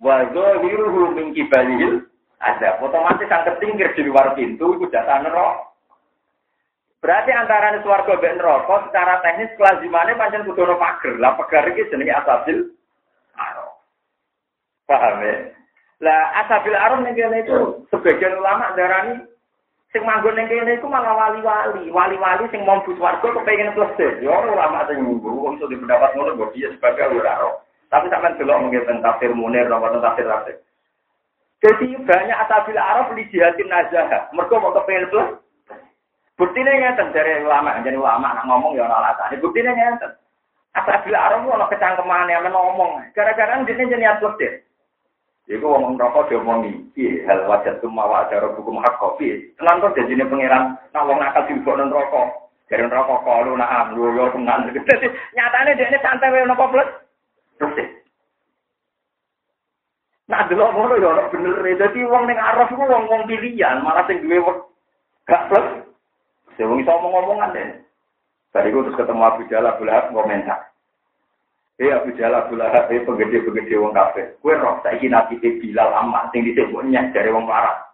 Wa 0.00 0.24
zahiruhu 0.32 1.12
min 1.12 1.36
kibalihil 1.36 2.08
ada 2.40 2.80
otomatis 2.80 3.28
yang 3.28 3.44
ketinggir 3.44 3.92
di 3.92 4.08
luar 4.08 4.32
pintu 4.32 4.80
itu 4.80 4.88
data 4.88 5.20
neraka. 5.20 5.68
Berarti 7.04 7.30
antara 7.32 7.76
swarga 7.84 8.16
dan 8.18 8.40
neraka 8.40 8.88
secara 8.88 9.20
teknis 9.20 9.52
kelazimannya 9.60 10.16
pancen 10.16 10.48
kudu 10.48 10.64
ono 10.64 10.80
pager. 10.80 11.20
Lah 11.20 11.36
pager 11.36 11.68
iki 11.70 11.92
jenenge 11.92 12.16
asabil 12.16 12.72
arom. 13.36 13.70
Paham 14.88 15.20
ya? 15.20 15.34
Lah 16.00 16.22
asabil 16.44 16.72
arom 16.72 17.04
ning 17.04 17.12
kene 17.12 17.44
itu 17.44 17.84
sebagian 17.92 18.40
ulama 18.40 18.72
darani 18.74 19.22
sing 19.92 20.02
manggon 20.08 20.40
ning 20.40 20.48
kene 20.48 20.80
iku 20.80 20.88
malah 20.88 21.12
wali-wali. 21.12 21.92
Wali-wali 21.92 22.48
sing 22.48 22.64
mau 22.64 22.80
swarga 22.80 23.28
kepengin 23.28 23.76
plesir. 23.76 24.16
Ya 24.24 24.32
ulama 24.32 24.88
sing 24.88 25.04
ngunggu 25.04 25.30
wong 25.30 25.60
iso 25.60 25.68
pendapat 25.68 26.16
ngono 26.16 26.32
kok 26.34 26.52
dia 26.56 26.72
sebagai 26.72 27.12
ora 27.12 27.60
Tapi 27.86 28.10
sampean 28.10 28.34
delok 28.34 28.66
mungkin 28.66 28.82
tentang 28.82 29.14
tafsir 29.14 29.30
Munir 29.30 29.70
atau 29.70 30.02
tafsir 30.02 30.26
Rafiq. 30.26 30.58
Jadi 31.62 31.86
banyak 32.02 32.34
asabil 32.34 32.74
Arab 32.74 33.14
di 33.14 33.24
jihatin 33.30 33.70
nazah. 33.70 34.26
Mereka 34.34 34.58
mau 34.58 34.74
kepengen 34.74 35.06
plus. 35.06 35.28
Buktinya 36.36 36.68
ngeten 36.68 37.16
dari 37.16 37.40
ulama, 37.40 37.80
jadi 37.80 37.96
ulama 37.96 38.36
nak 38.36 38.44
ngomong 38.44 38.76
ya 38.76 38.84
orang 38.84 39.00
alasan. 39.00 39.40
Buktinya 39.40 39.72
ngeten. 39.72 40.12
Arab 40.76 41.08
itu 41.08 41.48
orang 41.48 41.72
kecangkeman 41.72 42.28
yang 42.28 42.44
ngomong. 42.52 43.00
Gara-gara 43.16 43.56
dia 43.64 43.72
jadi 43.72 43.96
niat 43.96 44.20
deh. 44.20 44.60
Iku 45.46 45.62
ngomong 45.62 45.94
rokok 45.94 46.26
dia 46.26 46.42
ngomongi, 46.42 46.74
iya 46.98 47.22
hal 47.30 47.46
wajar 47.46 47.78
semua 47.78 48.10
wajar 48.10 48.42
hukum 48.58 48.82
hak 48.82 48.98
kopi. 48.98 49.46
Tenang 49.54 49.78
kok 49.78 49.94
ini 49.94 50.26
pangeran, 50.26 50.74
nak 50.90 51.06
wong 51.06 51.22
nakal 51.22 51.46
non 51.46 51.94
rokok. 51.94 52.50
Dari 52.66 52.82
rokok 52.82 53.22
kalau 53.22 53.54
nak 53.54 53.94
ambil 53.94 54.10
yo 54.10 54.26
tenang. 54.34 54.66
Jadi 54.74 55.06
nyatanya 55.38 55.78
dia 55.78 55.86
ini 55.86 55.98
santai 56.02 56.34
wae 56.34 56.50
nopo 56.50 56.66
plus. 56.66 56.90
Nah, 60.26 60.42
delok 60.50 60.74
ngono 60.74 60.98
ya 60.98 61.14
ora 61.14 61.30
bener. 61.30 61.62
Dadi 61.78 62.02
wong 62.02 62.26
ning 62.26 62.34
araf 62.42 62.66
iku 62.66 62.82
wong-wong 62.82 63.30
pilihan, 63.30 63.86
malah 63.86 64.02
sing 64.10 64.26
duwe 64.26 64.42
gak 65.30 65.46
plus. 65.46 65.85
Ya 66.56 66.64
wong 66.64 66.80
iso 66.80 66.88
ngomong-ngomongan 66.88 67.52
deh. 67.52 67.68
Bariku 68.56 68.88
terus 68.88 68.96
ketemu 68.96 69.22
Abu 69.28 69.44
Jalal 69.52 69.76
Abu 69.76 69.84
Lahab 69.84 70.08
komentar. 70.08 70.72
Eh 71.76 71.92
Abu 71.92 72.16
Jalal 72.16 72.48
Abu 72.48 72.56
Lahab 72.56 72.88
eh 72.88 73.04
penggede-penggede 73.04 73.76
wong 73.76 73.92
kafe. 73.92 74.40
Kue 74.40 74.56
roh 74.56 74.80
saiki 74.80 75.12
nabi 75.12 75.36
Bilal 75.36 75.92
amat 75.92 76.32
sing 76.32 76.48
disebut 76.48 76.88
dari 76.88 77.28
wong 77.28 77.44
parah. 77.44 77.92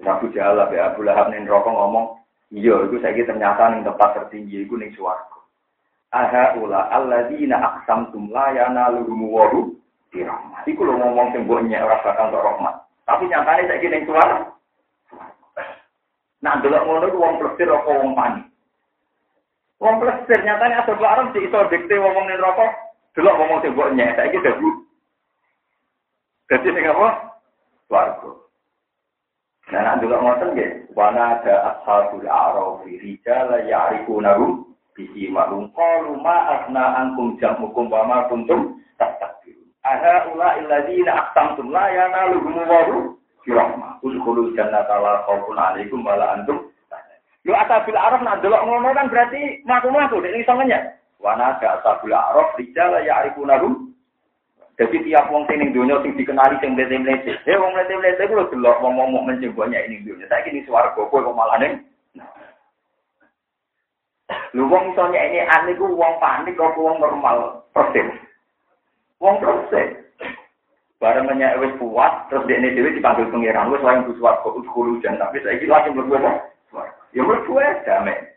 Abu 0.00 0.32
Jalal 0.32 0.72
ya 0.72 0.96
Abu 0.96 1.04
Lahab 1.04 1.28
ning 1.28 1.44
rokok 1.44 1.68
ngomong, 1.68 2.16
iya 2.48 2.80
itu 2.88 2.96
saiki 3.04 3.28
ternyata 3.28 3.68
ning 3.68 3.84
tempat 3.84 4.16
tertinggi 4.16 4.64
iku 4.64 4.80
ning 4.80 4.96
swarga. 4.96 5.44
Aha 6.16 6.56
ula 6.56 6.88
alladzina 6.88 7.60
aqsamtum 7.60 8.32
la 8.32 8.56
yanaluhum 8.56 9.28
wa 9.28 9.52
dirahmat. 10.08 10.64
Iku 10.64 10.88
lho 10.88 10.96
ngomong 10.96 11.36
sing 11.36 11.44
mbok 11.44 11.60
nyek 11.68 11.84
ora 11.84 12.00
bakal 12.00 12.32
rahmat. 12.32 12.74
Tapi 13.04 13.28
nyatane 13.28 13.68
saiki 13.68 13.92
ning 13.92 14.08
suara. 14.08 14.48
Nah, 16.40 16.56
delok 16.64 16.84
ngono 16.88 17.04
iku 17.08 17.18
wong 17.20 17.34
plesir 17.36 17.68
apa 17.68 17.90
wong 18.00 18.12
panik. 18.16 18.44
Wong 19.76 19.94
plesir 20.00 20.40
nyatane 20.40 20.74
asal 20.80 20.96
Arab 21.04 21.36
di 21.36 21.44
iso 21.44 21.68
dikte 21.68 22.00
wong 22.00 22.16
ning 22.24 22.40
rokok, 22.40 22.72
delok 23.12 23.36
ngomong 23.36 23.58
sing 23.60 23.72
mbok 23.76 23.92
nyek 23.92 24.16
saiki 24.16 24.40
dadi. 24.40 24.70
Dadi 26.48 26.68
ning 26.72 26.86
apa? 26.88 27.08
Swarga. 27.88 28.30
Nah, 29.70 29.80
nak 29.84 29.98
delok 30.00 30.20
ngoten 30.24 30.48
nggih, 30.56 30.70
wana 30.96 31.38
ada 31.38 31.54
ashabul 31.76 32.24
a'raf 32.24 32.82
rijala 32.88 33.60
ya'rifunahum 33.68 34.64
bisi 34.96 35.28
ma'lum 35.28 35.68
qalu 35.76 36.18
ma 36.18 36.58
asna 36.58 37.04
ankum 37.04 37.36
jamukum 37.38 37.86
wa 37.92 38.02
ma 38.08 38.18
kuntum 38.26 38.80
Aha 39.80 40.28
ula 40.28 40.60
illadzina 40.60 41.24
aqsamtum 41.24 41.72
la 41.72 41.88
yanaluhum 41.88 42.68
wahu 42.68 43.16
birahmah. 43.44 44.00
Udkhulul 44.04 44.56
jannata 44.56 44.96
la 45.00 45.24
khaufun 45.28 45.58
'alaikum 45.58 46.04
wa 46.04 46.16
la 46.16 46.38
antum 46.38 46.70
Yo 47.40 47.56
asabil 47.56 47.96
araf 47.96 48.20
nak 48.20 48.44
delok 48.44 48.68
ngono 48.68 48.92
kan 48.92 49.08
berarti 49.08 49.64
maku-maku 49.64 50.20
nek 50.20 50.36
iso 50.36 50.52
ngenyek. 50.52 51.00
Wa 51.24 51.36
nada 51.40 51.80
asabil 51.80 52.12
araf 52.12 52.52
rijala 52.60 53.00
ya'rifunahum 53.00 53.90
jadi 54.80 54.96
tiap 55.04 55.28
wong 55.28 55.44
sing 55.44 55.60
ning 55.60 55.76
donya 55.76 56.00
sing 56.00 56.16
dikenali 56.16 56.56
sing 56.64 56.72
mlete-mlete. 56.72 57.36
Eh 57.44 57.56
wong 57.60 57.76
mlete-mlete 57.76 58.24
ku 58.24 58.48
delok 58.48 58.80
wong 58.80 58.96
mukmin 58.96 59.36
sing 59.36 59.52
banyak 59.52 59.76
ini 59.84 60.08
donya. 60.08 60.24
Saiki 60.32 60.56
ning 60.56 60.64
swarga 60.64 60.96
kowe 60.96 61.20
kok 61.20 61.36
malah 61.36 61.60
ning 61.60 61.84
Lu 64.56 64.64
wong 64.72 64.96
iso 64.96 65.04
nyek 65.12 65.52
ane 65.52 65.76
ku 65.76 65.84
wong 65.84 66.16
panik 66.16 66.56
kok 66.56 66.80
wong 66.80 66.96
normal 66.96 67.60
persis. 67.76 68.08
Wong 69.20 69.36
proses. 69.36 69.99
Barang 71.00 71.32
nanya 71.32 71.56
wis 71.56 71.72
puas, 71.80 72.28
terus 72.28 72.44
ini 72.44 72.76
dewi 72.76 72.92
dipanggil 72.92 73.24
pengiran, 73.32 73.72
wis 73.72 73.80
lain 73.80 74.04
busuat 74.04 74.44
kok 74.44 74.52
hulu 74.52 75.00
dan 75.00 75.16
tapi 75.16 75.40
kira 75.40 75.80
langsung 75.80 75.96
berdua 75.96 76.44
Ya 77.16 77.24
berdua 77.24 77.82
damai. 77.88 78.30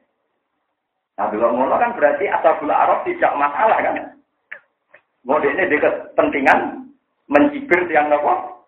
Nah 1.14 1.30
dulu 1.30 1.46
ngono 1.46 1.78
kan 1.78 1.94
berarti 1.94 2.26
asal 2.26 2.58
gula 2.58 2.74
Arab 2.74 3.06
tidak 3.06 3.38
masalah 3.38 3.78
kan? 3.78 4.18
Mau 5.28 5.38
ini 5.44 5.70
dia 5.70 5.84
kepentingan 5.84 6.90
mencibir 7.30 7.86
yang 7.94 8.10
nopo. 8.10 8.66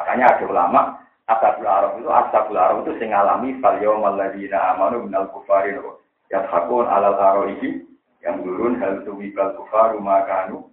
Makanya 0.00 0.38
ada 0.38 0.44
ulama 0.48 0.80
asal 1.28 1.60
gula 1.60 1.70
Arab 1.82 1.90
itu 2.00 2.08
asal 2.08 2.48
gula 2.48 2.60
Arab 2.64 2.76
itu 2.86 2.96
sing 2.96 3.12
alami 3.12 3.60
fal 3.60 3.76
yaumal 3.76 4.16
ladzina 4.16 4.72
amanu 4.72 5.04
minal 5.04 5.28
kufari 5.28 5.76
nopo. 5.76 6.00
Yathakun 6.32 6.88
alal 6.88 7.20
aroihi 7.20 7.84
yang 8.24 8.40
turun 8.40 8.80
hal 8.80 9.04
tuwibal 9.04 9.52
kufaru 9.60 10.00
makanu 10.00 10.64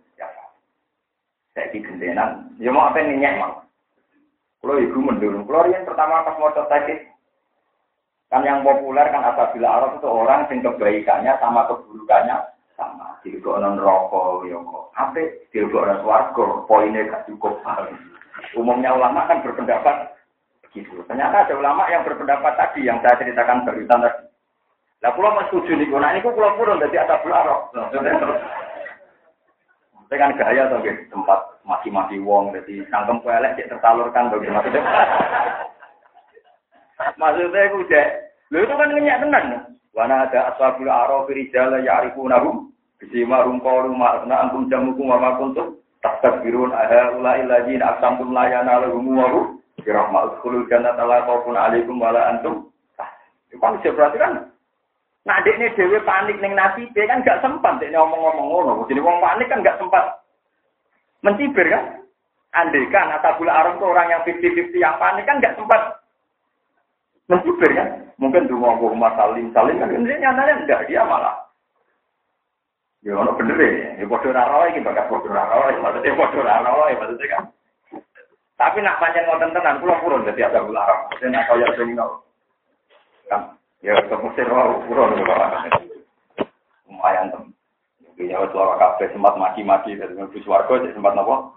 saya 1.55 1.71
di 1.71 1.79
gendenan. 1.79 2.51
Ya 2.59 2.69
mau 2.69 2.91
apa 2.91 2.99
nih 2.99 3.15
mau. 3.39 3.63
Kalau 4.59 4.75
ibu 4.75 4.99
mendulung. 4.99 5.47
Kalau 5.47 5.71
yang 5.71 5.87
pertama 5.87 6.27
pas 6.27 6.35
mau 6.35 6.51
tadi 6.51 6.99
kan 8.27 8.43
yang 8.43 8.67
populer 8.67 9.07
kan 9.07 9.23
apabila 9.23 9.79
Arab 9.79 9.91
itu 9.95 10.09
orang 10.11 10.51
yang 10.51 10.59
kebaikannya 10.67 11.33
sama 11.39 11.63
keburukannya 11.71 12.35
sama. 12.75 13.15
Dilgo 13.23 13.55
non 13.55 13.79
rokok, 13.79 14.43
ya 14.51 14.59
kok. 14.59 14.83
Apa? 14.99 15.23
Dilgo 15.55 15.79
non 15.79 16.03
warga, 16.03 16.67
poinnya 16.67 17.07
gak 17.07 17.23
cukup. 17.31 17.63
Umumnya 18.51 18.91
ulama 18.91 19.23
kan 19.31 19.39
berpendapat 19.39 20.11
begitu. 20.67 20.99
Ternyata 21.07 21.47
ada 21.47 21.53
ulama 21.55 21.87
yang 21.87 22.03
berpendapat 22.03 22.59
tadi 22.59 22.83
yang 22.83 22.99
saya 22.99 23.15
ceritakan 23.15 23.63
barusan 23.63 24.03
tadi. 24.03 24.23
Lah 25.03 25.11
pulau 25.13 25.37
mas 25.37 25.47
setuju 25.53 25.77
nih, 25.77 25.87
nah 25.87 26.17
pulau 26.19 26.57
purun 26.57 26.81
dari 26.81 26.97
atas 26.97 27.21
Arab. 27.23 27.71
Saya 30.05 30.21
kan 30.21 30.37
gaya 30.37 30.69
tuh 30.69 30.85
gitu, 30.85 31.01
tempat 31.09 31.39
mati-mati 31.65 32.21
wong, 32.21 32.53
jadi 32.53 32.85
kantong 32.93 33.25
kuelek 33.25 33.57
cek 33.57 33.73
tersalurkan 33.73 34.29
bagi 34.29 34.53
maksudnya. 34.53 34.83
maksudnya 37.21 37.61
aku 37.65 37.79
cek, 37.89 38.07
lu 38.53 38.61
itu 38.61 38.73
kan 38.77 38.89
ngenyak 38.93 39.19
tenan. 39.25 39.45
Wana 39.95 40.29
ada 40.29 40.53
ashabul 40.53 40.91
araf 40.91 41.25
rijala 41.31 41.81
ya'rifunahum 41.81 42.69
bisima 42.99 43.47
rum 43.47 43.63
qalu 43.63 43.95
ma 43.95 44.19
asna 44.19 44.43
antum 44.43 44.67
jamukum 44.67 45.07
wa 45.07 45.23
ma 45.23 45.39
kuntum 45.39 45.79
tastakbirun 46.03 46.75
aha 46.75 47.15
ula 47.15 47.39
illadzina 47.39 47.95
aqsamtum 47.95 48.35
la 48.35 48.51
yanalahum 48.51 49.07
wa 49.15 49.25
hu 49.31 49.39
birahmah 49.81 50.35
udkhulul 50.35 50.67
jannata 50.67 51.01
alaikum 51.01 51.95
wa 51.95 52.11
la 52.11 52.35
antum. 52.35 52.69
Itu 53.47 53.55
kan 53.57 53.79
berarti 53.79 54.17
kan 54.19 54.51
Nah, 55.25 55.41
ini 55.41 55.73
dewe 55.73 55.97
panik 56.05 56.37
neng 56.37 56.53
nasi, 56.53 56.85
dia 56.93 57.09
kan 57.09 57.25
gak 57.25 57.41
sempat 57.41 57.81
dia 57.81 57.89
ngomong-ngomong 57.97 58.45
ngono. 58.45 58.71
Jadi 58.85 59.01
wong 59.01 59.17
panik 59.17 59.49
kan 59.49 59.65
gak 59.65 59.81
sempat 59.81 60.21
mencibir 61.25 61.65
kan. 61.65 62.05
Andai 62.55 62.87
kan 62.93 63.11
Atabul 63.11 63.51
Aram 63.51 63.75
itu 63.75 63.83
orang 63.83 64.07
yang 64.13 64.21
50-50 64.23 64.79
yang 64.79 64.95
panik 65.01 65.25
kan 65.27 65.41
gak 65.41 65.57
sempat 65.57 66.05
Mencibir 67.25 67.73
kan? 67.73 67.89
Mungkin 68.21 68.47
mau 68.53 68.77
rumah 68.77 69.11
salim 69.17 69.49
salim 69.51 69.81
kan 69.81 69.91
ini 69.91 70.21
nyatanya 70.21 70.61
enggak 70.61 70.85
dia 70.87 71.01
malah. 71.03 71.35
Ya 73.01 73.17
ono 73.17 73.37
bener 73.37 73.57
ya, 73.59 74.01
ya 74.01 74.05
bodoh 74.09 74.33
raro 74.33 74.65
ini 74.65 74.81
bakal 74.81 75.05
bodoh 75.09 75.29
raro, 75.29 75.69
maksudnya 75.77 76.17
bodoh 76.17 76.41
raro, 76.41 76.89
maksudnya 76.89 77.33
kan. 77.37 77.43
Tapi 78.55 78.81
nak 78.81 78.97
panjang 78.97 79.29
ngoten 79.29 79.53
purun 79.81 80.25
jadi 80.25 80.49
ada 80.49 80.65
ular. 80.65 80.89
Maksudnya 81.11 81.37
nak 81.37 81.45
kaya 81.49 81.67
sing 81.77 81.93
kan, 83.29 83.41
ya 83.81 83.95
kemesir 84.07 84.47
wae 84.47 84.75
purun 84.87 85.19
Lumayan 86.85 87.31
tem. 87.33 87.43
Ya 88.15 88.39
suara 88.47 88.79
kafe 88.79 89.11
sempat 89.11 89.35
maki-maki 89.35 89.99
dari 89.99 90.15
mlebu 90.15 90.39
swarga 90.45 90.79
sempat 90.95 91.15
napa? 91.17 91.51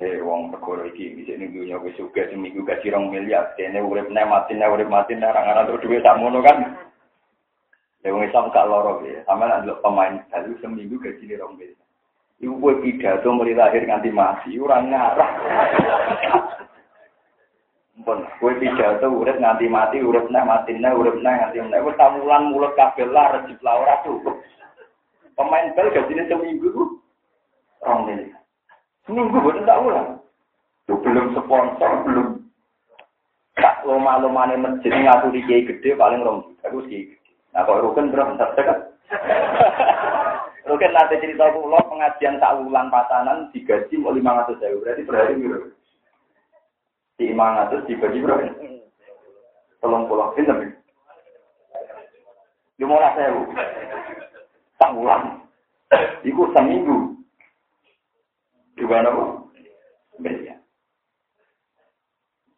Eh 0.00 0.20
wong 0.20 0.52
perkara 0.52 0.88
iki 0.88 1.12
bisa 1.16 1.36
ning 1.36 1.52
dunya 1.52 1.76
wis 1.80 1.92
sugih 1.96 2.24
seminggu 2.32 2.64
gaji 2.64 2.88
rong 2.88 3.12
miliar, 3.12 3.52
dene 3.56 3.84
urip 3.84 4.08
nek 4.08 4.28
mati 4.28 4.56
nek 4.56 4.72
urip 4.72 4.88
mati 4.88 5.12
nek 5.12 5.32
ora 5.32 5.44
ngaran 5.44 5.76
duwe 5.76 6.00
tak 6.00 6.16
ngono 6.16 6.40
kan. 6.40 6.58
Ya 8.00 8.12
wong 8.16 8.24
Islam 8.24 8.48
gak 8.48 8.64
loro 8.64 9.04
ya, 9.04 9.20
sama 9.28 9.44
nek 9.48 9.80
pemain 9.84 10.24
balu 10.32 10.56
seminggu 10.64 10.96
gaji 11.00 11.36
rong 11.36 11.56
miliar. 11.60 11.84
Iku 12.40 12.56
kowe 12.56 12.72
pidato 12.80 13.28
mulai 13.28 13.52
lahir 13.52 13.84
nganti 13.84 14.08
mati, 14.08 14.56
ora 14.56 14.80
ngarah. 14.80 15.30
Pun 18.00 18.24
kowe 18.40 18.52
pidato 18.56 19.06
urip 19.12 19.36
nganti 19.36 19.68
mati, 19.68 20.00
urip 20.00 20.32
nek 20.32 20.46
mati 20.48 20.72
nek 20.72 20.96
urip 20.96 21.20
nek 21.20 21.52
nganti 21.52 21.58
nek 21.60 21.84
wis 21.84 21.98
tamulan 22.00 22.48
mulut 22.48 22.72
kabeh 22.72 23.04
lah 23.08 23.36
rejip 23.36 23.60
lah 23.60 23.76
ora 23.76 24.00
cukup. 24.06 24.40
Pemain 25.36 25.72
bal 25.76 25.92
gajine 25.92 26.24
seminggu 26.28 27.00
rong 27.84 28.00
miliar. 28.08 28.40
Seminggu 29.04 29.36
buat 29.40 29.60
tak 29.64 29.80
ulang. 29.80 30.20
Tuh 30.88 30.96
belum 31.00 31.36
sponsor, 31.36 31.90
belum. 32.04 32.28
Tak 33.56 33.84
loma-lomane 33.84 34.56
masjid 34.56 34.92
di 35.32 35.40
kiai 35.44 35.68
gede 35.68 35.96
paling 35.96 36.24
rong 36.24 36.44
juta. 36.48 36.72
Gede. 36.72 37.16
Nah 37.52 37.66
kok 37.66 37.80
rukun 37.82 38.12
berapa 38.14 38.30
bentar 38.36 38.54
kan? 38.54 38.78
Rukun 40.70 40.92
nanti 40.94 41.18
cerita 41.18 41.50
pulau 41.50 41.82
pengajian 41.88 42.38
tak 42.38 42.62
ulang 42.62 42.92
pasanan 42.94 43.50
digaji 43.50 43.98
mau 43.98 44.14
lima 44.14 44.38
ratus 44.38 44.62
ribu. 44.62 44.86
Berarti 44.86 45.02
berarti 45.02 45.32
berapa? 45.34 45.68
Di 47.20 47.28
lima 47.28 47.52
ratus 47.52 47.84
dibagi 47.84 48.24
berapa? 48.24 48.48
Tolong 49.84 50.08
pulau 50.08 50.32
pinter. 50.32 50.56
Lima 52.80 52.96
ribu. 52.96 53.52
Tak 54.80 54.96
ulang. 54.96 55.44
Iku 56.24 56.48
seminggu. 56.56 57.12
Juga 58.80 59.04
nopo? 59.04 59.52
Miliar. 60.16 60.64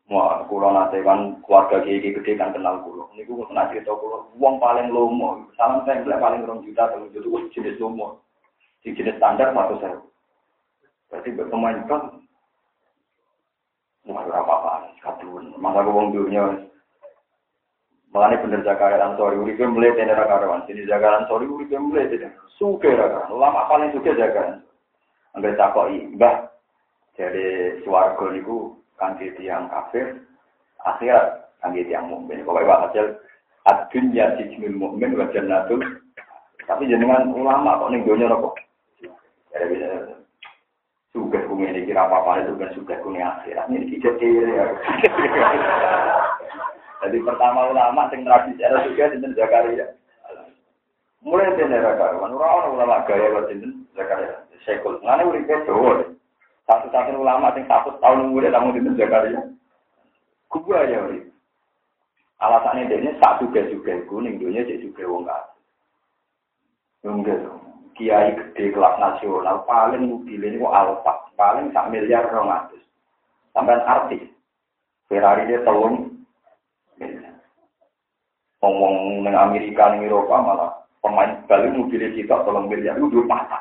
Wah, 0.06 0.46
kulo 0.46 0.70
nate 0.70 1.02
kan 1.02 1.42
keluarga 1.42 1.82
kiai 1.82 1.98
gede 1.98 2.38
kan 2.38 2.54
kenal 2.54 2.86
kulo. 2.86 3.10
Ini 3.18 3.26
gue 3.26 3.42
pernah 3.42 3.66
cerita 3.74 3.98
kulo, 3.98 4.30
uang 4.38 4.62
paling 4.62 4.94
lomo, 4.94 5.50
salam 5.58 5.82
saya 5.82 6.06
paling 6.06 6.46
rong 6.46 6.62
juta, 6.62 6.86
kalau 6.86 7.10
itu 7.10 7.50
jenis 7.50 7.82
lomo. 7.82 8.22
Di 8.86 8.94
jenis 8.94 9.18
standar 9.18 9.50
satu 9.50 9.74
saya. 9.82 9.98
Berarti 11.10 11.34
berpemain 11.34 11.82
kan, 11.90 12.21
wah 14.06 14.24
apa, 14.26 14.90
kadun. 15.02 15.54
Masa 15.58 15.86
gue 15.86 15.94
uang 15.94 16.10
dunia, 16.14 16.66
Makanya 18.12 18.44
bener 18.44 18.60
Zakaria 18.60 19.16
sorry, 19.16 19.40
uripnya 19.40 19.72
mulai 19.72 19.96
tener 19.96 20.20
karawan. 20.20 20.68
Sini 20.68 20.84
Zakaria 20.84 21.24
sorry, 21.24 21.48
uripnya 21.48 21.80
mulai 21.80 22.12
tener. 22.12 22.36
Suke 22.60 22.92
karawan. 22.92 23.32
Lama 23.32 23.64
paling 23.72 23.88
suke 23.96 24.12
Zakaria. 24.12 24.60
Angger 25.32 25.56
takoki, 25.56 26.12
Mbah, 26.12 26.52
jadi 27.16 27.80
swarga 27.84 28.36
niku 28.36 28.76
kangge 29.00 29.32
tiyang 29.40 29.64
kafir, 29.72 30.20
akhirat 30.84 31.56
kangge 31.64 31.88
tiyang 31.88 32.12
mukmin. 32.12 32.44
Pokoke 32.44 32.68
wae 32.68 32.80
hasil 32.84 33.06
ad-dunya 33.64 34.36
sijnul 34.36 34.76
mukmin 34.76 35.16
wa 35.16 35.32
jannatul. 35.32 35.80
Tapi 36.68 36.84
jenengan 36.84 37.32
ulama 37.32 37.80
kok 37.80 37.90
ning 37.96 38.04
donya 38.04 38.28
kok. 38.28 38.60
Jadi 39.56 39.74
suka 39.80 40.21
ini 41.70 41.86
kira 41.86 42.08
apa 42.08 42.18
apa 42.24 42.42
itu 42.42 42.58
kan 42.58 42.70
suka 42.74 42.94
kumi 43.04 43.22
akhirat 43.22 43.70
ini 43.70 43.86
kita 43.94 44.10
ya. 44.18 44.66
Jadi 47.02 47.18
pertama 47.22 47.70
ulama 47.70 48.10
yang 48.14 48.22
tradisi 48.26 48.62
ada 48.62 48.86
juga 48.86 49.10
di 49.10 49.22
Zakaria. 49.34 49.86
Mulai 51.22 51.54
dari 51.54 51.70
Zakaria, 51.70 52.18
orang 52.18 52.74
ulama 52.74 53.06
gaya 53.06 53.30
buat 53.30 53.50
Zakaria. 53.94 54.42
sekul. 54.66 54.98
Ngene 55.02 55.22
uripe 55.26 55.54
dawa. 55.66 56.06
Satu-satu 56.66 57.18
ulama 57.18 57.50
sing 57.58 57.66
satu 57.66 57.98
tahun 57.98 58.30
umure 58.30 58.48
tamu 58.54 58.70
di 58.74 58.86
Jakarta. 58.94 59.50
Gua 60.52 60.86
ya 60.86 61.02
uri. 61.02 61.26
Alasannya 62.42 62.90
dia 62.90 62.98
ini 62.98 63.10
satu 63.22 63.50
juga 63.50 63.66
juga 63.70 63.92
kuning 64.10 64.38
dunia 64.38 64.66
juga 64.66 65.02
wong 65.06 65.26
Enggak 67.02 67.61
Kiai 67.92 68.32
gede 68.32 68.72
kelas 68.72 68.96
nasional 68.96 69.68
paling 69.68 70.08
mobil 70.08 70.40
ini 70.40 70.56
alfa 70.64 71.28
paling 71.36 71.68
sak 71.76 71.92
miliar 71.92 72.24
rong 72.32 72.48
atus. 72.48 72.80
Sampai 73.52 73.76
artis 73.84 74.24
Ferrari 75.12 75.44
dia 75.44 75.60
tahun 75.60 76.08
ngomong 78.62 79.26
dengan 79.26 79.50
Amerika 79.50 79.92
ning 79.92 80.06
Eropa 80.06 80.38
malah 80.40 80.70
pemain 81.02 81.42
bali 81.50 81.68
mobilnya 81.74 82.14
kita 82.16 82.46
tolong 82.46 82.70
miliar 82.70 82.96
itu 82.96 83.20
patah. 83.28 83.60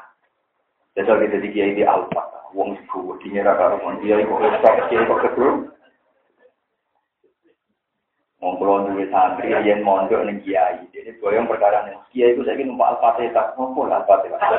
Jajal 0.96 1.24
kita 1.28 1.48
kiai 1.52 1.76
di 1.76 1.84
Alfa, 1.88 2.52
wong 2.52 2.76
ibu, 2.76 3.16
di 3.24 3.32
nyerah 3.32 3.56
karuan, 3.56 4.00
dia 4.04 4.20
kok 4.24 4.44
kiai 4.92 5.08
kok 5.08 5.22
kedua. 5.24 5.72
Wong 8.42 8.58
pulau 8.58 8.90
duwe 8.90 9.06
santri, 9.14 9.54
yen 9.54 9.86
mondok 9.86 10.26
ning 10.26 10.42
kiai, 10.42 10.82
jadi 10.90 11.14
boyong 11.22 11.46
perkara 11.46 11.86
nih, 11.86 11.94
kiai 12.10 12.34
itu 12.34 12.42
saya 12.42 12.58
numpak 12.66 12.98
Al-Fatihah, 12.98 13.54
ngopo 13.54 13.86
Al-Fatihah. 13.86 14.42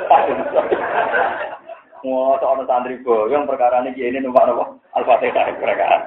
Wah, 2.06 2.38
soal 2.38 2.62
santri 2.70 3.02
boyong 3.02 3.42
perkara 3.42 3.82
nih 3.82 3.90
kiai 3.98 4.22
numpak 4.22 4.46
nopo 4.46 4.78
Al-Fatihah 4.94 5.58
perkara. 5.58 5.98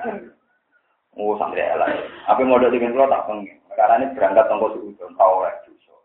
Oh, 1.19 1.35
santri 1.35 1.67
elak. 1.67 1.99
Apa 2.31 2.47
modal 2.47 2.71
dengan 2.71 2.95
pulau 2.95 3.11
tak 3.11 3.27
pengen. 3.27 3.59
Perkara 3.67 3.99
ini 3.99 4.15
berangkat 4.15 4.47
tongkol 4.47 4.71
suudon, 4.79 5.11
tau 5.19 5.43
rek 5.43 5.67
dosa. 5.67 5.95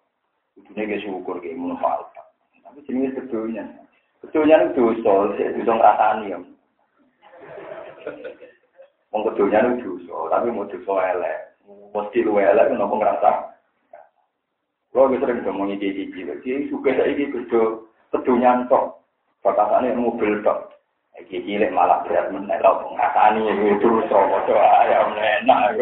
Udune 0.58 0.90
ge 0.90 0.98
syukur 1.06 1.38
ge 1.38 1.54
mun 1.54 1.78
Tapi 1.78 2.82
jenenge 2.82 3.14
sedonya. 3.14 3.62
Kedunya 4.26 4.66
itu 4.66 4.90
dosa, 5.06 5.38
sih 5.38 5.54
dosa 5.62 5.78
ngerasani 5.78 6.34
ya. 6.34 6.38
Wong 9.14 9.22
kedunya 9.22 9.70
itu 9.70 10.02
dosa, 10.02 10.34
tapi 10.34 10.50
mau 10.50 10.66
dosa 10.66 11.14
elek. 11.14 11.49
Mesti 11.90 12.22
lu 12.22 12.38
elek, 12.38 12.70
kenapa 12.70 12.94
ngerasa? 12.94 13.30
Kalau 14.90 15.06
kita 15.14 15.22
sering 15.22 15.46
ngomongin 15.46 15.78
di 15.78 15.94
gigi, 15.94 16.26
dia 16.26 16.66
suka 16.66 16.90
saya 16.94 17.14
ini 17.14 17.30
kerja 17.30 17.78
kedunya 18.10 18.66
tok. 18.66 18.98
Batasannya 19.46 19.94
mobil 19.94 20.42
tok. 20.42 20.70
Iki 21.14 21.46
cilik 21.46 21.70
malah 21.70 22.02
berat 22.06 22.30
menek 22.34 22.62
lho 22.62 22.90
ngrasani 22.94 23.44
itu 23.44 23.86
dosa, 23.86 24.18
dosa 24.18 24.56
ayam 24.82 25.14
enak. 25.14 25.78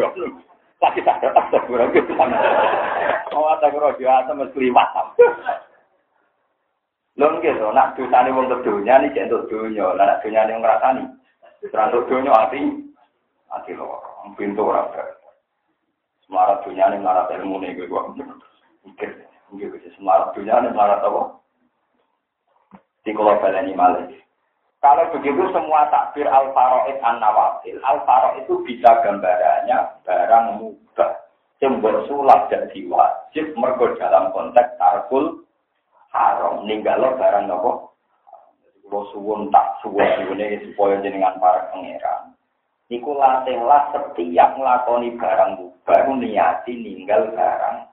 Lagi 0.79 1.01
tak 1.03 1.25
ada 1.25 1.35
tak 1.51 1.63
kurang 1.65 1.89
gitu. 1.91 2.13
Oh, 3.33 3.53
tak 3.57 3.71
kurang 3.73 3.97
dia 3.97 4.29
mesti 4.29 4.57
liwat. 4.57 4.89
Lho 7.17 7.27
nggih 7.39 7.53
to, 7.57 7.67
nak 7.73 7.97
dosane 7.97 8.29
wong 8.29 8.47
kedonya 8.47 9.01
iki 9.09 9.19
entuk 9.25 9.49
donya, 9.49 9.91
lah 9.97 10.05
nak 10.05 10.21
donyane 10.21 10.53
ngrasani. 10.53 11.03
Ora 11.65 11.83
entuk 11.89 12.05
donya 12.07 12.31
ati 12.45 12.59
ati 13.57 13.71
pintu 14.37 14.61
ora. 14.63 14.85
Semarat 16.29 16.61
donyane 16.61 17.01
marat 17.01 17.33
ilmu 17.33 17.57
ne 17.57 17.73
kuwi 17.73 17.89
kok. 17.89 18.05
Mikir, 18.85 19.09
nggih 19.49 19.73
wis 19.73 19.89
semarat 19.97 20.37
donyane 20.37 20.69
marat 20.77 21.01
apa? 21.01 21.41
Di 23.01 23.09
kalau 23.17 23.41
malih. 23.73 24.13
Kalau 24.79 25.11
begitu 25.11 25.43
semua 25.51 25.89
takbir 25.89 26.29
al-faroid 26.29 27.01
an-nawafil, 27.01 27.81
al-faroid 27.81 28.45
itu 28.45 28.61
bisa 28.63 29.01
gambarannya 29.01 30.05
barang 30.05 30.45
mubah. 30.61 31.11
Yang 31.59 31.83
bersulap 31.83 32.47
dan 32.47 32.71
wajib 32.71 33.51
mergo 33.57 33.91
dalam 33.99 34.31
konteks 34.31 34.79
tarkul 34.79 35.43
haram 36.13 36.65
ninggalo 36.65 37.19
barang 37.19 37.45
nopo 37.51 37.89
kalau 38.89 39.05
suwun 39.13 39.53
tak 39.53 39.77
suwun 39.85 40.01
suwune 40.17 40.57
supaya 40.65 40.97
jenengan 41.05 41.37
para 41.37 41.69
pangeran 41.69 42.33
niku 42.89 43.13
latihlah 43.15 43.93
setiap 43.93 44.49
nglakoni 44.57 45.15
barang 45.15 45.51
baru 45.85 46.11
niati 46.17 46.73
ninggal 46.75 47.29
barang 47.37 47.89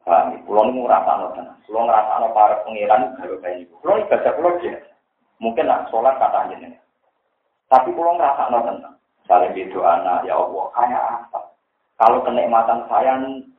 Paham, 0.00 0.42
ini 0.42 0.80
ngerasa 0.82 1.22
no 1.22 1.30
tenang. 1.38 1.60
Pulau 1.68 1.86
ngerasa 1.86 2.18
no 2.18 2.34
para 2.34 2.66
pangeran 2.66 3.14
baru 3.14 3.36
kayak 3.38 3.62
itu. 3.62 3.74
Pulau 3.78 4.02
ibadah 4.02 4.32
pulau 4.34 4.58
dia. 4.58 4.74
Mungkin 5.38 5.70
nak 5.70 5.86
sholat 5.86 6.18
kata 6.18 6.50
aja 6.50 6.56
Tapi 7.70 7.94
pulau 7.94 8.18
ngerasa 8.18 8.50
no 8.50 8.58
tenang. 8.66 8.96
Saling 9.30 9.54
berdoa 9.54 10.02
anak 10.02 10.26
ya 10.26 10.34
Allah 10.34 10.66
kayak 10.74 11.04
apa? 11.06 11.40
Kalau 12.00 12.18
kenikmatan 12.26 12.80
saya 12.90 13.12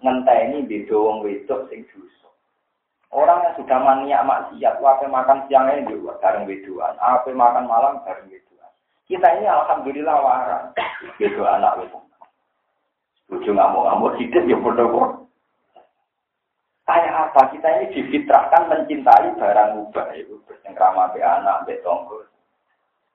ngenteni 0.03 0.67
beda 0.67 0.97
wong 0.97 1.23
wedok 1.23 1.71
sing 1.71 1.87
dosa. 1.87 2.27
Orang 3.15 3.47
yang 3.47 3.55
sudah 3.55 3.79
maniak 3.79 4.27
maksiat, 4.27 4.83
apa 4.83 5.03
makan 5.07 5.47
siangnya 5.47 5.87
juga 5.87 6.19
bareng 6.19 6.47
wedoan, 6.47 6.95
apa 6.99 7.27
makan 7.31 7.67
malam 7.67 8.03
bareng 8.03 8.27
wedoan. 8.27 8.50
Kita 9.11 9.27
ini 9.35 9.43
alhamdulillah 9.43 10.17
waras. 10.23 10.71
Gitu 11.19 11.43
anak 11.43 11.83
itu. 11.83 11.99
Ujung 13.27 13.59
ngamuk-ngamuk 13.59 14.15
hidup 14.23 14.43
ya 14.47 14.55
bodoh 14.55 15.27
Kayak 16.87 17.35
apa? 17.35 17.51
Kita 17.51 17.67
ini 17.67 17.91
difitrahkan 17.91 18.71
mencintai 18.71 19.35
barang 19.35 19.83
ubah 19.83 20.15
itu. 20.15 20.39
Yang 20.63 20.79
ramah 20.79 21.11
be 21.11 21.19
anak, 21.19 21.67
be 21.67 21.75
tonggo. 21.83 22.23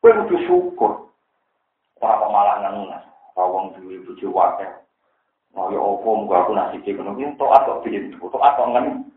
Kue 0.05 0.13
kudu 0.13 0.37
syukur. 0.45 0.93
Ora 2.05 2.29
malah 2.29 2.57
ngenas. 2.61 3.05
Wong 3.33 3.73
duwe 3.81 4.05
bojo 4.05 4.29
wakil. 4.37 4.69
Mau 5.57 5.73
ya 5.73 5.81
opo 5.81 6.09
muga 6.13 6.45
aku 6.45 6.53
nasi 6.53 6.85
ngono 6.85 7.17
ki 7.17 7.33
tok 7.41 7.53
atau 7.57 7.81
bikin 7.81 8.13
tok 8.21 8.37
atau 8.45 8.69
ngen. 8.77 9.09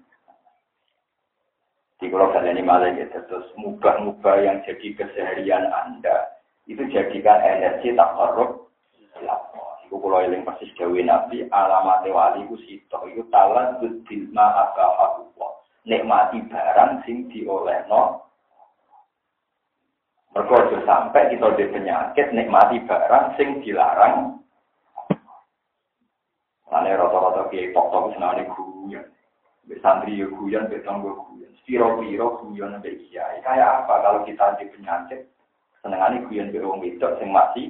Di 2.00 2.08
kalau 2.08 2.32
kalian 2.32 2.56
ini 2.56 2.64
malah 2.64 2.96
ya 2.96 3.12
terus 3.12 3.52
mubah-mubah 3.60 4.40
yang 4.40 4.64
jadi 4.64 4.96
keseharian 4.96 5.68
Anda 5.68 6.39
itu 6.70 6.84
jadikan 6.94 7.42
energi 7.42 7.98
tak 7.98 8.14
korup. 8.14 8.70
Iku 9.90 9.98
kalau 9.98 10.22
eling 10.22 10.46
persis 10.46 10.70
dewi 10.78 11.02
nabi 11.02 11.50
alamat 11.50 12.06
wali 12.06 12.46
ku 12.46 12.56
itu 12.62 13.26
talan 13.34 13.82
bil 13.82 14.24
ma 14.30 14.54
Allah. 14.78 15.52
Nikmati 15.90 16.46
barang 16.46 17.02
sing 17.10 17.26
diolehno 17.34 18.30
Mergo 20.30 20.54
aja 20.62 20.78
sampai 20.86 21.34
kita 21.34 21.58
di 21.58 21.66
penyakit 21.74 22.30
nikmati 22.38 22.86
barang 22.86 23.34
sing 23.34 23.66
dilarang. 23.66 24.38
Ane 26.70 26.94
rata-rata 26.94 27.50
kiai 27.50 27.74
tok-tok 27.74 28.14
senane 28.14 28.46
guyon. 28.46 29.10
Mbek 29.66 29.82
santri 29.82 30.22
yo 30.22 30.30
guyon, 30.30 30.70
mbek 30.70 30.86
tanggo 30.86 31.18
guyon. 31.34 31.50
Piro-piro 31.66 32.46
guyon 32.46 32.78
mbek 32.78 33.02
kiai. 33.10 33.42
Kayak 33.42 33.90
apa 33.90 33.94
kalau 34.06 34.22
kita 34.22 34.54
di 34.62 34.70
penyakit 34.70 35.26
senengane 35.82 36.28
guyon 36.28 36.52
mbek 36.52 36.66
wong 36.66 36.80
wedok 36.84 37.16
sing 37.20 37.30
mati. 37.32 37.64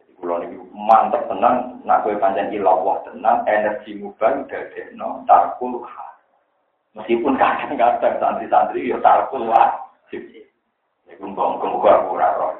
Jadi 0.00 0.12
kula 0.20 0.44
niki 0.44 0.56
mantep 0.72 1.24
tenang, 1.28 1.80
nak 1.88 2.04
kowe 2.04 2.12
pancen 2.20 2.52
ilawah 2.52 3.00
tenang, 3.08 3.44
energi 3.48 3.96
mubah 3.96 4.44
dadekno 4.48 5.24
tarkul 5.24 5.84
Meskipun 6.94 7.34
kadang-kadang 7.34 8.22
santri-santri 8.22 8.86
yo 8.86 9.02
tarkul 9.02 9.50
wajib. 9.50 10.22
Iku 11.10 11.24
mbong-mbong 11.26 11.82
gua 11.82 12.06
ora 12.06 12.28
roh. 12.38 12.54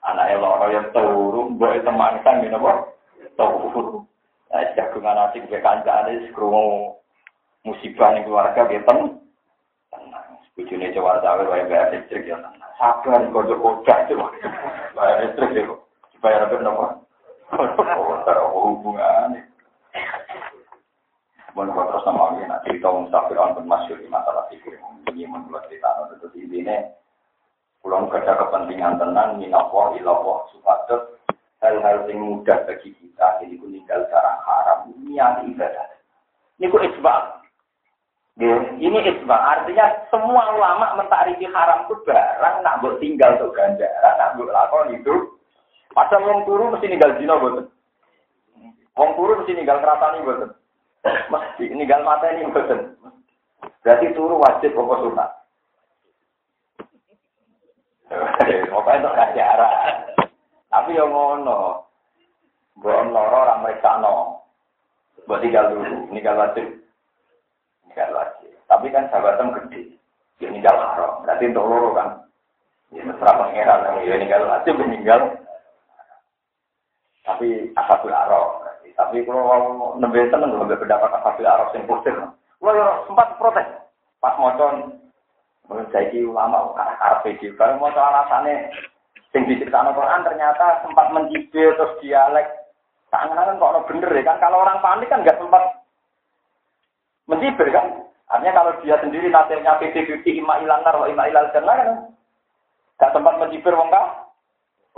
Anake 0.00 0.36
loro 0.36 0.66
ya 0.68 0.84
turu, 0.92 1.48
mbok 1.56 1.80
teman 1.80 2.20
kan 2.24 2.44
ngene 2.44 2.56
apa? 2.56 2.72
Turu. 3.36 4.04
Nah, 4.52 4.66
jagungan 4.76 5.30
asik 5.30 5.48
ke 5.48 5.62
kancane 5.64 6.28
krungu 6.36 6.96
musibah 7.64 8.12
ning 8.12 8.28
keluarga. 8.28 8.68
Tenang. 8.68 9.20
Bujune 10.60 10.92
cewek 10.92 11.24
cawe 11.24 11.42
wae 11.48 11.64
bayar 11.72 11.88
listrik 11.96 12.28
ya. 12.28 12.36
Sabar 12.76 13.24
kok 13.32 13.48
kocak 13.48 14.12
coba. 14.12 14.28
Bayar 14.92 15.16
listrik 15.24 15.56
ya. 15.56 15.64
Bayar 16.20 16.44
apa 16.44 16.60
napa? 16.60 16.86
Oh, 17.96 18.76
hubungan. 18.76 19.40
Mohon 21.56 21.88
terus 21.90 22.04
sama 22.06 22.36
ini, 22.38 22.46
nanti 22.46 22.78
kita 22.78 22.86
mustafir 22.92 23.34
on 23.40 23.58
masyur 23.66 23.98
di 23.98 24.06
masalah 24.06 24.46
fikir. 24.52 24.78
Ini 25.10 25.26
menurut 25.26 25.66
cerita, 25.66 25.90
itu 26.14 26.30
intinya 26.38 26.78
Pulang 27.80 28.12
kerja 28.12 28.36
kepentingan 28.36 29.00
tenang, 29.00 29.40
minawah, 29.40 29.96
ilawah, 29.96 30.44
supados, 30.52 31.16
hal-hal 31.64 32.04
yang 32.12 32.20
mudah 32.20 32.68
bagi 32.68 32.92
kita, 32.92 33.40
ini 33.40 33.56
pun 33.56 33.72
tinggal 33.72 34.04
cara 34.12 34.36
haram, 34.44 34.92
niat 35.00 35.48
ibadah. 35.48 35.88
Ini 36.60 36.68
ku 36.68 36.76
isbah. 36.76 37.39
Ini 38.40 38.98
isbah, 39.04 39.60
artinya 39.60 40.08
semua 40.08 40.56
ulama 40.56 40.96
mentarifi 40.96 41.44
haram 41.44 41.84
itu 41.84 41.92
barang, 42.08 42.64
nak 42.64 42.80
buat 42.80 42.96
tinggal 42.96 43.36
untuk 43.36 43.52
ganjaran, 43.52 44.16
nak 44.16 44.32
buat 44.40 44.48
lakon 44.48 44.96
itu. 44.96 45.36
Padahal 45.92 46.24
wong 46.24 46.40
turu 46.48 46.72
mesti 46.72 46.88
ninggal 46.88 47.20
zina 47.20 47.36
boten. 47.36 47.68
Wong 48.96 49.10
turu 49.12 49.44
mesti 49.44 49.52
ninggal 49.52 49.84
keratani 49.84 50.24
boten. 50.24 50.50
Mesti 51.04 51.64
ninggal 51.68 52.00
mata 52.00 52.32
ini. 52.32 52.48
Berarti 53.84 54.06
turu 54.16 54.40
wajib 54.40 54.72
apa 54.72 54.94
sunat. 55.04 55.30
Pokoknya 58.72 59.00
untuk 59.04 59.16
kajaran. 59.20 59.94
Tapi 60.72 60.96
yang 60.96 61.12
ngono. 61.12 61.84
Buat 62.80 63.12
loro 63.12 63.36
orang 63.44 63.68
mereka 63.68 64.00
no. 64.00 64.48
Buat 65.28 65.44
tinggal 65.44 65.76
dulu, 65.76 66.08
tinggal 66.08 66.40
wajib. 66.40 66.79
Tinggal 67.90 68.14
wajib. 68.14 68.54
Tapi 68.70 68.86
kan 68.94 69.10
sahabatnya 69.10 69.50
gede. 69.66 69.98
Dia 70.38 70.54
tinggal 70.54 70.78
haram. 70.78 71.26
Berarti 71.26 71.44
untuk 71.50 71.66
loro 71.66 71.90
kan. 71.90 72.08
Ya 72.94 73.02
mesra 73.02 73.34
pangeran. 73.34 74.06
Ya 74.06 74.14
tinggal 74.14 74.46
wajib, 74.46 74.78
meninggal. 74.78 75.20
Tapi 77.26 77.74
asabul 77.74 78.14
arok. 78.14 78.62
Tapi 78.94 79.24
kalau 79.24 79.42
mau 79.74 79.96
nembe 79.96 80.28
tenang, 80.28 80.54
lebih 80.54 80.86
pendapat 80.86 81.10
asabul 81.18 81.50
arok 81.50 81.74
yang 81.74 81.84
positif. 81.90 82.14
Kalau 82.62 82.78
ya 82.78 82.86
sempat 83.10 83.28
protes. 83.42 83.66
Pas 84.22 84.36
mocon 84.38 85.00
Menjadi 85.70 86.26
ulama 86.26 86.74
arah 86.74 87.22
PD. 87.22 87.54
Kalau 87.54 87.78
mau 87.78 87.94
soal 87.94 88.10
alasannya 88.10 88.74
sing 89.30 89.46
diceritakan 89.46 89.94
Quran 89.94 90.26
ternyata 90.26 90.82
sempat 90.82 91.14
mencibir 91.14 91.78
terus 91.78 91.94
dialek. 92.02 92.50
Tangan 93.14 93.38
kan 93.38 93.54
kok 93.54 93.86
bener 93.86 94.10
ya 94.10 94.22
kan? 94.26 94.42
Kalau 94.42 94.66
orang 94.66 94.82
panik 94.82 95.06
kan 95.06 95.22
nggak 95.22 95.38
sempat 95.38 95.62
mencibir 97.30 97.70
kan? 97.70 97.86
Artinya 98.30 98.52
kalau 98.58 98.72
dia 98.82 98.98
sendiri 98.98 99.30
nasibnya 99.30 99.78
PD 99.78 100.06
PD 100.06 100.42
ima 100.42 100.58
ilanar 100.58 100.98
wa 100.98 101.06
ima 101.06 101.30
ilal 101.30 101.50
jannah 101.54 101.74
kan? 101.78 101.88
Gak 102.98 103.12
sempat 103.14 103.38
mencibir 103.38 103.72
wong 103.72 103.88
kah? 103.88 104.28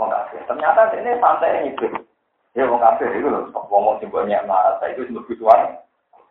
Wong 0.00 0.08
kafir. 0.08 0.40
Ternyata 0.48 0.96
ini 0.96 1.20
santai 1.20 1.68
nyibir. 1.68 1.92
Ya 2.56 2.64
wong 2.64 2.80
kafir 2.80 3.12
itu 3.12 3.28
loh. 3.28 3.52
Wong 3.52 3.82
wong 3.84 3.96
simbolnya 4.00 4.40
marah. 4.48 4.80
Itu 4.88 5.04
sebut 5.06 5.28
visual. 5.28 5.60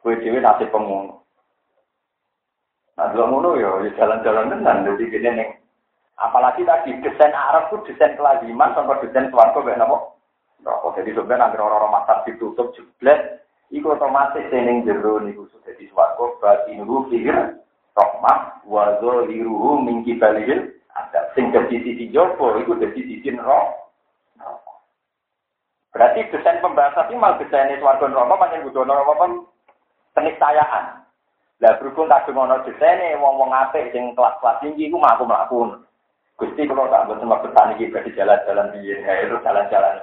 Kue 0.02 0.18
dewi 0.18 0.41
nasib 0.41 0.74
pengungu. 0.74 1.22
Nah, 2.97 3.08
dua 3.14 3.30
ngono 3.30 3.56
ya, 3.56 3.86
ya 3.86 3.89
jalan-jalan 3.97 4.49
tenan. 4.49 4.86
Jadi 4.86 5.04
gini 5.14 5.30
nih. 5.30 5.49
Apalagi 6.22 6.62
tadi 6.66 6.97
desain 7.02 7.34
Arab 7.34 7.70
itu 7.70 7.93
desain 7.93 8.14
kelaziman 8.14 8.78
sampai 8.78 9.02
desain 9.06 9.30
suarco 9.34 9.66
kayak 9.66 9.82
nopo. 9.82 10.22
Rokok 10.62 11.02
jadi 11.02 11.18
sebenarnya 11.18 11.41
nanti 11.49 11.58
orang-orang 11.58 11.93
masak 11.97 12.18
ditutup 12.30 12.70
jeblet, 12.78 13.41
iku 13.72 13.95
otomatis 13.95 14.43
sening 14.51 14.84
jero 14.84 15.24
niku 15.24 15.47
sudah 15.49 15.74
di 15.80 15.88
suarco 15.89 16.38
berarti 16.38 16.76
nuru 16.76 17.07
fikir 17.07 17.34
rohmah 17.95 18.61
wazo 18.67 19.26
liruhu 19.26 19.80
mingki 19.80 20.19
balil 20.19 20.69
ada 20.91 21.32
sing 21.34 21.55
dari 21.55 21.80
sisi 21.80 22.11
jopo 22.11 22.59
itu 22.59 22.76
dari 22.76 22.99
sisi 22.99 23.32
roh. 23.39 23.80
Berarti 25.91 26.24
desain 26.32 26.63
pembahasan 26.63 27.11
ini 27.11 27.19
malah 27.19 27.39
desain 27.39 27.72
suarco 27.80 28.07
rokok 28.07 28.39
panjang 28.39 28.63
butuh 28.67 28.84
nopo 28.84 29.11
keniscayaan. 30.15 31.01
Lah 31.61 31.78
berhubung 31.78 32.09
kadung 32.09 32.41
ana 32.41 32.65
desene 32.65 33.22
wong-wong 33.22 33.53
apik 33.53 33.93
sing 33.93 34.17
kelas-kelas 34.17 34.65
tinggi 34.65 34.89
iku 34.89 34.97
mlaku 34.97 35.24
mlaku. 35.30 35.59
Gusti 36.41 36.65
kula 36.65 36.89
tak 36.89 37.05
mboten 37.05 37.30
maksud 37.30 37.53
iki 37.78 37.93
di 37.93 38.17
jalan-jalan 38.17 38.74
piye, 38.74 38.97
ya 38.97 39.13
itu 39.22 39.38
jalan-jalan. 39.45 40.01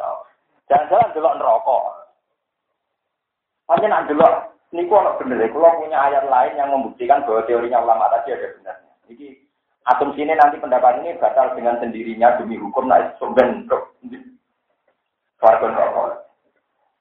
Jalan-jalan 0.70 1.10
delok 1.10 1.34
neraka. 1.34 1.97
Hanya 3.68 3.86
nak 3.88 4.04
delok 4.08 4.34
niku 4.72 4.96
ana 4.96 5.16
bener 5.16 5.48
kula 5.52 5.76
punya 5.80 5.96
ayat 5.96 6.24
lain 6.28 6.56
yang 6.56 6.68
membuktikan 6.72 7.24
bahwa 7.24 7.44
teorinya 7.44 7.84
ulama 7.84 8.08
tadi 8.12 8.36
ada 8.36 8.52
benarnya. 8.56 8.92
Iki 9.08 9.28
asumsi 9.88 10.20
ini 10.24 10.34
nanti 10.36 10.60
pendapat 10.60 11.00
ini 11.00 11.16
batal 11.20 11.56
dengan 11.56 11.80
sendirinya 11.80 12.36
demi 12.36 12.56
hukum 12.60 12.88
naik 12.88 13.16
sumben 13.20 13.68
Warga 15.38 15.70
rokok. 15.70 16.26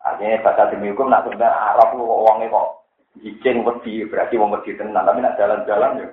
Artinya 0.03 0.43
batal 0.45 0.71
demi 0.71 0.91
hukum 0.91 1.11
nak 1.11 1.23
sumben 1.27 1.47
Arab 1.47 1.95
uangnya 1.95 2.51
kok 2.51 2.77
Izin 3.23 3.65
wedi 3.65 4.05
berarti 4.05 4.37
mau 4.37 4.51
wedi 4.53 4.77
tenang, 4.77 5.05
tapi 5.05 5.25
nak 5.25 5.37
jalan-jalan 5.41 6.01
ya. 6.01 6.07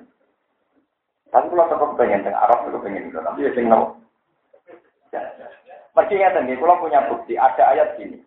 Tapi 1.28 1.50
kalau 1.50 1.68
tetap 1.68 1.90
pengen 1.98 2.24
teng 2.24 2.36
Arab 2.38 2.64
itu 2.64 2.78
pengen 2.80 3.10
itu, 3.10 3.18
tapi 3.20 3.44
ya 3.44 3.50
sing 3.52 3.66
nopo. 3.68 3.98
Mesti 5.94 6.14
ingat 6.18 6.42
nih, 6.42 6.58
kalau 6.58 6.80
punya 6.82 7.06
bukti 7.06 7.38
ada 7.38 7.70
ayat 7.70 7.94
gini. 8.00 8.18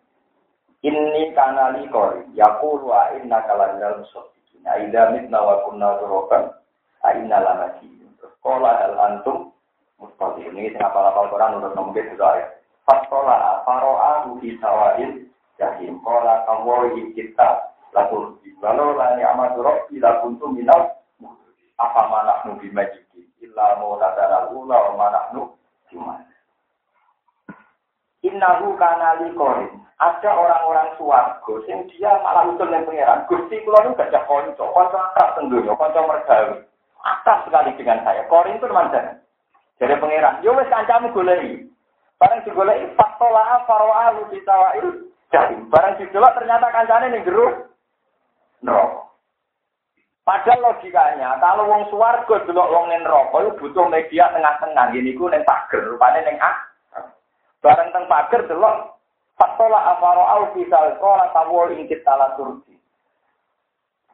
Ini 0.78 1.34
kanali 1.34 1.90
kori, 1.90 2.22
yakulu 2.38 2.94
a 2.94 3.18
inna 3.18 3.42
kalandal 3.50 4.02
musofikin. 4.02 4.62
Aida 4.62 5.10
mitna 5.10 5.42
wa 5.42 5.66
kunna 5.66 5.98
turokan, 5.98 6.54
a 7.02 7.18
inna 7.18 7.42
lama 7.42 7.74
Sekolah 8.18 8.74
hal 8.78 8.94
antum, 8.94 9.50
mustahil. 9.98 10.54
Ini 10.54 10.70
sing 10.74 10.82
apal-apal 10.82 11.30
Quran 11.34 11.58
menurut 11.58 11.74
nomor 11.74 11.98
itu 11.98 12.14
ayat. 12.22 12.62
Faskola 12.86 13.66
faro'ahu 13.66 14.38
di 14.38 14.54
sawail 14.62 15.26
jahim. 15.58 15.98
Kola 16.00 16.46
kawoi 16.46 17.12
kita 17.12 17.68
lalu 17.92 18.38
walau 18.62 18.94
lani 18.96 19.22
amadu 19.26 19.60
robbi 19.64 19.98
lakum 20.00 20.38
tu 20.38 20.46
minal 20.50 20.96
apa 21.78 22.02
mana 22.10 22.42
nu 22.46 22.58
bimajiki 22.58 23.22
illa 23.42 23.78
mau 23.78 23.96
tadara 24.02 24.50
ula 24.50 24.76
wa 24.90 24.92
mana 24.98 25.20
nu 25.34 25.54
cuma 25.88 26.20
Innahu 28.26 28.74
kanali 28.74 29.30
korin. 29.34 29.82
Ada 29.98 30.30
orang-orang 30.30 30.94
suwargo 30.94 31.58
sing 31.66 31.90
dia 31.90 32.14
malah 32.22 32.46
usul 32.46 32.70
yang 32.70 32.86
pangeran. 32.86 33.26
Gusti 33.26 33.58
kula 33.66 33.82
nu 33.82 33.98
gajah 33.98 34.22
konco, 34.30 34.70
konco 34.70 34.94
akrab 34.94 35.34
tentunya, 35.34 35.74
konco 35.74 36.00
mergawi. 36.06 36.62
Akrab 37.02 37.46
sekali 37.46 37.74
dengan 37.74 38.06
saya. 38.06 38.22
Korin 38.30 38.58
itu 38.58 38.70
mana? 38.70 39.18
Jadi 39.78 39.94
pangeran, 39.98 40.42
yo 40.42 40.54
wis 40.54 40.70
kancamu 40.70 41.10
goleki. 41.10 41.66
Barang 42.18 42.42
digoleki 42.42 42.94
fatola 42.98 43.62
farwa 43.62 44.10
di 44.26 44.42
tawail 44.42 45.08
jadi 45.28 45.54
barang 45.68 45.94
didelok 46.00 46.34
ternyata 46.40 46.66
kancane 46.72 47.06
ning 47.12 47.22
jero 47.22 47.68
neraka. 48.64 49.06
Padahal 50.24 50.60
logikanya, 50.60 51.40
kalau 51.40 51.68
wong 51.68 51.88
suwargo 51.88 52.42
delok 52.48 52.68
wong 52.72 52.88
ning 52.88 53.04
neraka 53.04 53.52
butuh 53.60 53.86
media 53.92 54.32
tengah-tengah. 54.32 54.92
Gini 54.92 55.12
ku 55.16 55.28
ning 55.28 55.44
pager, 55.44 55.84
rupane 55.84 56.24
ning 56.24 56.36
A. 56.40 56.67
Barang 57.58 57.90
teng 57.90 58.06
pager 58.06 58.46
delok 58.46 58.98
fatola 59.38 59.94
afaro 59.94 60.24
au 60.24 60.42
fisal 60.54 60.94
kola 61.02 61.30
tawol 61.34 61.74
ingkit 61.74 62.02
tala 62.06 62.34
turki. 62.38 62.74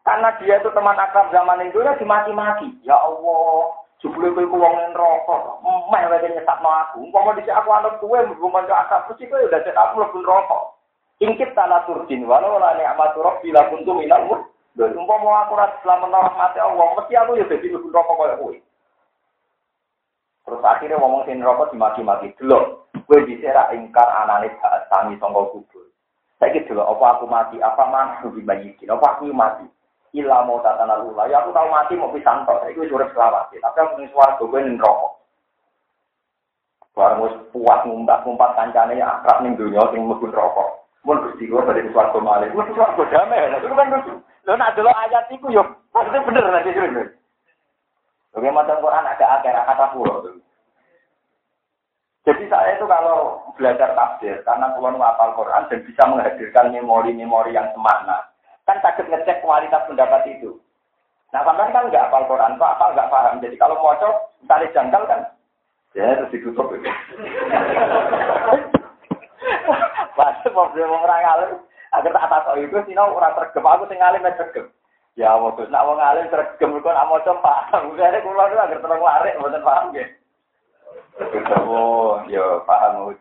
Karena 0.04 0.36
dia 0.36 0.60
itu 0.60 0.68
teman 0.72 1.00
akrab 1.00 1.32
zaman 1.32 1.64
itu 1.64 1.80
ya 1.80 1.96
dimaki-maki. 1.96 2.68
Ya 2.84 2.92
Allah, 2.92 3.72
Jebule 4.04 4.36
kowe 4.36 4.44
ku 4.44 4.60
wong 4.60 4.76
neraka. 4.76 5.36
Meh 5.64 6.04
wae 6.12 6.28
nyesakno 6.28 6.68
aku. 6.68 7.08
Umpama 7.08 7.32
dhisik 7.40 7.56
aku 7.56 7.72
anut 7.72 7.96
kowe 8.04 8.12
mlebu 8.20 8.52
manca 8.52 8.84
akal 8.84 9.00
mesti 9.08 9.24
kowe 9.32 9.40
udah 9.40 9.64
cek 9.64 9.72
aku 9.72 9.96
mlebu 9.96 10.18
neraka. 10.20 10.58
Ingkit 11.24 11.56
tanah 11.56 11.88
turjin 11.88 12.28
walau 12.28 12.60
la 12.60 12.76
ni'matu 12.76 13.24
rabbi 13.24 13.48
la 13.48 13.64
kuntu 13.72 13.96
minal 13.96 14.28
mur. 14.28 14.40
Dan 14.76 14.92
umpama 14.92 15.48
aku 15.48 15.56
ora 15.56 15.72
selamat 15.80 16.12
rahmate 16.12 16.60
Allah, 16.60 16.86
mesti 17.00 17.12
aku 17.16 17.40
ya 17.40 17.48
dadi 17.48 17.66
mlebu 17.72 17.88
neraka 17.88 18.12
koyo 18.12 18.34
kowe. 18.36 18.56
Terus 20.44 20.62
akhirnya 20.68 21.00
ngomong 21.00 21.24
sing 21.24 21.40
neraka 21.40 21.72
dimaki-maki 21.72 22.36
delok. 22.36 22.84
Kowe 23.04 23.20
dhisik 23.28 23.52
ra 23.52 23.68
ingkar 23.76 24.08
anane 24.08 24.48
saat 24.60 24.88
tangi 24.88 25.20
sangka 25.20 25.52
kubur. 25.52 25.84
Saiki 26.40 26.64
delok 26.64 26.96
apa 26.96 27.04
aku 27.20 27.24
mati, 27.28 27.56
apa 27.60 27.84
mantu 27.92 28.32
dibayikin, 28.32 28.88
apa 28.88 29.16
aku 29.16 29.28
mati. 29.30 29.68
Ila 30.14 30.46
mau 30.46 30.62
tatana 30.62 31.02
lula. 31.02 31.26
Ya 31.26 31.42
aku 31.42 31.50
tahu 31.50 31.68
mati 31.68 31.98
mau 31.98 32.08
pisang 32.14 32.46
tok. 32.46 32.64
Itu 32.70 32.86
urip 32.86 33.10
selawat. 33.12 33.50
Tapi 33.50 33.78
aku 33.82 33.94
ning 33.98 34.08
swarga 34.14 34.38
kowe 34.38 34.60
ning 34.62 34.78
rokok. 34.78 35.12
Barang 36.94 37.26
wis 37.26 37.34
puas 37.50 37.82
ngumbak 37.82 38.22
ngumpat 38.22 38.54
kancane 38.54 38.94
ya 38.94 39.18
akrab 39.18 39.42
ning 39.42 39.58
donya 39.58 39.82
sing 39.90 40.06
mlebu 40.06 40.30
rokok. 40.30 40.86
Mun 41.02 41.18
Gusti 41.18 41.50
kula 41.50 41.66
bali 41.66 41.90
swarga 41.90 42.18
malih. 42.22 42.48
Wis 42.54 42.70
swarga 42.72 43.02
damai. 43.10 43.50
Itu 43.58 43.74
kan 43.74 43.90
lucu. 43.90 44.14
Lho 44.46 44.52
nak 44.54 44.72
delok 44.78 44.94
ayat 44.94 45.26
iku 45.34 45.50
yo 45.50 45.66
pasti 45.90 46.14
bener 46.14 46.46
nanti 46.46 46.70
jero. 46.70 47.04
Macam 48.34 48.82
Quran 48.82 49.06
ada 49.06 49.26
akhir 49.38 49.54
kata 49.54 49.86
pulau. 49.98 50.30
Jadi 52.24 52.48
saya 52.48 52.80
itu 52.80 52.88
kalau 52.88 53.44
belajar 53.60 53.92
tafsir, 53.92 54.40
karena 54.48 54.72
pulau 54.72 54.96
hafal 54.96 55.36
Quran 55.36 55.68
dan 55.68 55.84
bisa 55.84 56.02
menghadirkan 56.08 56.72
memori-memori 56.72 57.52
yang 57.52 57.68
semakna, 57.76 58.32
Kan 58.64 58.80
sakit 58.80 59.12
ngecek 59.12 59.44
kualitas 59.44 59.84
pendapat 59.84 60.24
itu. 60.32 60.56
Nah, 61.36 61.44
sampai 61.44 61.68
kan 61.68 61.92
nggak 61.92 62.08
apal 62.08 62.24
Quran, 62.24 62.56
Pak, 62.56 62.80
apa 62.80 62.96
nggak 62.96 63.10
paham. 63.12 63.44
Jadi 63.44 63.56
kalau 63.60 63.76
mau 63.76 63.92
cok, 64.00 64.40
tali 64.48 64.72
jangkal 64.72 65.04
kan, 65.04 65.20
ya 65.92 66.16
terus 66.16 66.32
ditutup 66.32 66.72
itu. 66.72 66.88
Pas 70.16 70.40
problem 70.48 70.96
orang 70.96 71.28
alim, 71.28 71.52
agar 71.92 72.08
tak 72.08 72.24
atas 72.24 72.56
itu, 72.56 72.76
sih 72.88 72.96
orang 72.96 73.36
tergem, 73.36 73.66
aku 73.68 73.84
tinggalin 73.90 74.24
alim 74.24 74.38
tergem. 74.40 74.66
Ya 75.18 75.36
Gus, 75.36 75.68
nak 75.68 75.84
wong 75.84 76.00
alim 76.00 76.32
tergem, 76.32 76.80
kok 76.80 76.94
nak 76.96 77.04
mau 77.04 77.20
paham. 77.20 77.92
Kulo 78.24 78.42
itu 78.48 78.56
agar 78.56 78.78
terang 78.80 79.02
lari, 79.04 79.36
bukan 79.36 79.60
paham 79.60 79.92
ya. 79.92 80.08
Oh, 81.64 82.20
ya 82.26 82.60
paham. 82.66 83.14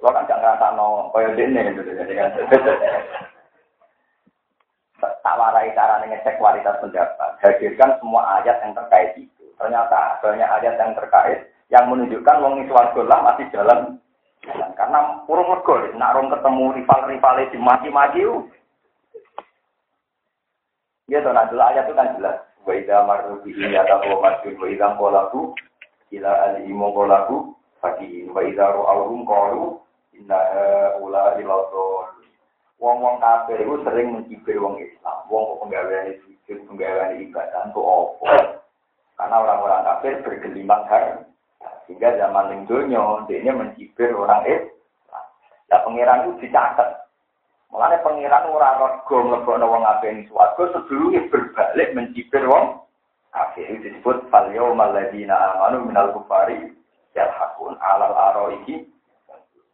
Lo 0.00 0.08
kan 0.12 0.28
gak 0.28 0.40
ngerasa 0.40 0.76
no, 0.76 1.08
kaya 1.12 1.32
dene 1.32 1.72
gitu. 1.72 1.90
Jadi 1.92 2.12
kan. 2.16 2.30
tak 5.04 5.36
warai 5.36 5.72
cara 5.76 6.00
ngecek 6.04 6.40
kualitas 6.40 6.80
pendapat. 6.80 7.36
Hadirkan 7.40 7.96
semua 8.00 8.40
ayat 8.40 8.60
yang 8.64 8.72
terkait 8.72 9.12
itu. 9.20 9.44
Ternyata 9.60 10.20
banyak 10.24 10.48
ayat 10.48 10.74
yang 10.80 10.92
terkait 10.96 11.52
yang 11.68 11.84
menunjukkan 11.88 12.40
wong 12.40 12.64
itu 12.64 12.72
lah 13.04 13.20
masih 13.20 13.44
jalan. 13.52 14.00
jalan. 14.44 14.70
Karena 14.76 15.24
urung 15.28 15.48
mergo, 15.52 15.76
nak 15.96 16.16
rong 16.16 16.32
ketemu 16.32 16.64
rival-rival 16.80 17.36
di 17.48 17.58
mati-mati 17.60 18.20
Ya 21.04 21.20
tuh, 21.20 21.36
nah 21.36 21.44
ayat 21.44 21.84
itu 21.84 21.92
kan 21.92 22.16
jelas. 22.16 22.36
Wa 22.64 22.72
idza 22.72 23.04
marru 23.04 23.44
bi 23.44 23.52
yatahu 23.52 24.24
masjid 24.24 24.56
wa 24.56 24.66
idza 24.72 24.96
qalaku 24.96 25.52
ila 26.12 26.32
al-imu 26.52 26.92
qalaku 26.92 27.36
fakih 27.80 28.28
wa 28.32 28.44
idza 28.44 28.66
ru'awhum 28.74 29.24
qalu 29.24 29.80
inna 30.12 30.38
ula 31.00 31.38
ila 31.40 31.56
Wong-wong 32.82 33.16
kafir 33.22 33.64
itu 33.64 33.80
sering 33.86 34.12
mencibir 34.12 34.60
wong 34.60 34.76
Islam. 34.76 35.24
Wong 35.32 35.56
penggawean 35.62 36.20
sujud, 36.20 36.68
penggawean 36.68 37.16
ibadah 37.22 37.70
itu 37.70 37.80
opo. 37.80 38.28
Karena 39.14 39.40
orang-orang 39.40 39.86
kafir 39.88 40.20
bergelimang 40.20 40.84
har. 40.90 41.24
Sehingga 41.86 42.18
zaman 42.18 42.50
yang 42.50 42.60
dunia, 42.68 43.24
dia 43.30 43.54
mencibir 43.56 44.12
orang 44.12 44.44
Islam. 44.44 45.24
Nah, 45.70 45.80
pengiran 45.86 46.28
itu 46.28 46.44
dicatat. 46.44 47.04
Mulanya 47.74 48.06
pengiran 48.06 48.54
ora 48.54 48.78
rego 48.78 49.16
mlebokno 49.26 49.66
wong 49.66 49.82
ngabeni 49.82 50.30
swarga 50.30 50.62
sebelumnya 50.78 51.26
berbalik 51.26 51.90
mencibir 51.90 52.46
wong 52.46 52.78
itu 53.58 53.82
disebut 53.82 54.30
fal 54.30 54.46
yaumal 54.54 54.94
ladzina 54.94 55.58
amanu 55.58 55.90
minal 55.90 56.14
kufari 56.14 56.70
yalhaqun 57.18 57.74
alal 57.82 58.14
aroiki 58.14 58.86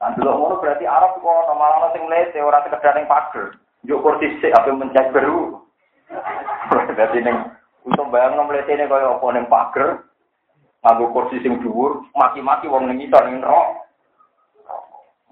Nah, 0.00 0.16
dulu 0.16 0.32
ngono 0.32 0.54
berarti 0.64 0.88
Arab 0.88 1.20
kok 1.20 1.28
ono 1.28 1.52
malah 1.60 1.92
sing 1.92 2.08
lete 2.08 2.40
ora 2.40 2.64
sekedar 2.64 2.96
ning 2.96 3.04
pager. 3.04 3.52
Yo 3.84 4.00
kursi 4.00 4.32
sik 4.40 4.56
ape 4.56 4.72
mencet 4.72 5.12
beru. 5.12 5.60
Berarti 6.96 7.20
ning 7.20 7.36
untuk 7.84 8.08
bayang 8.08 8.40
mletene 8.48 8.88
kaya 8.88 9.12
apa 9.12 9.26
ning 9.28 9.44
pager. 9.52 10.08
Nganggo 10.80 11.12
kursi 11.12 11.44
sing 11.44 11.60
dhuwur, 11.60 12.00
maki-maki 12.16 12.72
wong 12.72 12.88
ning 12.88 13.04
ngisor 13.04 13.28
ning 13.28 13.44
rok. 13.44 13.92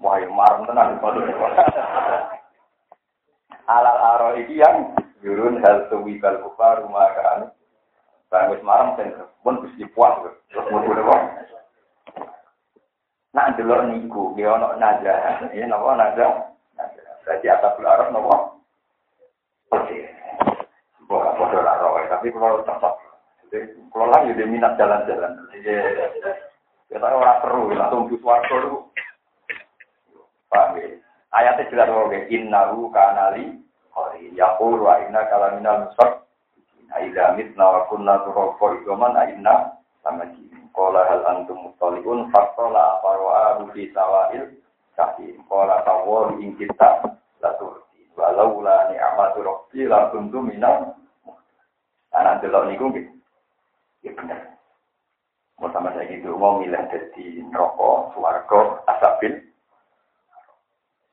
Wah, 0.05 0.21
yo 0.21 0.29
marem 0.37 0.69
tenan 0.69 1.01
kok. 1.01 1.17
Alal 3.73 3.97
aro 3.97 4.37
iki 4.37 4.61
yang 4.61 4.93
yurun 5.25 5.65
hal 5.65 5.89
tuwi 5.89 6.21
kal 6.21 6.45
kufar 6.45 6.85
maka 6.93 7.57
Bang 8.29 8.53
wis 8.53 8.61
marem 8.61 8.93
ten 8.93 9.09
pun 9.41 9.61
wis 9.65 9.73
dipuas 9.77 10.21
terus 10.21 10.37
Nak 13.29 13.61
delok 13.61 13.85
niku, 13.85 14.33
dia 14.33 14.49
ono 14.49 14.73
naga, 14.81 15.45
ya 15.53 15.65
nopo 15.69 15.93
naga, 15.93 16.49
berarti 17.21 17.45
atas 17.45 17.77
nopo. 18.09 18.57
Oke, 19.69 20.01
bukan 21.05 21.37
bodoh 21.37 21.61
lah 21.61 21.77
tapi 22.09 22.33
kalau 22.33 22.65
tetap, 22.65 22.97
kalau 23.93 24.09
lah 24.09 24.25
jadi 24.25 24.49
minat 24.49 24.73
jalan-jalan, 24.81 25.45
kita 26.89 27.05
orang 27.05 27.37
perlu 27.45 27.69
langsung 27.77 28.09
butuh 28.09 28.25
waktu 28.25 28.55
dulu. 28.65 28.89
Paham 30.49 30.81
ya? 30.81 30.89
Ayatnya 31.29 31.69
jelas 31.69 31.93
bahwa 31.93 32.17
innahu 32.25 32.89
kanali 32.89 33.61
kori 33.93 34.33
yakul 34.33 34.81
wa 34.81 34.97
inna 35.05 35.21
kalaminal 35.29 35.85
musab. 35.85 36.25
Nah, 36.89 36.99
idza 37.05 37.37
mitna 37.37 37.65
wa 37.69 37.81
kunna 37.85 38.17
turaba 38.25 38.65
idoman 38.81 39.13
inna 39.29 39.77
sama 40.01 40.25
Kola 40.69 41.01
hal 41.05 41.25
antum 41.25 41.59
mutoliun 41.65 42.29
faktola 42.29 43.01
farwa 43.01 43.61
fi 43.73 43.89
sawail 43.93 44.47
kahim. 44.93 45.41
Kola 45.49 45.81
tawol 45.85 46.37
ing 46.39 46.55
kita 46.57 47.03
laturti. 47.41 48.05
Walau 48.13 48.61
la 48.61 48.89
ni'amatu 48.93 49.43
rabbi 49.43 49.85
la 49.89 50.13
kuntu 50.13 50.39
minal 50.39 50.93
Anak 52.09 52.41
delok 52.41 52.69
niku 52.69 52.89
nggih. 52.89 53.05
Ya 54.01 54.15
bener. 54.17 54.39
Mau 55.59 55.69
sama 55.75 55.91
saya 55.93 56.07
gitu, 56.07 56.33
mau 56.39 56.57
milih 56.57 56.79
jadi 56.87 57.43
rokok, 57.51 58.15
suarga, 58.15 58.79
asabil. 58.87 59.43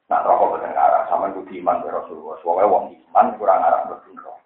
Nah, 0.06 0.22
rokok 0.22 0.56
betul 0.56 0.70
arah, 0.72 1.02
sama 1.10 1.34
itu 1.34 1.42
iman 1.60 1.82
ke 1.82 1.90
Rasulullah. 1.90 2.38
Soalnya 2.40 2.70
wong 2.70 2.84
iman 2.94 3.26
kurang 3.36 3.60
arah 3.60 3.90
rokok. 3.90 4.45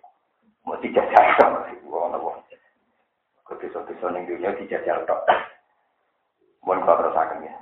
Mau 0.68 0.76
dijajah 0.78 1.26
sama 1.40 1.66
sih, 1.68 1.80
wong 1.88 2.12
Kedesa-desa 3.50 4.14
ning 4.14 4.30
dunia 4.30 4.54
dijajal 4.54 5.02
tok. 5.10 5.26
Mohon 6.62 6.86
kula 6.86 6.98
terusaken 7.02 7.50
ya. 7.50 7.54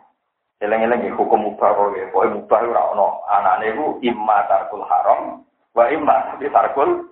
Eleng-eleng 0.58 1.06
ya 1.06 1.16
hukum 1.16 1.48
mubah 1.48 1.70
kok 1.72 1.96
ya. 1.96 2.10
Pokoke 2.12 2.34
mubah 2.34 2.60
ora 2.60 2.82
ono. 2.92 3.08
Anane 3.30 3.72
iku 3.72 3.96
imma 4.04 4.44
tarkul 4.50 4.84
haram 4.84 5.46
wa 5.72 5.84
imma 5.88 6.34
tapi 6.34 6.50
tarkul 6.52 7.08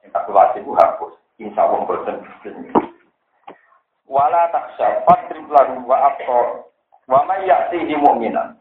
sing 0.00 0.08
tarkul 0.14 0.38
wajib 0.38 0.64
ku 0.64 0.72
hapus. 0.78 1.12
Insyaallah 1.36 1.84
boten. 1.84 2.16
Wala 4.08 4.48
taksha 4.54 5.04
fadrib 5.04 5.46
lahu 5.52 5.84
wa 5.84 5.96
aqta 6.16 6.40
wa 7.10 7.20
may 7.28 7.44
ya'tihi 7.44 7.98
mu'minan. 7.98 8.56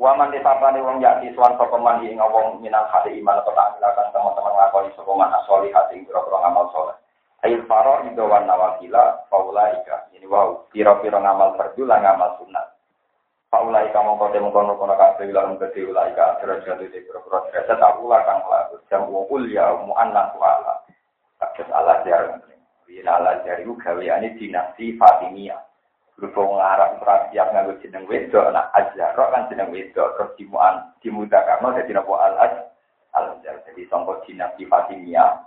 Wa 0.00 0.16
man 0.16 0.32
disapane 0.32 0.80
wong 0.80 1.04
yati 1.04 1.28
suwan 1.36 1.60
sapa 1.60 1.76
man 1.76 2.00
ing 2.00 2.16
wong 2.16 2.64
minal 2.64 2.88
hati 2.88 3.20
iman 3.20 3.36
atau 3.44 3.52
tak 3.52 3.76
teman-teman 4.16 4.56
ngakoni 4.56 4.88
sapa 4.96 5.12
man 5.12 5.28
asoli 5.36 5.68
hati 5.76 6.00
ing 6.00 6.08
pira 6.08 6.24
ngamal 6.24 6.72
saleh. 6.72 6.96
Ail 7.44 7.60
faro 7.68 8.00
itu 8.08 8.24
wan 8.24 8.48
nawakila 8.48 9.28
faulaika. 9.28 10.08
Ini 10.16 10.24
wow, 10.24 10.64
piro-piro 10.72 11.20
ngamal 11.20 11.52
lah 11.52 11.98
ngamal 12.00 12.32
sunat. 12.40 12.80
Faulaika 13.52 14.00
mongko 14.00 14.32
temu 14.32 14.48
kono 14.48 14.72
kono 14.80 14.96
kabeh 14.96 15.36
lan 15.36 15.60
gede 15.60 15.92
ulaika 15.92 16.40
derajat 16.40 16.80
itu 16.80 17.04
piro-piro 17.04 17.44
derajat 17.52 17.76
akulah 17.76 18.24
kang 18.24 18.40
laku. 18.48 18.80
Jam 18.88 19.04
ul 19.04 19.44
ya 19.52 19.68
mu'annas 19.84 20.32
wala. 20.40 20.80
Kados 21.36 21.68
Allah 21.76 22.00
jarang. 22.08 22.40
Wina 22.88 23.20
Allah 23.20 23.44
jari 23.44 23.68
gaweane 23.68 24.32
dinasti 24.40 24.96
Fatimiyah. 24.96 25.69
Berhubung 26.20 26.60
Arab 26.60 27.00
siap 27.32 27.48
nganggo 27.56 27.80
jeneng 27.80 28.04
wedok, 28.04 28.52
nah 28.52 28.68
Azharo 28.76 29.32
kan 29.32 29.48
jeneng 29.48 29.72
wedok, 29.72 30.20
terus 30.20 30.36
dimuan 30.36 30.92
dimuda 31.00 31.40
karena 31.48 31.80
jadi 31.80 31.96
nopo 31.96 32.20
al 32.20 32.36
az 32.36 32.54
al 33.16 33.40
jadi 33.40 33.82
songkok 33.88 34.20
dinasti 34.28 34.68
Fatimiyah. 34.68 35.40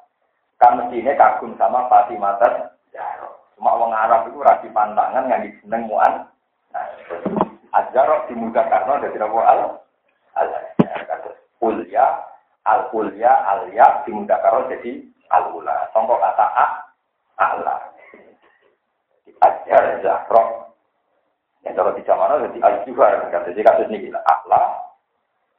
Kan 0.57 0.82
mestinya 0.82 1.13
kagum 1.13 1.53
sama 1.61 1.86
Fatimah 1.93 2.41
Zahra. 2.89 3.30
Cuma 3.53 3.78
orang 3.78 3.93
Arab 3.93 4.34
itu 4.34 4.41
rasi 4.41 4.67
pantangan 4.74 5.30
yang 5.30 5.45
jeneng 5.61 5.86
muan. 5.86 6.26
Nah, 6.74 6.89
Azharo 7.78 8.26
dimuda 8.26 8.65
karena 8.65 8.97
jadi 9.05 9.17
nopo 9.21 9.45
al 9.45 9.78
al 10.34 10.49
kuliah 11.61 12.17
al 12.65 12.89
kuliah 12.89 13.45
al 13.45 13.69
ya 13.69 14.01
dimuda 14.09 14.41
karena 14.41 14.74
jadi 14.74 15.05
al 15.30 15.53
ula. 15.53 15.86
Kata 15.93 16.45
a 16.49 16.65
Allah. 17.38 17.93
Ajar 19.44 20.00
Zahra 20.00 20.64
yang 21.64 21.80
kalau 21.80 21.96
di 21.96 22.04
zaman 22.04 22.44
jadi 22.52 22.60
al 22.60 22.76
juga 22.84 23.24
kata 23.32 23.56
jadi 23.56 23.64
kasus 23.64 23.88
ini 23.88 24.12
akla, 24.12 24.84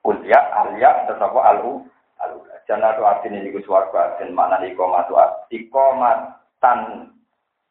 kuliah, 0.04 0.44
alia, 0.52 1.08
terus 1.08 1.24
apa 1.24 1.40
alu, 1.56 1.80
alu. 2.20 2.44
Jangan 2.68 2.96
tuh 2.96 3.08
artinya 3.08 3.40
juga 3.40 3.60
suarga 3.64 4.20
dan 4.20 4.36
mana 4.36 4.60
ikoma 4.68 5.04
tuh 5.08 5.20
ikomatan. 5.48 7.08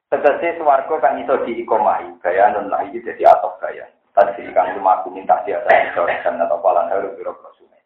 Tegese 0.09 0.61
suarga 0.61 0.93
kan 1.01 1.17
itu 1.17 1.33
di 1.45 1.61
ikomai 1.65 2.05
gaya 2.21 2.53
non 2.53 2.69
lagi 2.69 3.01
jadi 3.01 3.33
atau 3.37 3.53
gaya. 3.61 3.85
Tadi 4.13 4.45
kan 4.53 4.77
cuma 4.77 5.01
aku 5.01 5.09
minta 5.09 5.41
dia 5.41 5.57
saya 5.65 5.89
dan 6.21 6.37
atau 6.37 6.61
palan 6.61 6.89
harus 6.89 7.17
biro 7.17 7.33
prosume. 7.41 7.81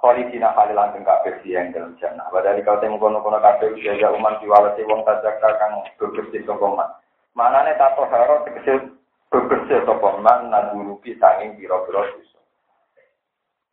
Khalidina 0.00 0.56
khalilan 0.56 0.96
teng 0.96 1.04
kabeh 1.04 1.36
yang 1.44 1.68
dalam 1.72 1.92
jannah. 2.00 2.24
Padahal 2.32 2.64
kau 2.64 2.80
temu 2.80 2.96
kono-kono 2.96 3.40
kabeh 3.44 3.76
ya 3.76 4.08
uman 4.08 4.40
diwalasi 4.40 4.88
wong 4.88 5.04
tajak 5.04 5.36
kang 5.40 5.84
bebersih 6.00 6.40
sokoman. 6.48 6.88
Manane 7.34 7.74
tato 7.74 8.06
haro 8.06 8.46
tegese 8.46 8.94
bebersih 9.26 9.82
sapa 9.82 10.22
man 10.22 10.54
nadurupi 10.54 11.18
sanging 11.18 11.58
pira-pira 11.58 12.06
dosa. 12.14 12.38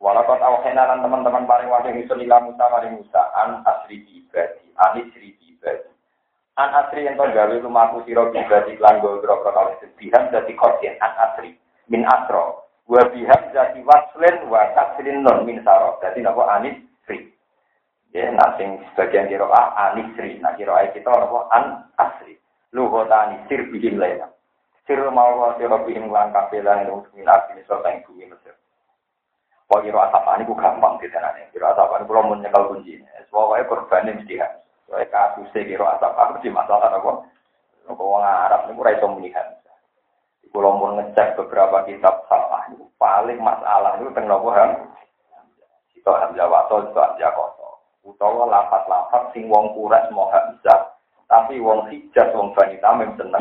Walaupun 0.02 0.42
awhena 0.42 0.90
lan 0.90 0.98
teman-teman 0.98 1.46
paling 1.46 1.70
wajib 1.70 1.94
itu 1.94 2.10
lila 2.18 2.42
Musa 2.42 2.66
maring 2.66 2.98
Musa 2.98 3.22
an 3.38 3.62
asri 3.62 4.02
ibadi, 4.02 4.66
an 4.74 4.98
asri 4.98 5.38
ibadi. 5.38 5.94
An 6.58 6.74
asri 6.74 7.06
yang 7.06 7.14
kau 7.14 7.30
gawe 7.30 7.54
lumaku 7.62 8.02
siro 8.02 8.34
ibadi 8.34 8.74
klan 8.82 8.98
gue 8.98 9.22
berapa 9.22 9.46
kali 9.54 9.78
sedihan 9.78 10.34
jadi 10.34 10.52
kodien 10.58 10.98
an 10.98 11.14
asri 11.30 11.54
min 11.86 12.02
asro. 12.02 12.66
Wa 12.90 13.14
biham 13.14 13.42
jadi 13.54 13.78
waslin 13.86 14.50
wa 14.50 14.74
tasrin 14.74 15.22
non 15.22 15.46
min 15.46 15.62
saro. 15.62 16.02
Jadi 16.02 16.18
nopo 16.18 16.50
anis 16.50 16.82
sri. 17.06 17.30
Ya, 18.10 18.26
nasing 18.34 18.82
sebagian 18.90 19.30
kira 19.30 19.46
a 19.46 19.94
anis 19.94 20.10
sri. 20.18 20.42
Nah 20.42 20.58
kira 20.58 20.82
kita 20.90 21.14
nopo 21.14 21.46
an 21.54 21.86
asri. 21.94 22.41
Luhota 22.72 23.28
anisir 23.28 23.68
bihim 23.68 24.00
lainnya. 24.00 24.32
Sir 24.88 24.98
mau 25.12 25.36
wa 25.38 25.54
sira 25.60 25.76
bihim 25.84 26.08
lan 26.08 26.32
kapelan 26.32 26.88
itu 26.88 26.96
minat 27.14 27.46
ini 27.52 27.62
serta 27.68 27.86
yang 27.86 28.02
bumi 28.08 28.26
Mesir. 28.32 28.56
Wah 29.70 29.78
kira 29.84 30.08
asapan 30.08 30.42
itu 30.42 30.56
gampang 30.56 30.98
ditanane. 30.98 31.52
Kira 31.52 31.76
asapan 31.76 32.08
kalau 32.08 32.32
mau 32.32 32.36
nyekal 32.40 32.72
kunci. 32.72 32.98
Soalnya 33.30 33.68
korban 33.68 34.08
ini 34.08 34.16
mesti 34.20 34.34
kan. 34.40 34.52
Soalnya 34.88 35.12
kasusnya 35.12 35.68
kira 35.68 35.86
asapan 35.96 36.32
mesti 36.34 36.48
masalah 36.50 36.88
apa? 36.92 37.12
Kalau 37.82 38.04
orang 38.18 38.42
Arab 38.48 38.60
ini 38.68 38.76
kurang 38.78 38.96
iso 38.96 39.06
melihat. 39.16 39.46
Kalau 40.52 40.76
mau 40.76 40.92
ngecek 41.00 41.40
beberapa 41.40 41.80
kitab 41.88 42.28
salah 42.28 42.68
itu 42.68 42.84
paling 43.00 43.40
masalah 43.40 43.96
itu 43.96 44.12
tentang 44.12 44.28
nopo 44.28 44.52
ham. 44.52 44.92
Itu 45.96 46.12
hamzah 46.12 46.44
wato, 46.44 46.84
itu 46.84 46.92
hamzah 46.92 47.32
koto. 47.32 47.70
Utawa 48.04 48.44
lapat-lapat 48.44 49.32
sing 49.32 49.48
wong 49.48 49.72
kuras 49.72 50.04
mau 50.12 50.28
hamzah. 50.28 50.91
Tapi 51.32 51.56
wong 51.64 51.88
hijaz, 51.88 52.28
wong 52.36 52.52
bani 52.52 52.76
tamim 52.84 53.16
seneng. 53.16 53.40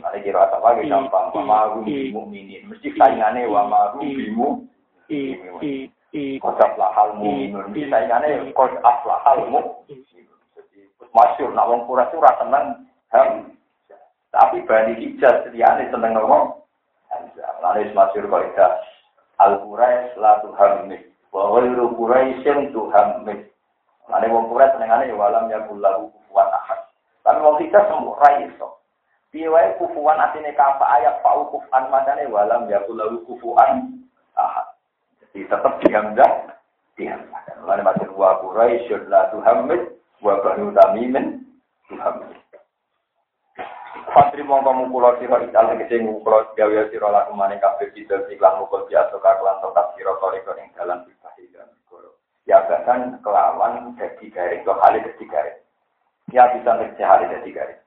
Ada 0.00 0.16
kira 0.24 0.48
apa 0.48 0.56
lagi 0.64 0.88
gampang. 0.88 1.28
Wa 1.36 1.44
ma'rum 1.44 1.84
bimu'minin. 1.84 2.72
Mesti 2.72 2.96
saingannya 2.96 3.44
wa 3.44 3.68
ma'rum 3.68 4.08
bimu. 4.08 4.64
Kod 6.40 6.56
aflahal 6.56 7.20
mu'minun. 7.20 7.68
Mesti 7.68 7.92
saingannya 7.92 8.48
kod 8.56 8.80
aflahal 8.80 9.44
mu'minun. 9.52 10.40
Masyur. 11.12 11.52
Nak 11.52 11.68
wong 11.68 11.84
itu 11.84 12.16
rasa 12.24 12.40
seneng. 12.40 12.66
Ham. 13.12 13.28
Tapi 14.32 14.64
bani 14.64 14.96
hijaz 14.98 15.44
liane 15.52 15.92
seneng 15.92 16.16
ngomong. 16.16 16.64
Lalu 17.60 17.92
masyur 17.92 18.24
kok 18.24 18.44
itu. 18.48 18.68
Al-Quraisy 19.36 20.16
la 20.16 20.40
tuhammis. 20.40 21.04
Wa 21.28 21.60
ghairu 21.60 21.92
Quraisyin 21.92 22.72
tuhammis. 22.72 23.52
Lalu 24.04 24.36
wong 24.36 24.46
kurang 24.52 24.72
senengannya 24.76 25.08
ya 25.08 25.16
walam 25.16 25.48
ya 25.48 25.64
kullahu 25.64 26.12
kufuan 26.12 26.48
ahad. 26.52 26.80
Tapi 27.24 27.40
wong 27.40 27.56
hijaz 27.64 27.88
semua 27.88 28.20
rai 28.20 28.44
iso. 28.44 28.84
Piwai 29.32 29.74
kufuan 29.80 30.20
asine 30.20 30.52
kafa 30.52 30.84
ayat 31.00 31.24
fa'u 31.24 31.48
kufan 31.48 31.88
madane 31.88 32.28
walam 32.28 32.68
ya 32.68 32.84
kulau 32.84 33.16
kufuan 33.24 34.04
ahad. 34.36 34.76
Jadi 35.24 35.48
tetap 35.48 35.80
dihamzah 35.80 36.32
dihamzah. 37.00 37.42
Lalu 37.64 37.82
masih 37.82 38.08
wa 38.12 38.38
Quraisyun 38.44 39.08
la 39.08 39.32
tuhammid 39.32 39.96
wa 40.20 40.36
banu 40.44 40.70
tamimin 40.76 41.48
tuhammid. 41.88 42.36
Fadri 44.14 44.44
mongko 44.46 44.84
mukula 44.84 45.16
sira 45.18 45.42
ical 45.42 45.74
tegese 45.74 46.04
mukula 46.04 46.44
gawe 46.54 46.86
sira 46.92 47.08
laku 47.08 47.32
maning 47.34 47.58
kabeh 47.58 47.90
bidal 47.96 48.22
iklan 48.30 48.62
mukul 48.62 48.84
biasa 48.86 49.16
kaklan 49.16 49.58
tetap 49.64 49.86
sira 49.96 50.12
sore 50.20 50.38
ing 50.44 50.70
dalan. 50.76 51.02
Ya 52.44 52.60
bahkan 52.68 53.16
kelawan 53.24 53.96
jadi 53.96 54.26
garing, 54.28 54.68
kok 54.68 54.76
hal 54.84 55.00
jadi 55.00 55.24
garing. 55.24 55.58
Ya 56.32 56.44
bisa 56.52 56.76
nek 56.76 57.00
hal 57.00 57.24
jadi 57.24 57.50
garing. 57.50 57.80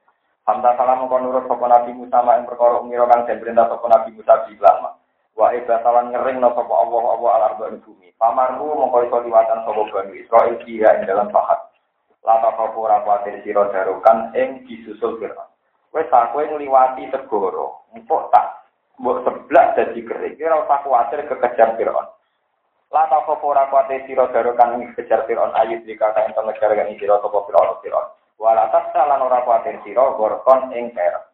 Hamta 0.48 0.74
salam 0.80 1.06
kon 1.12 1.28
nurut 1.28 1.44
sapa 1.44 1.68
Nabi 1.68 1.92
Musa 1.92 2.24
mak 2.24 2.48
perkara 2.48 2.80
kang 2.80 3.22
den 3.28 3.38
perintah 3.38 3.68
sapa 3.68 3.86
Nabi 3.86 4.16
Musa 4.16 4.48
bilang. 4.48 4.96
Wa 5.38 5.54
ibatalan 5.54 6.10
ngering 6.10 6.42
no 6.42 6.56
sapa 6.56 6.74
Allah 6.74 7.02
Allah 7.14 7.30
alar 7.36 7.52
bumi. 7.84 8.10
Pamarku 8.16 8.66
mongko 8.66 9.06
iso 9.06 9.16
liwatan 9.22 9.62
sapa 9.62 9.82
Bani 9.92 10.24
Israil 10.24 10.56
dia 10.66 10.90
ing 10.98 11.06
dalam 11.06 11.28
pahat. 11.30 11.68
Lata 12.26 12.50
kau 12.58 12.74
ora 12.82 13.04
kuatir 13.06 13.38
sira 13.46 13.70
darukan 13.70 14.34
ing 14.34 14.66
disusul 14.66 15.22
Fir'aun. 15.22 15.48
Wes 15.94 16.10
aku 16.10 16.42
ngliwati 16.42 17.12
segoro, 17.14 17.86
empuk 17.94 18.32
tak 18.34 18.66
mbok 18.98 19.22
sebelah 19.22 19.78
dadi 19.78 20.02
kering. 20.02 20.34
Ora 20.42 20.66
usah 20.66 20.80
kuatir 20.82 21.20
kekejar 21.30 21.78
Fir'aun. 21.78 22.17
Lata 22.88 23.20
kau 23.28 23.36
ora 23.44 23.68
kuatir 23.68 24.08
sira 24.08 24.32
darukan 24.32 24.80
ing 24.80 24.96
kejar 24.96 25.28
Fir'aun 25.28 25.52
ayat 25.52 25.84
dikata 25.84 26.24
enten 26.24 26.48
negara 26.48 26.72
kang 26.72 26.88
sira 26.96 27.20
sapa 27.20 27.38
Fir'aun 27.44 27.84
Fir'aun. 27.84 28.08
Walatas 28.38 28.94
salan 28.94 29.20
ora 29.20 29.44
kuatir 29.44 29.76
sira 29.84 30.14
gorkon 30.16 30.72
ing 30.72 30.94
kerep. 30.96 31.28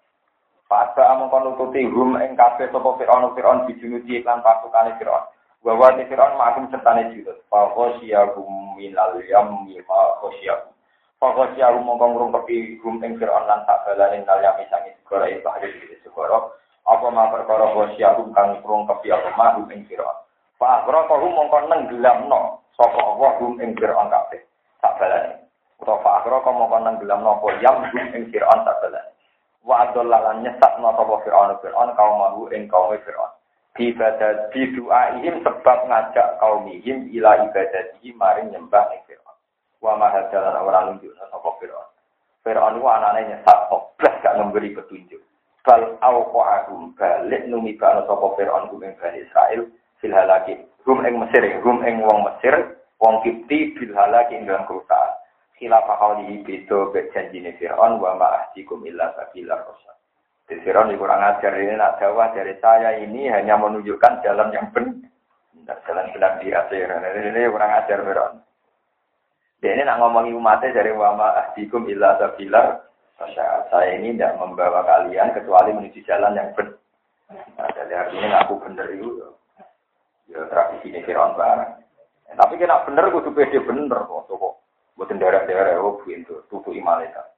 Pada 0.65 1.13
amung 1.13 1.29
kon 1.29 1.45
nututi 1.45 1.85
hum 1.85 2.17
ing 2.17 2.33
kabeh 2.41 2.73
sapa 2.73 2.97
Firaun 2.97 3.37
Firaun 3.37 3.69
dijunuti 3.69 4.17
iklan 4.17 4.41
pasukane 4.41 4.97
Firaun. 4.97 5.29
Wa 5.61 5.77
wa 5.77 5.93
Firaun 5.93 6.41
makum 6.41 6.73
sertane 6.73 7.13
judut. 7.13 7.37
Fa 7.53 7.69
khosyahum 7.77 8.73
minal 8.81 9.21
yammi 9.29 9.77
ma 9.85 10.17
khosyahum. 10.25 10.73
Fa 11.21 11.29
khosyahum 11.37 11.85
mongko 11.85 12.07
ngrungkepi 12.17 12.81
hum 12.81 12.97
ing 13.05 13.21
Firaun 13.21 13.45
lan 13.45 13.69
tak 13.69 13.85
balane 13.85 14.25
nal 14.25 14.41
yami 14.41 14.65
sangi 14.73 14.97
bahaya 15.05 15.69
iki 15.69 16.01
segara. 16.01 16.49
Apa 16.89 17.07
ma 17.13 17.29
perkara 17.29 17.69
khosyahum 17.77 18.33
kang 18.33 18.57
ngrungkepi 18.65 19.13
apa 19.13 19.31
ma 19.37 19.61
hum 19.61 19.69
ing 19.69 19.85
Firaun. 19.85 20.24
Fa 20.65 20.81
aghraqahum 20.81 21.37
mongko 21.37 21.69
nenggelamno 21.69 22.65
sapa 22.73 22.97
Allah 22.97 23.37
hum 23.37 23.61
ing 23.61 23.77
Firaun 23.77 24.09
kabeh. 24.09 24.41
Tak 24.81 24.97
balane. 24.97 25.45
Utawa 25.77 26.01
fakro 26.01 26.41
kamu 26.41 26.65
kono 26.73 26.91
gelam 27.05 27.21
nopo 27.21 27.53
yang 27.61 27.85
bum 27.93 28.09
ing 28.17 28.33
Fir'aun 28.33 28.65
sabelan. 28.65 29.05
Wa 29.61 29.85
adolalan 29.85 30.41
nyesat 30.41 30.81
nopo 30.81 31.21
Fir'aun 31.21 31.61
Fir'aun 31.61 31.93
kaum 31.93 32.17
mahu 32.17 32.49
ing 32.57 32.65
kaum 32.73 32.97
Fir'aun. 32.97 33.29
Ibadah 33.77 34.55
di 34.55 34.73
ihim 34.73 35.45
sebab 35.45 35.79
ngajak 35.85 36.41
kaum 36.41 36.65
ihim 36.73 37.13
ila 37.13 37.45
ibadatihi 37.45 38.17
maring 38.17 38.49
nyembah 38.49 38.89
ing 38.97 39.05
Fir'aun. 39.05 39.37
Wa 39.85 40.01
mahadalan 40.01 40.57
orang 40.57 40.85
nunjuk 40.97 41.13
nopo 41.29 41.61
Fir'aun. 41.61 41.89
Fir'aun 42.41 42.81
itu 42.81 42.89
anaknya 42.89 43.21
nyesat, 43.37 43.59
oblas 43.69 44.15
gak 44.25 44.41
memberi 44.41 44.73
petunjuk. 44.73 45.21
Bal 45.61 46.01
awqa'ahum 46.01 46.97
balik 46.97 47.45
numibana 47.53 48.09
sapa 48.09 48.27
Fir'aun 48.41 48.73
kum 48.73 48.81
ing 48.81 48.97
Bani 48.97 49.21
Israel 49.21 49.69
fil 50.05 50.13
halaki. 50.13 50.61
Rum 50.85 51.01
ing 51.01 51.17
Mesir, 51.17 51.41
rum 51.65 51.81
ing 51.81 52.05
wong 52.05 52.29
Mesir, 52.29 52.77
wong 53.01 53.25
Kipti 53.25 53.73
bil 53.73 53.97
halaki 53.97 54.37
ing 54.37 54.45
dalam 54.45 54.69
kerusahaan 54.69 55.25
khilafah 55.59 55.97
qawlihi 55.97 56.45
beda 56.45 56.93
bek 56.93 57.15
janjine 57.15 57.55
Fir'aun 57.57 58.03
wa 58.03 58.19
ma 58.19 58.29
ahdikum 58.43 58.85
illa 58.85 59.15
sabila 59.17 59.57
rasul. 59.65 59.97
Fir'aun 60.45 60.93
kurang 60.99 61.25
ajar 61.25 61.57
ini 61.57 61.73
nak 61.79 61.97
dakwah 61.97 62.35
dari 62.37 62.53
saya 62.61 63.01
ini 63.01 63.33
hanya 63.33 63.57
menunjukkan 63.57 64.21
jalan 64.21 64.53
yang 64.53 64.69
benar. 64.75 65.09
Jalan 65.89 66.13
benar 66.13 66.33
di 66.45 66.53
akhir. 66.53 66.91
Ini 67.01 67.49
kurang 67.49 67.73
ajar 67.81 67.99
Fir'aun. 68.05 68.35
Dia 69.65 69.73
ini 69.73 69.83
nak 69.89 70.05
ngomongi 70.05 70.37
umatnya 70.37 70.77
dari 70.77 70.93
wa 70.93 71.17
ma 71.17 71.29
ahdikum 71.49 71.89
illa 71.89 72.21
sabila 72.21 72.85
saya 73.71 73.95
ini 73.95 74.19
tidak 74.19 74.37
membawa 74.43 74.83
kalian 74.85 75.33
kecuali 75.33 75.71
menuju 75.71 76.03
jalan 76.05 76.35
yang 76.35 76.51
benar. 76.53 76.77
Nah, 77.57 77.71
jadi 77.73 77.95
artinya 78.05 78.45
aku 78.45 78.61
benar 78.61 78.91
itu 78.91 79.23
ya 80.29 80.41
tradisi 80.49 80.93
ini 80.93 81.05
Fir'aun 81.05 81.37
barang. 81.37 81.85
Tapi 82.35 82.59
kena 82.59 82.83
benar, 82.83 83.13
kudu 83.15 83.31
pede 83.31 83.63
bener 83.63 84.01
kok. 84.09 84.55
Bukan 84.95 85.19
daerah-daerah 85.19 85.83
oh 85.83 85.99
pintu 86.07 86.39
tutu 86.47 86.71
imalita. 86.71 87.35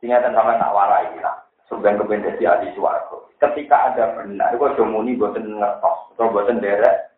Tinggal 0.00 0.24
sama 0.32 0.56
nak 0.56 0.72
warai 0.72 1.12
lah. 1.20 1.44
Sebenarnya 1.68 2.04
kebenci 2.04 2.44
ahli 2.44 2.68
suaraku. 2.76 3.24
Ketika 3.40 3.92
ada 3.92 4.16
benar, 4.16 4.52
kok 4.56 4.76
jomuni 4.76 5.16
buatan 5.16 5.60
ngertos 5.60 6.12
atau 6.16 6.32
buatan 6.32 6.60
derek, 6.60 7.12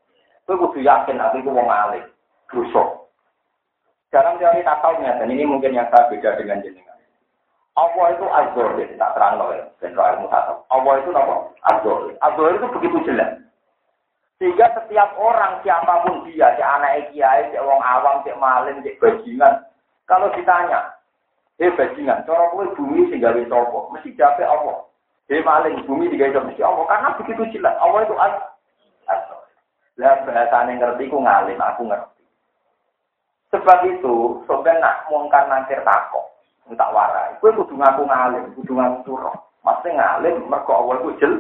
kau 0.47 0.59
kudu 0.59 0.83
yakin 0.83 1.19
aku 1.19 1.43
itu 1.43 1.51
wong 1.51 1.67
alim, 1.67 2.07
rusuk. 2.55 3.11
Dalam 4.15 4.39
teori 4.39 4.63
takalnya, 4.63 5.19
dan 5.19 5.29
ini 5.31 5.43
mungkin 5.43 5.75
yang 5.75 5.91
saya 5.91 6.07
beda 6.09 6.39
dengan 6.39 6.63
jenengan. 6.63 6.95
Allah 7.77 8.07
itu 8.17 8.25
azor, 8.25 8.69
tak 8.79 9.13
terang 9.13 9.35
loh 9.37 9.53
ya, 9.53 9.67
ilmu 9.83 10.27
Allah 10.73 10.95
itu 11.03 11.11
apa? 11.13 11.37
Azor. 11.69 11.99
Azor 12.25 12.49
itu 12.55 12.67
begitu 12.81 12.97
jelas. 13.05 13.46
Sehingga 14.37 14.69
setiap 14.77 15.17
orang, 15.17 15.65
siapa 15.65 16.05
pun 16.05 16.29
dia, 16.29 16.53
si 16.57 16.63
anak 16.63 17.09
kiai, 17.09 17.49
si 17.49 17.57
orang 17.57 17.81
awam, 17.81 18.21
si 18.21 18.33
maling, 18.37 18.85
si 18.85 18.93
bajingan, 19.01 19.65
kalau 20.05 20.29
ditanya, 20.37 20.93
eh 21.57 21.73
bajingan, 21.73 22.21
cara 22.29 22.53
kue 22.53 22.69
bumi 22.77 23.09
sehingga 23.09 23.33
gawe 23.33 23.43
sopo, 23.49 23.79
mesti 23.97 24.13
jawab 24.13 24.45
Allah. 24.45 24.77
Eh 25.33 25.41
maling, 25.41 25.89
bumi 25.89 26.13
digawe 26.13 26.45
mesti 26.45 26.61
Allah, 26.61 26.85
karena 26.85 27.17
begitu 27.17 27.43
jelas. 27.57 27.81
Allah 27.81 28.01
itu 28.05 28.15
azor. 29.09 29.41
Lah 29.97 30.21
yang 30.21 30.77
ngerti, 30.77 31.09
ku 31.09 31.17
ngalim, 31.25 31.57
aku 31.57 31.89
ngerti. 31.89 32.23
Sebab 33.57 33.89
itu, 33.89 34.45
sebenarnya 34.45 34.85
nak 34.85 34.97
mungkar 35.09 35.49
nanti 35.49 35.73
takok 35.81 36.37
tak 36.75 36.91
warai. 36.91 37.39
Kue 37.39 37.55
kudu 37.55 37.79
ngaku 37.79 38.03
ngalim, 38.11 38.51
kudu 38.59 38.75
ngaku 38.75 38.99
turo. 39.07 39.31
Maksudnya 39.63 40.19
ngalim, 40.19 40.51
mereka 40.51 40.73
awal 40.75 40.99
itu 40.99 41.11
jel. 41.23 41.33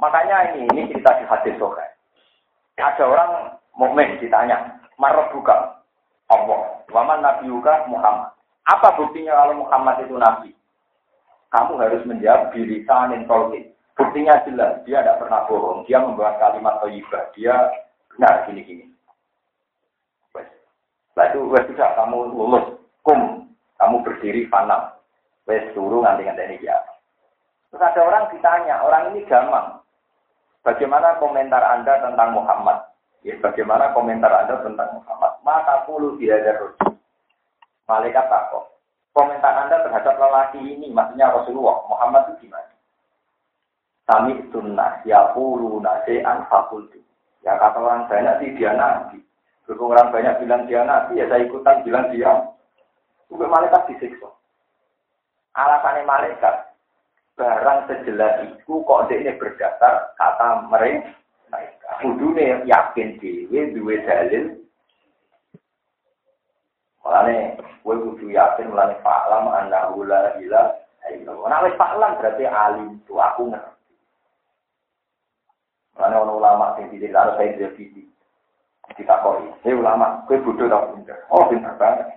Makanya 0.00 0.56
ini, 0.56 0.68
ini 0.72 0.90
cerita 0.92 1.18
di 1.20 1.24
hadis. 1.26 1.58
Ada 2.80 3.04
orang 3.04 3.30
mukmin 3.76 4.18
ditanya, 4.18 4.80
marah 4.96 5.28
buka 5.30 5.82
Allah, 6.32 6.82
waman 6.88 7.20
Nabi 7.20 7.50
juga 7.50 7.84
Muhammad. 7.86 8.32
Apa 8.64 8.94
buktinya 8.96 9.36
kalau 9.36 9.66
Muhammad 9.66 10.06
itu 10.06 10.16
Nabi? 10.16 10.50
Kamu 11.52 11.76
harus 11.76 12.00
menjawab 12.08 12.54
diri 12.56 12.80
sanin 12.88 13.28
tolkin. 13.28 13.68
Buktinya 13.92 14.40
jelas, 14.48 14.80
dia 14.88 15.04
tidak 15.04 15.20
pernah 15.20 15.44
bohong. 15.44 15.84
Dia 15.84 16.00
membawa 16.00 16.40
kalimat 16.40 16.80
toyibah. 16.80 17.28
Dia 17.36 17.52
benar 18.16 18.48
gini-gini. 18.48 18.88
Lalu, 21.12 21.52
sudah 21.68 21.92
kamu 21.92 22.32
lulus. 22.32 22.80
Kum, 23.04 23.44
kamu 23.76 23.96
berdiri 24.00 24.48
panam. 24.48 24.96
Wes 25.44 25.74
suruh 25.76 26.00
nganti 26.00 26.24
nganti 26.24 26.56
ini 26.56 26.64
ya. 26.64 26.78
Terus 27.68 27.82
ada 27.84 28.00
orang 28.00 28.30
ditanya, 28.32 28.80
orang 28.80 29.12
ini 29.12 29.26
gampang. 29.28 29.81
Bagaimana 30.62 31.18
komentar 31.18 31.58
Anda 31.58 31.98
tentang 31.98 32.38
Muhammad? 32.38 32.86
Ya, 33.26 33.34
bagaimana 33.38 33.90
komentar 33.94 34.30
Anda 34.30 34.62
tentang 34.62 34.98
Muhammad? 34.98 35.32
Maka 35.42 35.86
tidak 35.86 36.38
ada 36.42 36.52
Malaikat 37.90 38.26
takut. 38.30 38.64
Komentar 39.10 39.66
Anda 39.66 39.82
terhadap 39.82 40.16
lelaki 40.16 40.62
ini, 40.62 40.88
maksudnya 40.94 41.34
Rasulullah, 41.34 41.82
Muhammad 41.90 42.30
itu 42.30 42.46
gimana? 42.46 42.72
Kami 44.08 44.38
sunnah, 44.50 45.02
ya 45.06 45.30
puluh 45.36 45.78
nase'an 45.82 46.46
fakultu. 46.48 46.98
Ya 47.42 47.58
kata 47.58 47.78
orang 47.78 48.06
banyak 48.06 48.34
sih 48.38 48.50
dia 48.54 48.74
nabi. 48.74 49.18
Berhubung 49.66 49.94
orang 49.94 50.10
banyak 50.14 50.42
bilang 50.42 50.62
dia 50.66 50.82
nabi, 50.86 51.18
ya 51.22 51.26
saya 51.30 51.46
ikutan 51.46 51.82
bilang 51.86 52.10
dia 52.10 52.30
Sampai 53.32 53.48
malaikat 53.48 53.88
disiksa. 53.88 54.28
Alasannya 55.56 56.04
malaikat, 56.04 56.71
barang 57.36 57.88
sejelas 57.88 58.44
itu 58.44 58.84
kok 58.84 59.08
ini 59.08 59.32
berdasar 59.40 60.12
kata 60.20 60.68
mereka. 60.68 61.12
Kudune 62.00 62.64
yakin 62.64 63.20
dewe 63.20 63.72
duwe 63.76 64.00
dalil. 64.02 64.56
Mulane 67.02 67.58
kowe 67.82 67.94
kudu 67.98 68.30
yakin 68.32 68.72
mulane 68.72 68.96
fa'lam 69.04 69.50
annahu 69.50 70.06
la 70.06 70.38
ilaha 70.38 70.72
illallah. 71.12 71.46
Nek 71.50 71.62
wis 71.68 71.78
fa'lam 71.78 72.16
berarti 72.18 72.44
alim 72.46 72.98
tu 73.04 73.18
aku 73.18 73.52
ngerti. 73.52 73.94
Mulane 75.98 76.14
ono 76.16 76.32
ulama 76.40 76.74
sing 76.78 76.88
diceritakan 76.88 77.36
saya 77.36 77.70
Zaidi. 77.74 78.02
Ditakoni, 78.92 79.48
"Hei 79.64 79.72
ulama, 79.72 80.20
kowe 80.28 80.36
bodoh 80.44 80.68
ta 80.68 80.84
pinter?" 80.92 81.16
Oh, 81.32 81.48
pinter 81.48 81.72
banget. 81.80 82.12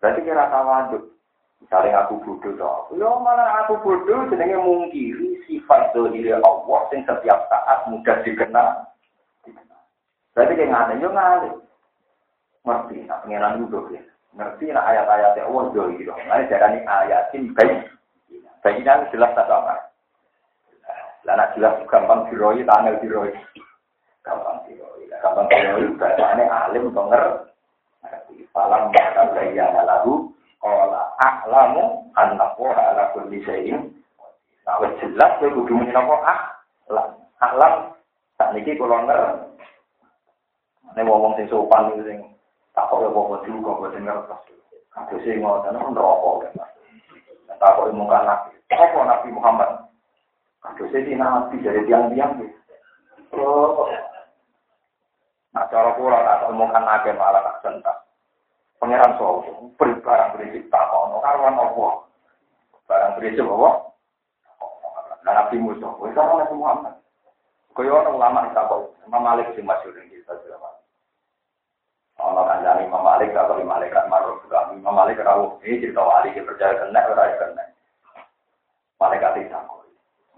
Berarti 0.00 0.24
kira 0.24 0.48
tawaduk. 0.48 1.04
Misalnya 1.58 2.06
aku 2.06 2.22
bodoh 2.22 2.54
toh. 2.54 2.94
Ya 2.94 3.10
malah 3.18 3.66
aku 3.66 3.82
bodoh 3.82 4.30
jenenge 4.30 4.56
mungkiri 4.58 5.42
sifat 5.44 5.90
dohiri 5.92 6.32
Allah 6.38 6.80
yang 6.94 7.02
setiap 7.04 7.50
saat 7.50 7.78
mudah 7.90 8.16
dikenal. 8.22 8.86
Berarti 10.32 10.54
kayak 10.54 10.70
ngane 10.70 11.02
yo 11.02 11.10
ngane. 11.10 11.50
Ngerti, 12.62 12.96
nah 13.08 13.18
pengenan 13.24 13.64
duduk 13.64 13.90
ya. 13.90 14.02
Ngerti 14.38 14.70
nah 14.70 14.84
ayat-ayat 14.86 15.40
Allah 15.42 15.64
dohiri. 15.74 16.06
Nah 16.06 16.38
ini 16.42 16.80
ayatin 16.86 17.50
baik. 17.58 17.90
Baiknya 18.62 19.06
jelas 19.14 19.34
tak 19.34 19.50
apa. 19.50 19.88
Lah 21.26 21.52
jelas 21.52 21.74
gampang 21.92 22.26
diroi, 22.32 22.64
tanggal 22.64 22.96
diroi. 23.04 23.34
Gampang 24.24 24.64
diroi. 24.64 25.04
Gampang 25.20 25.46
diroi, 25.50 25.92
bahasanya 26.00 26.44
alim, 26.48 26.88
denger, 26.90 27.48
Falam 28.54 28.90
maka 28.90 29.22
bayyana 29.36 29.84
lahu 29.84 30.32
qala 30.68 31.00
a'lamu 31.16 32.12
annahu 32.12 32.68
ala 32.68 33.08
kulli 33.16 33.40
syai'in. 33.48 33.88
Nah, 34.68 34.84
jelas 35.00 35.32
kowe 35.40 35.48
kudu 35.48 35.72
muni 35.72 35.92
napa 35.96 36.16
a'lam. 36.28 37.08
A'lam 37.40 37.96
sak 38.36 38.52
niki 38.52 38.76
kula 38.76 39.08
nger. 39.08 39.20
Nek 40.92 41.08
wong 41.08 41.32
sing 41.40 41.48
sopan 41.48 41.88
niku 41.88 42.04
sing 42.04 42.18
tak 42.76 42.84
kok 42.92 43.00
apa 43.00 43.42
dulu 43.48 43.64
kok 43.64 43.78
boten 43.80 44.04
ngertos. 44.04 44.40
Kabeh 44.92 45.18
sing 45.24 45.40
ngoten 45.40 45.72
kan 45.72 45.96
rokok 45.96 46.44
kan. 46.44 46.68
Tak 47.56 47.74
kok 47.74 47.92
muka 47.96 48.18
nabi. 48.24 49.28
Muhammad? 49.32 49.88
Kabeh 50.60 50.86
sing 50.92 51.16
nabi 51.16 51.56
dari 51.64 51.80
tiang-tiang 51.88 52.36
Oh. 53.28 53.84
Nah, 55.52 55.64
cara 55.68 55.92
kula 56.00 56.16
tak 56.24 56.48
omongan 56.48 56.80
nabi 56.80 57.12
malah 57.12 57.44
tak 57.44 57.60
sentak. 57.60 58.07
Pangeran 58.78 59.18
Sowo, 59.18 59.74
beri 59.74 59.98
barang 59.98 60.38
berisik 60.38 60.70
tak 60.70 60.86
ono, 60.94 61.18
karuan 61.18 61.58
apa? 61.58 61.86
Barang 62.86 63.12
berisik 63.18 63.42
apa? 63.42 63.70
Nah, 65.26 65.32
Nabi 65.34 65.58
Musa, 65.58 65.90
wis 65.98 66.14
ora 66.14 66.46
Nabi 66.46 66.54
Muhammad. 66.54 66.94
Kaya 67.74 67.90
ono 67.90 68.14
ulama 68.14 68.46
tak 68.54 68.70
kok, 68.70 68.94
Imam 69.06 69.22
Malik 69.26 69.50
sing 69.58 69.66
masyhur 69.66 69.98
ing 69.98 70.14
kita 70.14 70.30
selama. 70.46 70.70
Ono 72.22 72.46
kanjani 72.46 72.86
Imam 72.86 73.02
Malik 73.02 73.34
atau 73.34 73.58
malaikat 73.58 74.06
maruf 74.06 74.38
juga 74.46 74.70
Imam 74.70 74.94
Malik 74.94 75.18
rawuh 75.26 75.58
ini 75.66 75.82
cerita 75.82 76.02
wali 76.02 76.30
dia 76.30 76.46
percaya 76.46 76.78
kena 76.78 77.02
ora 77.02 77.34
kena. 77.34 77.64
Malaikat 79.02 79.42
itu 79.42 79.50
takut. 79.50 79.86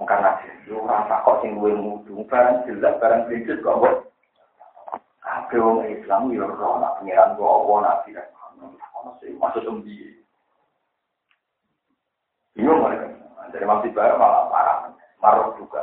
Mungkin 0.00 0.20
nanti, 0.24 0.48
lu 0.64 0.80
rasa 0.88 1.20
kok 1.28 1.44
sing 1.44 1.60
gue 1.60 1.76
mudu, 1.76 2.24
barang 2.24 2.64
jelas, 2.64 2.96
barang 2.96 3.28
prinsip 3.28 3.60
kok 3.60 4.09
Kabeh 5.40 5.56
wong 5.56 5.88
Islam 5.88 6.28
yo 6.36 6.44
ora 6.44 6.84
nak 6.84 6.94
pengiran 7.00 7.32
kok 7.32 7.48
apa 7.48 7.72
nabi 7.80 8.08
kan. 8.12 8.28
Ono 9.00 9.16
sing 9.24 9.40
maksud 9.40 9.64
embi. 9.64 9.96
Iya 12.60 12.68
mereka. 12.76 13.08
Dari 13.48 13.64
masih 13.64 13.90
baru 13.96 14.20
malah 14.20 14.52
parah. 14.52 14.78
Marah 15.24 15.48
juga. 15.56 15.80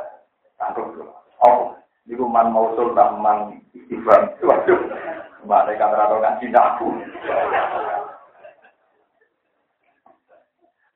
Tangkap 0.62 0.94
juga. 0.94 1.10
Oh, 1.42 1.74
itu 2.06 2.22
man 2.22 2.54
mausul 2.54 2.94
dan 2.94 3.18
man 3.18 3.58
istighfar. 3.74 4.38
Waduh. 4.46 4.82
Mereka 5.42 5.90
meratakan 5.90 6.38
cinta 6.38 6.62
aku. 6.78 6.94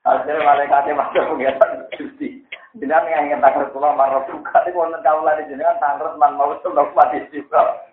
Akhirnya 0.06 0.46
malaikatnya 0.46 1.02
masuk 1.02 1.24
pengiran 1.34 1.90
justi. 1.98 2.46
Jangan 2.78 3.10
yang 3.10 3.26
ingin 3.26 3.42
tangkrut 3.42 3.74
pulau 3.74 3.98
marah 3.98 4.22
juga. 4.30 4.64
Ini 4.70 4.78
mau 4.78 4.88
tahu 5.02 5.20
lagi 5.26 5.50
jenengan 5.50 5.82
tangkrut 5.82 6.16
man 6.22 6.38
mausul 6.38 6.78
dan 6.78 6.94
man 6.94 7.10
istighfar. 7.18 7.91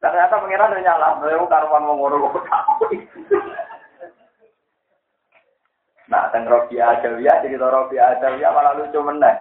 Ternyata 0.00 0.40
pengiran 0.40 0.72
udah 0.72 0.82
nyala, 0.82 1.08
beliau 1.20 1.44
karuan 1.44 1.84
mau 1.84 1.96
ngurus 2.00 2.40
Nah, 6.10 6.26
teng 6.34 6.48
Robi 6.50 6.82
Adawiyah, 6.82 7.46
jadi 7.46 7.54
Robi 7.54 7.94
Adawiyah 8.00 8.50
malah 8.50 8.74
lucu 8.74 8.98
meneh. 8.98 9.36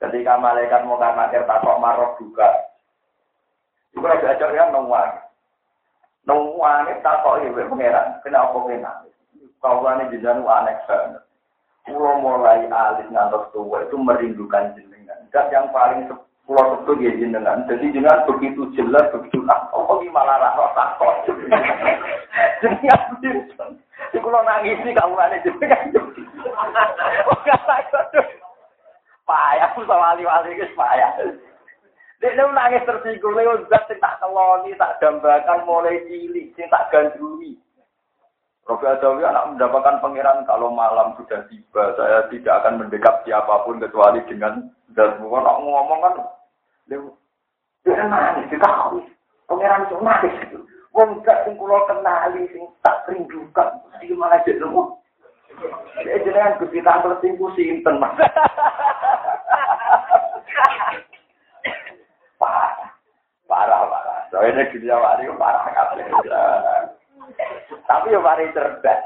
Ketika 0.00 0.40
malaikat 0.40 0.88
mau 0.88 0.96
karena 0.96 1.28
takok 1.28 1.76
marok 1.76 2.16
juga. 2.16 2.48
Ibu 3.92 4.00
Robi 4.00 4.26
Adawiyah 4.30 4.72
nungwan. 4.72 5.10
Nungwan 6.24 6.88
itu 6.88 7.04
takok 7.04 7.44
ibu 7.44 7.68
pengiran, 7.68 8.16
kenapa 8.24 8.56
pengiran? 8.56 9.04
Kau 9.60 9.80
ini 9.84 10.12
jenengan 10.12 10.44
aneh 10.44 10.76
banget. 10.84 11.24
Pulau 11.84 12.20
mulai 12.20 12.64
alis 12.68 13.08
ngantos 13.12 13.48
tua 13.52 13.84
itu 13.84 13.96
merindukan 13.96 14.72
jenengan. 14.76 15.20
Dan 15.28 15.52
yang 15.52 15.68
paling 15.68 16.08
Pulau 16.44 16.76
sebut 16.76 17.00
ya 17.00 17.12
jenengan. 17.16 17.64
Jadi 17.64 17.96
jenengan 17.96 18.28
begitu 18.28 18.68
jelas, 18.76 19.08
begitu 19.16 19.40
nak. 19.48 19.72
Oh, 19.72 19.96
ini 20.04 20.12
malah 20.12 20.36
rasa 20.36 20.76
takut. 20.76 21.16
Jenengan 22.60 23.00
begitu. 23.16 23.64
Pulau 24.20 24.44
nangis 24.44 24.76
sih 24.84 24.92
kamu 24.92 25.16
ada 25.16 25.40
jenengan. 25.40 25.88
Oh, 27.32 27.38
gak 27.48 27.64
takut. 27.64 28.06
Payah, 29.24 29.72
sama 29.72 30.12
wali-wali 30.12 30.52
itu 30.52 30.68
payah. 30.76 31.16
Dia 32.20 32.44
nangis 32.44 32.84
tersinggung, 32.84 33.36
lewat 33.36 33.68
zat 33.72 33.88
yang 33.88 34.00
tak 34.04 34.20
keloni, 34.20 34.76
tak 34.76 35.00
dambakan, 35.00 35.64
mulai 35.64 36.04
cilik, 36.08 36.52
yang 36.56 36.68
tak. 36.68 36.92
Robi 38.64 38.88
Adawi 38.88 39.28
anak 39.28 39.52
mendapatkan 39.52 40.00
pangeran 40.00 40.48
kalau 40.48 40.72
malam 40.72 41.12
sudah 41.20 41.44
tiba, 41.52 41.92
saya 42.00 42.24
tidak 42.32 42.64
akan 42.64 42.80
mendekat 42.80 43.20
siapa 43.28 43.60
pun 43.68 43.76
kecuali 43.76 44.24
dengan 44.24 44.72
dan 44.96 45.20
bukan 45.20 45.44
ngomong 45.44 46.00
kan, 46.00 46.14
dia 46.88 48.04
nangis, 48.08 48.48
kita 48.48 48.64
harus 48.64 49.04
pangeran 49.44 49.84
itu 49.84 49.96
nangis 50.00 50.32
itu. 50.48 50.58
Wong 50.96 51.20
gak 51.26 51.44
sing 51.44 51.60
kenali 51.60 52.48
sing 52.56 52.64
tak 52.80 53.04
rindukan, 53.04 53.68
iki 54.00 54.16
malah 54.16 54.40
jadi 54.48 54.64
lu. 54.64 54.96
Dia 56.00 56.24
jenengan 56.24 56.56
Gusti 56.56 56.80
Tampil 56.80 57.12
sing 57.20 57.36
ku 57.36 57.52
sinten, 57.52 58.00
Mas. 58.00 58.16
Parah. 62.40 62.72
Parah, 63.44 63.80
parah. 63.86 64.18
Soalnya 64.32 64.66
dunia 64.72 64.96
wali 64.98 65.28
parah 65.38 65.62
kabeh. 65.70 66.06
Tapi 67.84 68.14
ya 68.14 68.20
mari 68.20 68.52
cerdas. 68.54 69.00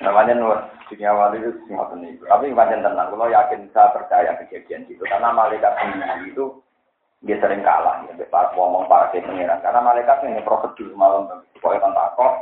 Namanya 0.00 0.32
nur 0.32 0.56
dunia 0.88 1.12
wali 1.12 1.38
itu 1.38 1.52
semua 1.64 1.92
itu. 2.00 2.24
Tapi 2.24 2.50
macam 2.56 2.82
tenang, 2.82 3.12
kalau 3.12 3.28
yakin 3.28 3.68
saya 3.70 3.92
percaya 3.92 4.32
kejadian 4.42 4.88
itu 4.88 5.04
karena 5.06 5.30
malaikat 5.30 5.76
sendiri 5.76 6.32
itu 6.32 6.44
dia 7.20 7.36
sering 7.36 7.60
kalah 7.60 8.00
ya, 8.08 8.16
para 8.32 8.48
ngomong 8.56 8.88
para 8.88 9.12
pengiran. 9.12 9.60
Karena 9.60 9.80
malaikat 9.84 10.24
ini 10.24 10.40
prosedur 10.40 10.88
malam, 10.96 11.28
pokoknya 11.60 11.84
kan 11.84 11.92
takut. 11.92 12.32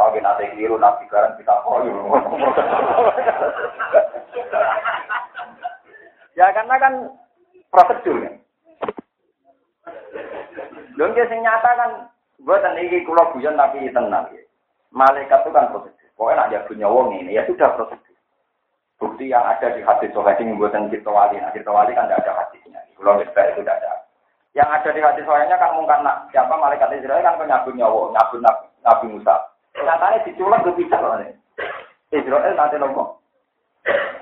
Kalau 0.00 0.16
nanti 0.16 0.48
keliru, 0.56 0.80
sekarang 0.80 1.36
kita 1.36 1.60
kok 1.60 1.84
Ya 6.40 6.48
karena 6.56 6.74
kan 6.80 7.12
prosedur 7.68 8.24
ya. 8.24 8.32
Lalu 11.00 11.16
dia 11.16 11.36
nyata 11.40 11.70
kan 11.80 11.90
Buat 12.40 12.64
ini 12.80 13.04
kulo 13.04 13.36
guyon 13.36 13.56
tapi 13.60 13.84
tenang 13.92 14.24
ya. 14.32 14.40
Malaikat 14.96 15.44
itu 15.44 15.52
kan 15.52 15.68
prosedur. 15.68 16.08
Pokoknya 16.16 16.48
nak 16.48 16.50
jago 16.52 16.72
wong 16.88 17.08
ini 17.20 17.36
ya 17.36 17.44
sudah 17.44 17.76
prosedur. 17.76 18.16
Bukti 18.96 19.28
yang 19.28 19.44
ada 19.44 19.72
di 19.76 19.84
hadis 19.84 20.12
sohail 20.16 20.40
ini 20.40 20.56
buatan 20.56 20.88
kita 20.88 21.08
wali. 21.08 21.36
Nah, 21.36 21.52
kita 21.52 21.68
wali 21.68 21.92
kan 21.92 22.08
tidak 22.08 22.24
ada 22.24 22.32
hadisnya. 22.44 22.80
Kulo 22.96 23.20
kita 23.20 23.40
itu 23.52 23.60
tidak 23.60 23.76
ada. 23.80 23.92
Yang 24.56 24.68
ada 24.72 24.88
di 24.92 25.00
hadis 25.04 25.24
sohailnya 25.28 25.56
kan 25.60 25.76
mungkin 25.76 26.00
nak 26.00 26.32
siapa 26.32 26.52
malaikat 26.56 26.96
Israel 26.96 27.24
kan 27.24 27.36
penyabut 27.36 27.76
nyawa, 27.76 28.02
nyabut 28.16 28.40
nabi, 28.40 28.66
nabi 28.84 29.06
Musa. 29.12 29.34
Nyatanya 29.76 30.24
diculak 30.24 30.64
bisa 30.64 30.96
loh 30.96 31.12
nih. 31.20 31.32
Israel 32.16 32.56
nanti 32.56 32.76
nopo. 32.80 33.20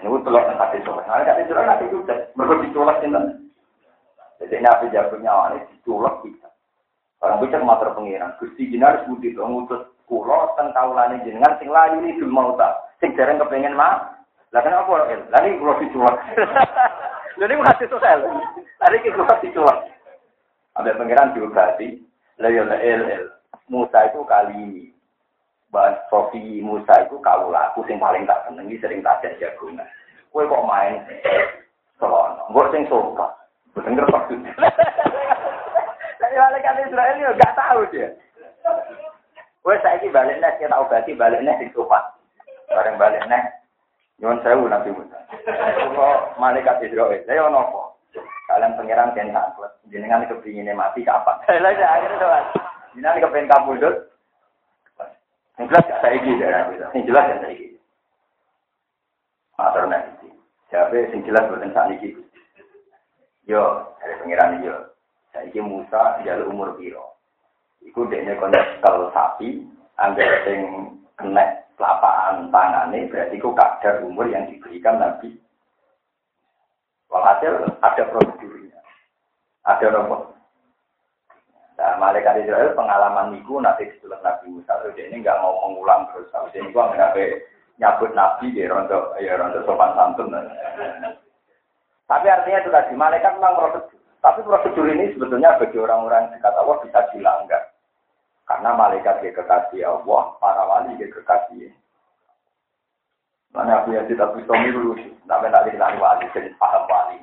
Ini 0.02 0.10
telur 0.26 0.42
hadis 0.42 0.82
sohail. 0.82 1.06
Malaikat 1.06 1.38
Israel 1.46 1.66
nanti 1.70 1.86
juga 1.86 2.14
mereka 2.34 2.54
diculak 2.66 2.98
ini. 3.06 3.22
Jadi 4.42 4.56
nabi 4.58 4.90
jago 4.90 5.16
nyawa 5.22 5.54
ini 5.54 5.66
diculak 5.70 6.18
bisa. 6.26 6.50
Orang 7.18 7.42
bisa 7.42 7.58
matur 7.58 7.90
pengiran. 7.98 8.38
Gusti 8.38 8.70
jinar 8.70 9.02
budi 9.10 9.34
to 9.34 9.42
ngutus 9.42 9.82
kula 10.06 10.54
teng 10.54 10.70
kaulane 10.70 11.18
jenengan 11.26 11.58
sing 11.58 11.66
layu 11.66 11.98
ini 11.98 12.14
dul 12.14 12.30
mauta. 12.30 12.78
Sing 13.02 13.10
dereng 13.18 13.42
kepengen 13.42 13.74
mah. 13.74 14.22
Lah 14.54 14.62
kenapa 14.62 15.10
el? 15.10 15.26
Lah 15.34 15.42
iki 15.42 15.58
kula 15.58 15.82
dicuwak. 15.82 16.14
Lha 17.38 17.44
niku 17.46 17.62
sosial. 17.90 18.22
Lah 18.78 18.88
iki 18.94 19.10
kula. 19.10 19.74
Ada 20.78 20.94
pengiran 20.94 21.34
diobati. 21.34 21.98
Lah 22.38 22.50
ya 22.54 22.62
el 22.70 23.02
el. 23.10 23.24
Musa 23.66 24.08
itu 24.08 24.22
kali 24.24 24.54
ini. 24.54 24.84
Bahas 25.68 26.00
Sofi 26.08 26.64
Musa 26.64 27.04
itu 27.04 27.20
kaula 27.20 27.68
aku 27.68 27.84
sing 27.84 28.00
paling 28.00 28.24
tak 28.24 28.46
senengi 28.48 28.80
sering 28.80 29.04
tak 29.04 29.20
jagungan. 29.36 29.84
Kowe 30.32 30.46
kok 30.46 30.64
main 30.64 31.02
selon. 32.00 32.40
Mbok 32.54 32.70
sing 32.72 32.86
sofa. 32.88 33.26
Bener 33.76 34.06
maksudnya. 34.08 34.54
malaikat 36.20 36.74
Israel 36.86 37.16
ya 37.18 37.30
gak 37.38 37.54
tahu 37.54 37.80
dia. 37.94 38.08
Wes 39.66 39.82
saiki 39.84 40.08
balik 40.08 40.40
nih, 40.40 40.52
kita 40.58 40.74
obati 40.74 41.12
balik 41.14 41.44
nih 41.44 41.54
di 41.60 41.66
sofa. 41.76 42.16
Bareng 42.72 42.96
balik 42.96 43.22
nih, 43.28 43.42
nyuwun 44.18 44.40
sewu 44.40 44.64
nanti 44.66 44.90
Musa. 44.90 45.18
Kok 45.94 46.40
malaikat 46.40 46.82
Israel, 46.82 47.20
saya 47.26 47.46
nopo. 47.52 48.00
Kalian 48.48 48.80
pangeran 48.80 49.12
kan 49.12 49.28
takut. 49.28 49.68
Jenengan 49.92 50.24
kepinginnya 50.24 50.72
mati 50.72 51.04
kapan? 51.04 51.36
Lah 51.60 51.72
ya 51.76 51.86
akhirnya 52.00 52.16
doang. 52.16 52.46
Jenengan 52.96 53.20
kepengen 53.20 53.50
kabudut. 53.52 53.94
Yang 55.60 55.66
jelas 55.74 55.84
gak 55.90 56.00
saya 56.00 56.16
gitu, 56.22 56.38
yang 56.40 57.04
jelas 57.04 57.24
ya 57.28 57.36
saya 57.42 57.54
gitu. 57.58 57.78
Matur 59.58 59.84
nanti. 59.90 60.30
Siapa 60.70 60.94
yang 60.94 61.26
jelas 61.26 61.50
buatan 61.50 61.74
saat 61.74 61.92
ini? 61.98 62.14
Yo, 63.44 63.90
dari 63.98 64.14
pangeran 64.22 64.62
yo. 64.62 64.76
Saiki 65.38 65.62
Musa 65.62 66.18
jalur 66.26 66.50
umur 66.50 66.74
piro. 66.74 67.14
Iku 67.86 68.10
dekne 68.10 68.34
kalau 68.82 69.06
sapi, 69.14 69.62
angger 69.94 70.26
sing 70.42 70.58
kena 71.14 71.62
telapak 71.78 72.42
tangane 72.50 73.06
berarti 73.06 73.38
iku 73.38 73.54
kadar 73.54 74.02
umur 74.02 74.26
yang 74.26 74.50
diberikan 74.50 74.98
Nabi. 74.98 75.38
Walhasil 77.06 77.70
ada 77.78 78.02
prosedurnya. 78.10 78.82
Ada 79.62 79.94
nomor. 79.94 80.34
Nah, 81.78 81.94
malaikat 82.02 82.42
Israel 82.42 82.74
pengalaman 82.74 83.38
niku 83.38 83.62
nanti 83.62 83.86
setelah 83.94 84.18
Nabi 84.26 84.58
Musa 84.58 84.74
itu 84.90 85.06
ini 85.06 85.22
nggak 85.22 85.38
mau 85.38 85.70
mengulang 85.70 86.10
terus. 86.10 86.26
Tapi 86.34 86.58
ini 86.58 86.74
gua 86.74 86.90
nggak 86.90 87.14
nyabut 87.78 88.10
Nabi 88.10 88.58
ya 88.58 88.66
rontok 88.74 89.14
ya 89.22 89.38
rontok 89.38 89.62
sopan 89.62 89.94
santun. 89.94 90.34
Tapi 92.10 92.26
artinya 92.26 92.58
itu 92.58 92.70
tadi 92.74 92.92
malaikat 92.98 93.38
memang 93.38 93.54
prosedur. 93.54 93.97
Tapi 94.18 94.42
prosedur 94.42 94.90
ini 94.90 95.14
sebetulnya 95.14 95.54
bagi 95.58 95.78
orang-orang 95.78 96.34
dekat 96.34 96.54
Allah 96.58 96.76
bisa 96.82 97.00
dilanggar. 97.14 97.62
Karena 98.48 98.70
malaikat 98.74 99.20
dia 99.22 99.36
kekasih 99.36 99.84
Allah, 99.84 100.22
para 100.42 100.62
wali 100.66 100.98
dia 100.98 101.06
kekasih. 101.12 101.70
Mana 103.54 103.80
aku 103.80 103.94
yang 103.94 104.08
tidak 104.10 104.34
bisa 104.36 104.52
sih, 104.52 105.12
tapi 105.24 105.46
nanti 105.48 105.72
kita 105.72 105.96
wali 106.00 106.26
jadi 106.34 106.50
paham 106.58 106.84
wali. 106.88 107.16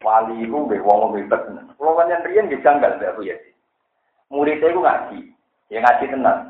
Wali 0.00 0.34
itu 0.40 0.56
gue 0.56 0.80
wong 0.80 1.12
ngombe 1.12 1.28
Kalau 1.28 1.92
banyak 1.92 2.24
rian 2.24 2.48
gue 2.48 2.64
janggal 2.64 2.96
aku 2.96 3.20
ya. 3.28 3.36
Muridnya 4.32 4.72
itu 4.72 4.80
ngaji, 4.80 5.18
ya 5.68 5.78
ngaji 5.84 6.04
tenang. 6.08 6.40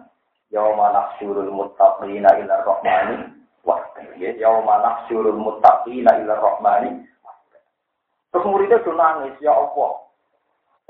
Yauma 0.50 0.90
nahsyurul 0.90 1.50
muttaqina 1.50 2.30
ila 2.42 2.54
rahmani 2.66 3.26
wah, 3.62 3.78
yauma 4.18 4.82
nahsyurul 4.82 5.38
muttaqina 5.38 6.10
ila 6.26 6.34
rahmani 6.38 7.06
Terus 8.30 8.46
muridnya 8.46 8.78
tuh 8.86 8.94
nangis, 8.94 9.34
ya 9.42 9.50
Allah. 9.50 10.06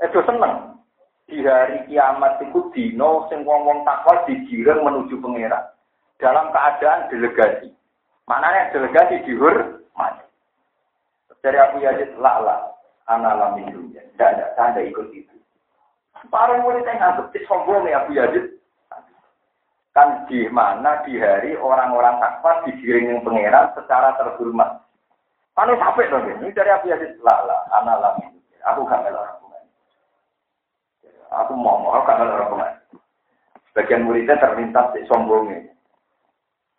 Eh, 0.01 0.09
tuh 0.13 0.21
seneng. 0.25 0.77
Di 1.25 1.41
hari 1.41 1.85
kiamat 1.89 2.41
itu 2.43 2.69
dino 2.73 3.25
sing 3.31 3.41
wong-wong 3.47 3.81
takwa 3.81 4.21
digiring 4.29 4.85
menuju 4.85 5.17
pangeran. 5.21 5.65
Dalam 6.21 6.53
keadaan 6.53 7.09
delegasi. 7.09 7.73
Maknanya 8.29 8.69
delegasi 8.77 9.25
dihur 9.25 9.81
mati. 9.97 10.25
Dari 11.41 11.57
Abu 11.57 11.81
Yazid, 11.81 12.13
lala, 12.21 12.77
analamin 13.09 13.73
dunia. 13.73 14.05
Tidak 14.13 14.29
ada, 14.37 14.45
saya 14.53 14.85
ikut 14.85 15.09
itu. 15.09 15.33
Para 16.29 16.61
muridnya 16.61 16.93
nganggep, 17.01 17.33
sombong 17.49 17.89
ya 17.89 18.05
Abu 18.05 18.13
Yazid. 18.13 18.61
Kan 19.91 20.29
di 20.29 20.45
mana 20.47 21.03
di 21.03 21.17
hari 21.17 21.57
orang-orang 21.57 22.21
takwa 22.21 22.63
digiring 22.69 23.25
pangeran 23.25 23.73
secara 23.73 24.13
terhormat. 24.15 24.79
Kalau 25.51 25.75
sampai 25.75 26.07
dong 26.07 26.23
ini 26.31 26.55
dari 26.55 26.71
Abu 26.71 26.87
Yazid 26.87 27.19
lala, 27.19 27.67
anak 27.75 27.99
lami. 27.99 28.39
Aku 28.71 28.87
gak 28.87 29.03
hubungan. 29.03 29.63
Aku 31.43 31.51
mau 31.59 31.81
mau 31.81 31.99
gak 32.07 32.23
melok 32.23 32.47
hubungan. 32.47 32.71
Sebagian 33.71 34.07
muridnya 34.07 34.39
terlintas 34.39 34.95
di 34.95 35.03
sombongnya. 35.11 35.75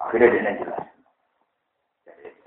Akhirnya 0.00 0.32
dia 0.32 0.56
jelas. 0.60 0.80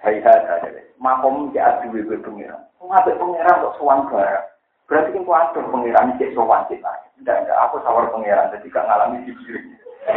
Hai 0.01 0.21
hai 0.21 0.41
hai. 0.49 0.81
Makom 0.97 1.53
di 1.53 1.61
adu 1.61 1.93
ibu 1.93 2.17
pengiran. 2.21 2.61
Ngapain 2.81 3.17
pengiran 3.17 3.61
kok 3.61 3.75
suan 3.81 4.05
barang? 4.09 4.45
Berarti 4.85 5.17
kan 5.17 5.25
kuatur 5.25 5.65
pengiran 5.73 6.13
cek 6.21 6.33
sowan 6.37 6.61
kita. 6.69 6.93
Tidak, 7.17 7.37
tidak. 7.41 7.57
Aku 7.69 7.81
sawar 7.81 8.05
pengiran, 8.13 8.53
jadi 8.53 8.69
gak 8.69 8.85
ngalami 8.85 9.25
dikiring. 9.25 9.67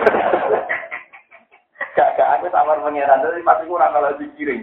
gak, 1.97 2.09
gak. 2.21 2.29
Aku 2.37 2.53
sawar 2.53 2.77
pengiran, 2.85 3.25
jadi 3.25 3.41
pasti 3.41 3.65
kurang 3.65 3.97
kalau 3.97 4.13
dikiring. 4.21 4.61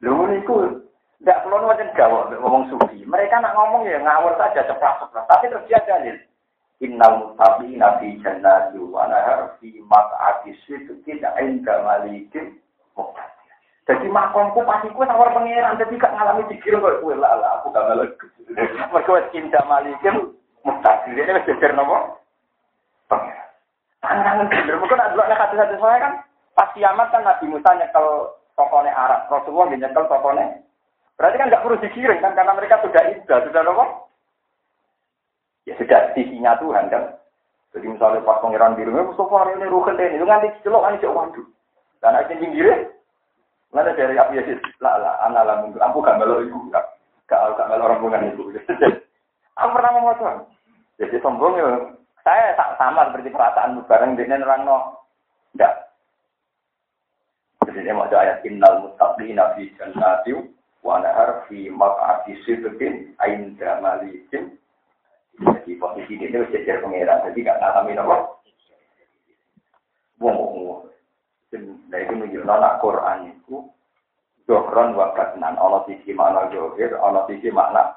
Lho 0.00 0.24
niku 0.32 0.80
ndak 1.20 1.44
perlu 1.44 1.68
macam 1.68 1.92
gawa 1.92 2.32
ngomong 2.32 2.64
sufi. 2.72 3.04
Mereka 3.04 3.36
nak 3.40 3.52
ngomong 3.52 3.84
ya 3.84 4.00
ngawur 4.00 4.32
saja 4.40 4.64
cepat-cepat. 4.64 5.24
Tapi 5.28 5.52
terus 5.52 5.66
dia 5.68 5.80
dalil. 5.84 6.16
Innal 6.80 7.12
muttaqina 7.20 8.00
fi 8.00 8.16
jannati 8.24 8.80
wa 8.80 9.04
nahar 9.04 9.52
fi 9.60 9.68
maq'adi 9.84 10.56
sidqin 10.64 11.20
'inda 11.20 11.84
malikin. 11.84 12.56
Jadi 13.84 14.06
makomku 14.08 14.64
pasti 14.64 14.88
kuwi 14.96 15.04
sawar 15.04 15.34
pangeran 15.34 15.76
dadi 15.76 15.98
gak 15.98 16.14
ngalami 16.14 16.46
dikira 16.46 16.78
kok 16.78 17.02
kowe 17.02 17.10
lah 17.10 17.60
aku 17.60 17.74
gak 17.74 17.84
ngalami. 17.84 18.14
Mergo 18.94 19.18
wis 19.18 19.28
cinta 19.34 19.60
malikin 19.68 20.32
muqtadir. 20.64 21.20
Ini 21.20 21.36
wis 21.36 21.46
jejer 21.52 21.76
nopo? 21.76 22.22
Pangeran. 23.12 23.48
Tangan 24.00 24.48
bener. 24.48 24.78
Ada 24.80 25.12
dua 25.12 25.28
kata-kata 25.28 25.76
saya 25.76 25.96
kan 26.00 26.12
pas 26.56 26.72
kiamat 26.72 27.12
kan 27.12 27.26
Nabi 27.26 27.44
Musa 27.50 27.76
nyekel 27.76 28.39
tokonya 28.60 28.92
Arab. 28.92 29.32
Rasulullah 29.32 29.72
nyekel 29.72 30.04
tokonya. 30.04 30.60
Berarti 31.16 31.36
kan 31.40 31.48
nggak 31.48 31.64
perlu 31.64 31.76
dikirim 31.80 32.18
kan 32.20 32.36
karena 32.36 32.52
mereka 32.52 32.84
sudah 32.84 33.02
ibadah, 33.08 33.40
sudah 33.48 33.62
apa? 33.64 33.84
Ya 35.64 35.74
sudah 35.80 36.00
sisinya 36.12 36.52
Tuhan 36.60 36.92
kan. 36.92 37.16
Jadi 37.72 37.86
misalnya 37.86 38.26
pas 38.26 38.42
pangeran 38.42 38.74
di 38.76 38.82
rumah, 38.82 39.08
Mustafa 39.08 39.46
hari 39.46 39.54
ini 39.54 39.70
rugen 39.70 39.94
ini, 39.94 40.18
itu 40.18 40.26
nganti 40.26 40.48
celok 40.66 40.90
ini 40.90 41.00
cek 41.00 41.14
waduh. 41.14 41.46
Dan 42.02 42.18
akhirnya 42.18 42.42
pinggirnya, 42.42 42.76
mana 43.70 43.94
dari 43.94 44.18
ya 44.18 44.42
sih? 44.42 44.58
Lah 44.82 44.98
lah, 44.98 45.14
anak 45.22 45.46
lah 45.46 45.56
minggu, 45.62 45.78
ampuh 45.78 46.02
gak 46.02 46.18
melok 46.18 46.42
ibu, 46.42 46.58
gak 46.74 46.82
gak 47.30 47.54
gak 47.54 47.68
melok 47.70 47.94
rombongan 47.94 48.34
ibu. 48.34 48.50
Aku 49.60 49.70
pernah 49.70 49.90
ngomong 49.94 50.50
jadi 51.00 51.16
sombong 51.24 51.56
ya. 51.56 51.68
Saya 52.20 52.52
sama 52.76 53.08
seperti 53.08 53.32
perasaan 53.32 53.80
bareng 53.88 54.12
dengan 54.12 54.44
orang 54.44 54.68
no, 54.68 54.78
enggak. 55.56 55.72
Jadi 57.70 57.90
mau 57.94 58.10
ayat 58.10 58.42
innal 58.46 58.86
muttaqina 58.86 59.54
fi 59.54 59.70
jannati 59.78 60.34
wa 60.82 60.98
nahar 60.98 61.46
fi 61.46 61.70
maq'adi 61.70 62.34
sidqin 62.42 63.14
inda 63.20 63.78
malikin 63.84 64.60
jadi 65.40 65.72
posisi 65.80 66.20
ini 66.20 66.36
harus 66.36 66.52
jajar 66.52 66.84
pengeran, 66.84 67.24
jadi 67.32 67.38
gak 67.48 67.58
ngalami 67.64 67.96
apa. 67.96 68.16
Wong 70.20 70.36
wong 70.36 70.80
Nah 71.90 71.98
itu 71.98 72.12
menunjukkan 72.14 72.46
anak 72.46 72.78
Quran 72.78 73.34
itu 73.34 73.66
Dohron 74.46 74.94
wa 74.94 75.10
batnan, 75.16 75.58
ono 75.58 75.82
sisi 75.86 76.14
makna 76.14 76.46
johir, 76.54 76.94
ono 76.94 77.26
sisi 77.26 77.50
makna 77.50 77.94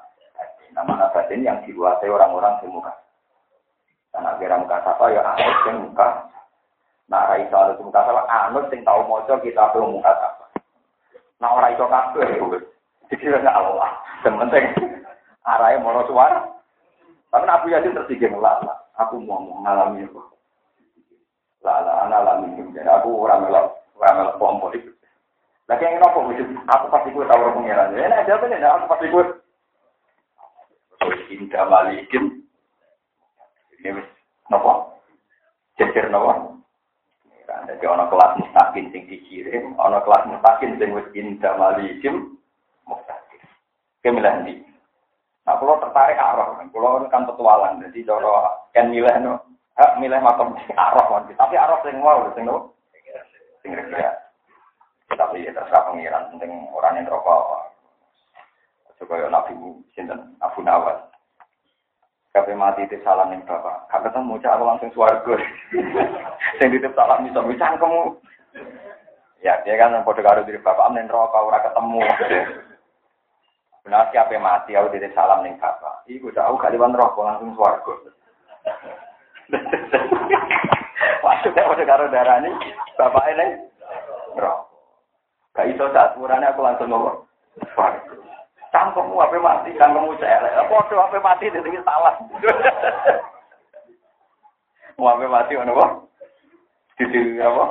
Nah 0.74 0.82
makna 0.82 1.06
batin 1.14 1.46
yang 1.46 1.62
dikuasai 1.62 2.10
orang-orang 2.10 2.58
di 2.58 2.66
muka. 2.66 2.90
Karena 4.10 4.34
kira 4.42 4.58
muka 4.58 4.82
sapa 4.82 5.06
ya 5.14 5.22
anut 5.22 5.58
yang 5.70 5.76
muka. 5.86 6.08
Nah 7.08 7.28
rai 7.28 7.44
soal 7.52 7.76
muka 7.80 8.00
sapa 8.04 8.24
anut 8.28 8.72
yang 8.72 8.80
tahu 8.84 9.00
mojo 9.04 9.34
kita 9.44 9.72
perlu 9.72 10.00
muka 10.00 10.12
sapa. 10.16 10.44
Nah 11.40 11.52
orang 11.52 11.76
itu 11.76 11.84
kabeh 11.84 12.26
Jadi 13.12 13.24
nggak 13.28 13.58
Allah. 13.58 13.90
Yang 14.24 14.36
penting 14.40 14.64
arahnya 15.44 15.84
mono 15.84 16.02
suara. 16.08 16.40
Tapi 17.28 17.50
Abu 17.50 17.66
Yasin 17.66 17.98
tersikir 17.98 18.30
lah, 18.38 18.62
aku 18.94 19.18
mau 19.18 19.42
mengalami 19.42 20.06
itu. 20.06 20.22
Lah, 21.66 21.82
lah, 21.82 22.06
anak 22.06 22.22
alami 22.22 22.62
ini. 22.62 22.78
Aku 22.78 23.26
orang 23.26 23.48
melok, 23.48 23.74
orang 23.98 24.22
melok 24.22 24.36
kelompok 24.38 24.70
itu. 24.78 24.90
Lagi 25.66 25.82
yang 25.82 25.98
nopo 25.98 26.28
wujud, 26.28 26.46
aku 26.68 26.84
pasti 26.92 27.08
gue 27.10 27.24
tahu 27.26 27.40
orang 27.40 27.56
pengiran. 27.58 27.96
Ya, 27.96 28.06
nah, 28.06 28.22
jawab 28.22 28.46
ini, 28.46 28.62
aku 28.62 28.86
pasti 28.86 29.06
gue. 29.10 29.24
Indah 31.34 31.64
malikin. 31.66 32.24
Ini 33.82 33.98
wis, 33.98 34.08
nopo? 34.46 34.94
Jejer 35.80 36.14
nopo? 36.14 36.53
Jadi 37.64 37.84
ono 37.88 38.04
kelas 38.12 38.36
mustaqim 38.40 38.92
sing 38.92 39.08
dikirim, 39.08 39.72
ono 39.80 39.98
kelas 40.04 40.28
mustaqim 40.28 40.76
sing 40.76 40.92
wis 40.92 41.08
indah 41.16 41.56
malikin, 41.56 42.36
mustaqim. 42.84 43.40
Kemilah 44.04 44.44
ini. 44.44 44.60
Nah, 45.44 45.60
kalau 45.60 45.80
tertarik 45.80 46.16
arah, 46.16 46.56
kalau 46.72 47.04
kan 47.08 47.28
petualang, 47.28 47.80
jadi 47.84 48.00
kalau 48.08 48.48
kan 48.72 48.88
milih 48.88 49.12
no, 49.20 49.40
hak 49.76 50.00
milih 50.00 50.20
makam 50.20 50.56
arah 50.72 51.06
wanti, 51.08 51.36
tapi 51.36 51.56
arah 51.56 51.80
sing 51.84 52.00
wow, 52.00 52.24
sing 52.32 52.48
no, 52.48 52.72
sing 53.60 53.72
kira 53.72 54.16
Tapi 55.14 55.46
ya 55.46 55.52
terserah 55.52 55.92
pengiran, 55.92 56.32
penting 56.32 56.68
orang 56.74 56.98
yang 56.98 57.12
rokok. 57.12 57.70
Ya 59.04 59.28
Nabi 59.28 59.52
Sinten, 59.92 60.34
Abu 60.40 60.64
Nawas. 60.64 61.13
Kafe 62.34 62.50
mati 62.58 62.82
itu 62.82 62.98
salam 63.06 63.30
nih 63.30 63.38
bapak. 63.46 63.86
Kakak 63.86 64.10
ketemu 64.10 64.42
cak 64.42 64.58
aku 64.58 64.64
langsung 64.66 64.90
suarga. 64.90 65.34
Sing 66.58 66.66
ditip 66.74 66.90
salam 66.98 67.22
bisa 67.22 67.38
bisa 67.46 67.78
kamu. 67.78 68.10
Ya 69.38 69.62
dia 69.62 69.78
kan 69.78 69.94
podo 70.02 70.18
karo 70.18 70.42
diri 70.42 70.58
bapak 70.58 70.90
amin 70.90 71.06
rokok 71.06 71.46
ora 71.46 71.62
ketemu. 71.62 72.02
Benar 73.86 74.10
siapa 74.10 74.34
mati, 74.42 74.74
aku 74.74 74.90
titip 74.90 75.14
salam 75.14 75.46
nih 75.46 75.54
bapak. 75.62 76.02
Iku 76.10 76.34
aku 76.34 76.58
kaliwan 76.58 76.98
rokok 76.98 77.22
langsung 77.22 77.54
suarga. 77.54 77.94
Maksudnya 81.22 81.70
udah 81.70 81.86
karo 81.86 82.04
darah 82.10 82.42
ini, 82.42 82.50
bapak 82.98 83.30
ini 83.30 83.46
rokok. 84.34 84.66
Gak 85.54 85.70
iso 85.70 85.86
saat 85.94 86.18
murane 86.18 86.50
aku 86.50 86.66
langsung 86.66 86.90
ngomong. 86.90 87.22
Cangkemmu 88.74 89.14
apa 89.22 89.38
mati, 89.38 89.70
cangkemmu 89.78 90.18
celek. 90.18 90.66
Podo 90.66 90.98
apa 90.98 91.14
mati, 91.22 91.46
ini 91.46 91.78
salah. 91.86 92.18
Mau 94.98 95.14
apa 95.14 95.30
mati, 95.30 95.54
apa? 95.54 95.86
Di 96.98 97.38
apa? 97.38 97.64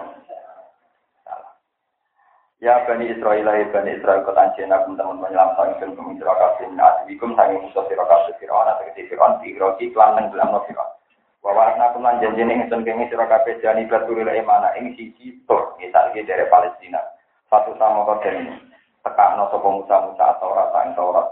Ya 2.64 2.80
Bani 2.88 3.12
Israel, 3.12 3.44
ya 3.44 3.68
Bani 3.76 3.92
Israel, 4.00 4.24
kota 4.24 4.56
Cina, 4.56 4.80
teman-teman 4.88 5.20
menyelamatkan 5.20 5.76
ingsun 5.84 6.00
kami 6.00 6.16
sira 6.16 6.32
kabeh 6.32 6.72
adikum 6.72 7.36
sange 7.36 7.60
musuh 7.60 7.84
sira 7.92 8.08
kabeh 8.08 8.40
Firaun 8.40 8.72
atau 8.72 8.88
kete 8.88 9.12
Firaun 9.12 9.36
digrogi 9.44 9.92
klan 9.92 10.16
nang 10.16 10.32
dalam 10.32 10.56
Firaun. 10.64 10.96
Wa 11.44 11.52
warna 11.52 11.92
kulan 11.92 12.24
janjene 12.24 12.64
ingsun 12.64 12.88
kami 12.88 13.12
sira 13.12 13.28
kabeh 13.28 13.60
jani 13.60 13.84
baturil 13.92 14.32
emana 14.32 14.72
ing 14.80 14.96
siji 14.96 15.44
tur 15.44 15.76
misal 15.76 16.16
iki 16.16 16.24
dari 16.24 16.48
Palestina. 16.48 17.04
Satu 17.52 17.76
sama 17.76 18.08
koden 18.08 18.72
tekakno 19.04 19.52
sapa 19.52 19.68
Musa 19.68 19.96
Musa 20.08 20.24
atau 20.34 20.56
ing 20.88 20.96
Taurat. 20.96 21.28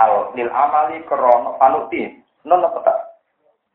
Al 0.00 0.32
lil 0.34 0.50
amali 0.50 1.04
krono 1.06 1.54
panuti 1.60 2.10
non 2.48 2.64
apa 2.64 2.80
tak? 2.82 2.98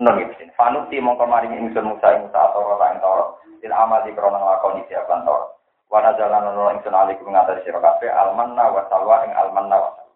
Non 0.02 0.20
iki. 0.20 0.50
Panuti 0.58 0.98
mongko 1.00 1.24
maring 1.30 1.56
ingsun 1.56 1.96
Musa 1.96 2.18
Musa 2.18 2.40
atau 2.50 2.76
ing 2.90 3.00
Taurat. 3.00 3.40
Lil 3.62 3.74
amali 3.74 4.12
krono 4.18 4.42
nglakoni 4.42 4.84
siapan 4.90 5.24
Taurat. 5.24 5.56
Jalan 5.90 6.42
nono 6.46 6.74
ingsun 6.74 6.94
alikum 6.94 7.32
ngatasi 7.32 7.66
sira 7.66 7.80
kabeh 7.80 8.10
almanna 8.10 8.74
wa 8.74 8.84
salwa 8.90 9.26
ing 9.26 9.32
almanna 9.38 9.78
wa 9.78 9.90
salwa. 9.94 10.14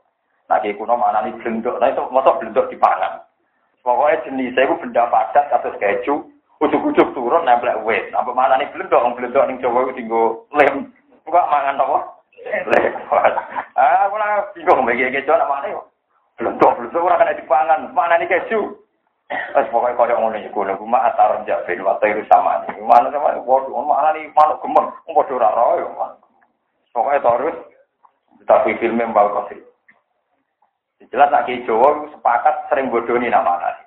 Nah 0.50 0.60
ki 0.60 0.76
kuno 0.76 0.98
maknane 0.98 1.38
blendok. 1.40 1.80
Nah 1.80 1.90
itu 1.94 2.04
mosok 2.10 2.42
blendok 2.42 2.70
dipangan. 2.70 3.24
Pokoknya 3.84 4.24
jenis 4.24 4.56
itu 4.56 4.80
benda 4.80 5.12
padat 5.12 5.52
kados 5.52 5.76
keju, 5.76 6.24
ujuk-ujuk 6.64 7.12
turun 7.12 7.44
nempel 7.44 7.84
wet. 7.84 8.16
Apa 8.16 8.32
mana 8.32 8.56
nih 8.56 8.72
blendok? 8.72 9.18
Blendok 9.18 9.46
ning 9.48 9.60
Jawa 9.60 9.88
itu 9.88 9.98
tinggal 10.00 10.46
lem. 10.56 10.94
Buka 11.24 11.42
mangan 11.48 11.80
apa? 11.80 11.98
Ah, 13.74 14.06
lah 14.06 14.54
bingung 14.54 14.86
begi 14.86 15.10
begi 15.10 15.26
jual 15.26 15.42
apa 15.42 15.66
nih? 15.66 15.74
Belum 16.38 16.54
tuh, 16.62 16.78
belum 16.78 16.94
tuh. 16.94 17.02
Orang 17.02 17.26
kena 17.26 17.34
dipangan, 17.42 17.90
mana 17.90 18.22
nih 18.22 18.30
keju? 18.30 18.70
Terus 19.34 19.70
pokoknya 19.74 19.98
kau 19.98 20.06
yang 20.06 20.22
ngomongin 20.22 20.46
gue, 20.46 20.78
gue 20.78 20.90
mah 20.94 21.10
atar 21.10 21.42
jabin, 21.50 21.82
waktu 21.82 22.14
itu 22.14 22.22
sama 22.30 22.62
nih. 22.70 22.78
Mana 22.86 23.10
sama? 23.10 23.34
Waduh, 23.42 23.74
mana 23.82 24.14
nih? 24.14 24.30
Mana 24.38 24.62
gemer? 24.62 24.86
Mau 25.10 25.26
curah 25.26 25.52
roh 25.58 25.82
ya, 25.82 25.88
mah. 25.90 26.12
Pokoknya 26.94 27.26
terus, 27.26 27.58
tapi 28.46 28.78
filmnya 28.78 29.10
mbak 29.10 29.34
kosi. 29.34 29.58
Jelas 31.10 31.34
lagi 31.34 31.66
Jawa 31.66 31.82
oh, 31.82 32.10
sepakat 32.14 32.70
sering 32.70 32.94
bodoni 32.94 33.30
nih 33.30 33.34
nama 33.34 33.58
nih. 33.58 33.78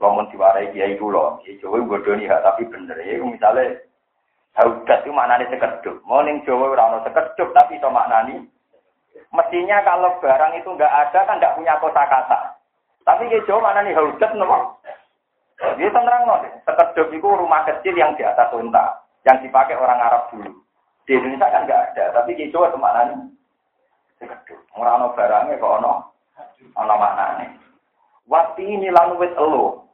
Lo 0.00 0.16
diwarai 0.32 0.72
kiai 0.72 0.96
gue 0.96 1.12
loh, 1.12 1.40
kiai 1.44 1.60
Jawa 1.60 1.84
bodoh 1.84 2.16
nih, 2.16 2.32
tapi 2.40 2.64
bener 2.72 2.96
ya, 3.04 3.20
misalnya 3.20 3.76
Haudat 4.58 5.06
itu 5.06 5.14
maknanya 5.14 5.46
sekedup. 5.54 6.02
Mau 6.02 6.18
ning 6.26 6.42
Jawa 6.42 6.74
ora 6.74 6.98
sekedup 7.06 7.54
tapi 7.54 7.78
itu 7.78 7.86
maknani. 7.86 8.42
Mestinya 9.30 9.78
kalau 9.86 10.18
barang 10.18 10.52
itu 10.58 10.68
nggak 10.74 10.94
ada 11.08 11.20
kan 11.30 11.38
nggak 11.38 11.54
punya 11.54 11.78
kosakata. 11.78 12.58
Tapi 13.06 13.30
ke 13.30 13.46
Jawa 13.46 13.70
mana 13.70 13.86
nih 13.86 13.94
haudat 13.94 14.34
nopo? 14.34 14.82
Dia 15.78 15.88
terang 15.94 16.26
nopo. 16.26 16.44
Sekedop 16.66 17.08
itu 17.14 17.28
rumah 17.28 17.62
kecil 17.70 17.94
yang 17.94 18.18
di 18.18 18.26
atas 18.26 18.50
unta, 18.50 18.98
yang 19.22 19.38
dipakai 19.40 19.78
orang 19.78 20.02
Arab 20.02 20.26
dulu. 20.34 20.50
Di 21.06 21.16
Indonesia 21.16 21.48
kan 21.48 21.64
nggak 21.64 21.82
ada, 21.94 22.04
tapi 22.20 22.36
ke 22.36 22.50
Jawa 22.50 22.68
itu 22.68 22.78
mana 22.82 23.00
nih? 23.08 23.18
Sekedop. 24.18 24.58
Orang 24.74 25.14
barangnya 25.14 25.56
kok 25.56 25.74
ono 25.78 25.94
mana 26.76 27.24
nih? 27.40 27.50
Waktu 28.28 28.60
ini 28.60 28.92
wes 28.92 29.32
elo. 29.40 29.87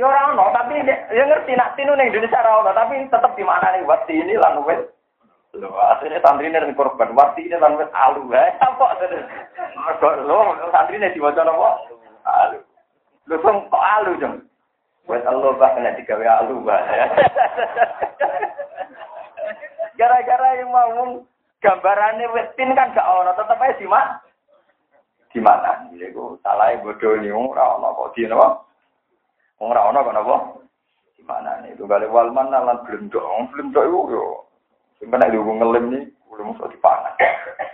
Ya 0.00 0.08
orang 0.08 0.32
ono, 0.32 0.48
tapi 0.56 0.80
dia 0.80 0.96
ngerti 1.28 1.52
nak 1.60 1.76
tinu 1.76 1.92
nih 1.92 2.08
Indonesia 2.08 2.40
orang 2.40 2.72
tapi 2.72 3.04
tetap 3.12 3.36
di 3.36 3.44
mana 3.44 3.68
nih? 3.76 3.84
Waktu 3.84 4.16
ini 4.16 4.32
wes 4.64 4.88
Loh, 5.60 5.76
akhirnya 5.76 6.24
santri 6.24 6.48
ini 6.48 6.72
korban. 6.72 7.12
Waktu 7.12 7.44
ini 7.44 7.60
wes 7.60 7.92
alu. 7.92 8.32
Apa? 8.64 10.08
Loh, 10.24 10.56
santri 10.72 10.96
ini 10.96 11.12
diwajah 11.12 11.44
apa? 11.44 11.84
alu. 12.24 12.64
Lu 13.28 13.36
kok 13.44 13.68
kok 13.68 13.84
alu 14.00 14.16
dong? 14.16 14.40
Buat 15.04 15.28
Allah 15.28 15.52
bah 15.60 15.68
kena 15.76 15.92
digawe 15.92 16.24
alu 16.24 16.64
bah. 16.64 16.80
Gara-gara 20.00 20.64
yang 20.64 20.72
mau 20.72 21.20
gambarannya 21.60 22.24
wetin 22.32 22.72
kan 22.72 22.96
gak 22.96 23.04
ono, 23.04 23.36
tetep 23.36 23.60
aja 23.60 23.76
di 23.76 23.84
mana? 23.84 24.16
Di 25.28 25.40
mana? 25.44 25.84
Iku 25.92 26.40
salah 26.40 26.72
bodoh 26.80 27.20
nih, 27.20 27.36
ora 27.36 27.76
ono 27.76 27.92
kok 27.92 28.16
di 28.16 28.24
napa? 28.24 28.69
Ora 29.60 29.92
ono 29.92 30.00
kok 30.00 30.14
napa? 30.16 30.36
Di 31.14 31.22
mana 31.28 31.60
nih? 31.60 31.76
Itu 31.76 31.84
kali 31.84 32.08
wal 32.08 32.32
mana 32.32 32.64
lan 32.64 32.80
blendok, 32.88 33.24
blendok 33.52 33.84
itu 33.84 34.00
yo. 34.16 34.24
Sing 34.96 35.12
kena 35.12 35.28
diugung 35.28 35.60
ngelem 35.60 35.84
nih, 35.92 36.02
udah 36.32 36.44
musuh 36.44 36.68
dipangan. 36.68 37.16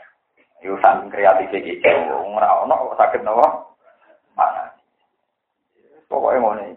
Yo 0.65 0.75
saking 0.83 1.13
kreatif 1.13 1.53
iki, 1.53 1.79
ora 2.11 2.65
ono 2.67 2.91
kok 2.91 2.99
sakit 2.99 3.23
napa? 3.23 3.67
mana. 4.37 4.71
Pokoknya 6.07 6.39
mau 6.45 6.55
nih. 6.55 6.77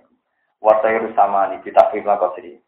Wasairu 0.60 1.15
sama 1.15 1.52
nih 1.52 1.64
kita 1.64 1.88
firman 1.91 2.19
kau 2.19 2.36
sendiri. 2.36 2.60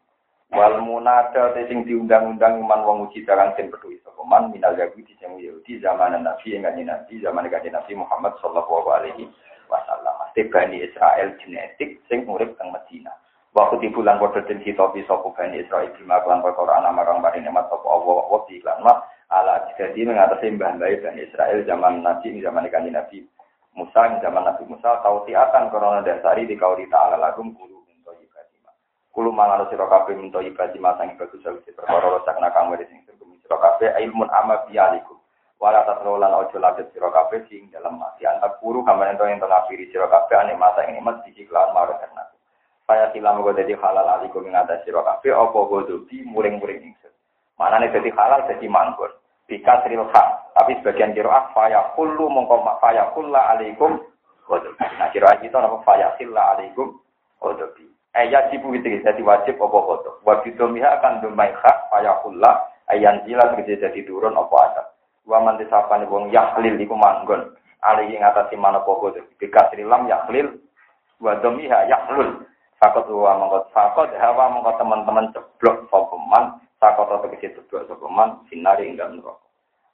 Wal 0.52 0.84
munada 0.84 1.56
sing 1.56 1.84
diundang-undang 1.88 2.60
iman 2.60 2.84
wong 2.84 2.98
uji 3.08 3.24
darang 3.24 3.56
sing 3.56 3.72
peduli 3.72 3.96
sokoman 4.04 4.52
minal 4.52 4.76
Yahudi 4.76 5.16
sing 5.16 5.32
Yahudi 5.40 5.80
zaman 5.80 6.12
Nabi 6.20 6.52
yang 6.52 6.68
kanjeng 6.68 6.88
Nabi 6.88 7.20
zaman 7.24 7.48
kanjeng 7.48 7.72
Nabi 7.72 7.92
Muhammad 7.96 8.36
sallallahu 8.40 8.88
alaihi 8.92 9.28
wasallam. 9.72 10.01
Mesti 10.32 10.48
Bani 10.48 10.80
Israel 10.80 11.36
genetik 11.44 12.00
sing 12.08 12.24
urip 12.24 12.56
teng 12.56 12.72
Medina. 12.72 13.12
Waktu 13.52 13.84
di 13.84 13.92
bulan 13.92 14.16
padha 14.16 14.40
den 14.48 14.64
hitopi 14.64 15.04
sapa 15.04 15.28
Bani 15.28 15.60
Israil 15.60 15.92
bima 15.92 16.24
kelan 16.24 16.40
perkara 16.40 16.80
ana 16.80 16.88
marang 16.88 17.20
mari 17.20 17.44
nikmat 17.44 17.68
sapa 17.68 17.84
Allah 17.84 18.32
wa 18.32 18.40
di 18.48 18.56
lan 18.64 18.80
ma 18.80 18.96
ala 19.28 19.60
jadi 19.76 20.08
mengatasi 20.08 20.56
mbah 20.56 20.80
mbah 20.80 20.88
Bani 20.88 21.20
Israel 21.20 21.60
zaman 21.68 22.00
Nabi 22.00 22.40
zaman 22.40 22.64
kanjeng 22.72 22.96
Nabi 22.96 23.28
Musa 23.76 24.08
zaman 24.24 24.40
Nabi 24.40 24.64
Musa 24.72 25.04
tau 25.04 25.20
tiatan 25.28 25.68
korona 25.68 26.00
dasari 26.00 26.48
di 26.48 26.56
kauli 26.56 26.88
ta'ala 26.88 27.20
lagum 27.20 27.52
kulu 27.52 27.84
minto 27.84 28.16
ibadima. 28.16 28.72
Kulu 29.12 29.36
mangan 29.36 29.68
sira 29.68 29.84
kabeh 29.84 30.16
minto 30.16 30.40
ibadima 30.40 30.96
sangi 30.96 31.12
bagus 31.20 31.44
sawise 31.44 31.76
perkara 31.76 32.08
rosakna 32.08 32.48
kamu 32.56 32.80
di 32.80 32.88
sing 32.88 33.04
sing 33.04 33.20
sira 33.20 33.60
kabeh 33.60 34.00
ilmun 34.00 34.32
ama 34.32 34.64
bialikum. 34.64 35.20
Wala 35.62 35.86
tasrolan 35.86 36.34
ojo 36.34 36.58
ladet 36.58 36.90
sira 36.90 37.06
kabeh 37.06 37.46
sing 37.46 37.70
dalam 37.70 37.94
mati 37.94 38.26
antar 38.26 38.58
puru 38.58 38.82
kamane 38.82 39.14
ento 39.14 39.30
ento 39.30 39.46
ngafiri 39.46 39.94
sira 39.94 40.10
kabeh 40.10 40.34
ane 40.34 40.58
masa 40.58 40.82
ini 40.90 40.98
mas 40.98 41.22
dikiklan 41.22 41.70
marang 41.70 42.02
karena 42.02 42.26
saya 42.82 43.06
silam 43.14 43.46
gue 43.46 43.54
jadi 43.54 43.78
halal 43.78 44.18
aliku 44.18 44.42
mengatasi 44.42 44.90
siro 44.90 45.06
kafe 45.06 45.30
opo 45.30 45.70
godobi 45.70 46.26
muring-muring 46.26 46.82
ingsun. 46.82 47.14
Mana 47.62 47.78
nih 47.78 47.94
jadi 47.94 48.10
halal 48.10 48.42
jadi 48.50 48.66
manggur 48.66 49.14
bika 49.46 49.86
sril 49.86 50.02
tapi 50.50 50.82
sebagian 50.82 51.14
kiroah 51.14 51.54
faya 51.54 51.94
kullu 51.94 52.26
mongko 52.26 52.82
faya 52.82 53.14
kulla 53.14 53.54
godobi 54.50 54.82
nah 54.98 55.14
kiroah 55.14 55.38
itu 55.46 55.54
apa 55.54 55.78
faya 55.86 56.10
silla 56.18 56.58
godobi 57.38 57.86
eh 58.18 58.26
ya 58.34 58.50
cipu 58.50 58.74
itu 58.74 58.98
jadi 58.98 59.22
wajib 59.22 59.62
opo 59.62 59.78
godob 59.86 60.18
wajib 60.26 60.58
domiha 60.58 60.98
akan 60.98 61.22
domai 61.22 61.54
hak 61.54 61.86
faya 61.86 62.18
kulla. 62.26 62.66
Ayan 62.90 63.22
jila 63.24 63.54
jadi 63.62 64.04
turun 64.04 64.34
opo 64.34 64.58
ada 64.58 64.91
wa 65.26 65.38
manti 65.42 65.66
sapa 65.70 65.98
nih 65.98 66.08
wong 66.10 66.30
yahlil 66.34 66.76
iku 66.78 66.94
manggon 66.98 67.54
alihi 67.82 68.18
ngatasi 68.18 68.54
mana 68.58 68.82
opo 68.82 69.08
godobi 69.08 69.30
bika 69.38 69.70
srilam 69.70 70.06
yahlil 70.06 70.58
wa 71.22 71.38
domiha 71.38 71.86
yahlul 71.90 72.42
Sakot 72.82 73.06
wa 73.14 73.38
mongkot 73.38 73.70
sakot 73.70 74.10
hawa 74.18 74.50
mongkot 74.50 74.74
teman-teman 74.74 75.30
ceblok 75.30 75.86
sopeman 75.86 76.58
sakot 76.82 77.06
atau 77.06 77.30
kecil 77.30 77.54
ceblok 77.54 77.86
sopeman 77.86 78.42
sinari 78.50 78.90
hingga 78.90 79.06
neraka. 79.06 79.38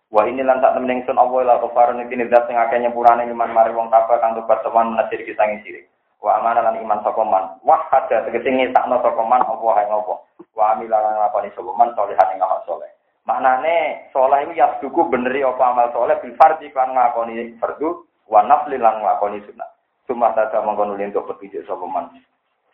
Wah 0.08 0.24
ini 0.24 0.40
lantak 0.40 0.72
temen 0.72 1.04
sun 1.04 1.20
Allah 1.20 1.44
la 1.44 1.60
kefaran 1.60 2.00
iki 2.00 2.16
nidat 2.16 2.48
sing 2.48 2.56
akeh 2.56 2.80
nyepurane 2.80 3.28
iman 3.28 3.52
mari 3.52 3.76
wong 3.76 3.92
kapa 3.92 4.16
kang 4.24 4.40
tobat 4.40 4.64
teman 4.64 4.96
menasir 4.96 5.20
kita 5.20 5.36
ngin 5.36 5.60
sirik. 5.68 5.84
Wa 6.24 6.40
amanah 6.40 6.64
lan 6.64 6.80
iman 6.80 7.04
sopeman. 7.04 7.60
Wah 7.60 7.92
ada 7.92 8.24
tegese 8.24 8.48
ngisakno 8.48 9.04
sopeman 9.04 9.44
apa 9.44 9.68
hae 9.76 9.84
ngopo. 9.92 10.24
Wa 10.56 10.72
amila 10.72 10.96
lan 10.96 11.28
ngakoni 11.28 11.52
sopeman 11.52 11.92
solihan 11.92 12.32
ing 12.32 12.40
amal 12.40 12.64
soleh. 12.64 12.88
Maknane 13.28 14.08
soleh 14.08 14.48
itu 14.48 14.56
ya 14.56 14.80
duku 14.80 15.04
beneri 15.12 15.44
apa 15.44 15.60
amal 15.60 15.92
soleh 15.92 16.16
bil 16.24 16.32
fardhi 16.40 16.72
kan 16.72 16.96
ngakoni 16.96 17.60
fardu 17.60 18.08
wa 18.24 18.40
nafli 18.40 18.80
lan 18.80 19.04
ngakoni 19.04 19.44
sunat. 19.44 19.68
Cuma 20.08 20.32
saja 20.32 20.64
mengkono 20.64 20.96
untuk 20.96 21.28
petunjuk 21.28 21.68
sopeman. 21.68 22.08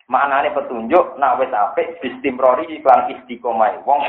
Maknane 0.07 0.55
petunjuk 0.55 1.19
nak 1.19 1.43
wis 1.43 1.51
apik 1.51 1.99
istimrori 1.99 2.71
iklan 2.71 3.11
istiqomah 3.11 3.83
wong 3.83 3.99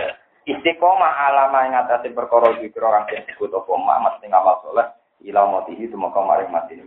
istiqomah 0.47 1.13
alama 1.27 1.67
ing 1.67 1.75
atase 1.75 2.15
perkara 2.15 2.55
iki 2.55 2.71
kira 2.71 2.95
kang 2.95 3.11
disebut 3.11 3.51
apa 3.51 3.73
mak 3.83 4.01
mesti 4.07 4.31
ngamal 4.31 4.63
saleh 4.63 4.87
ila 5.27 5.43
mati 5.51 5.75
itu 5.75 5.99
maka 5.99 6.23
maring 6.23 6.53
mati 6.55 6.79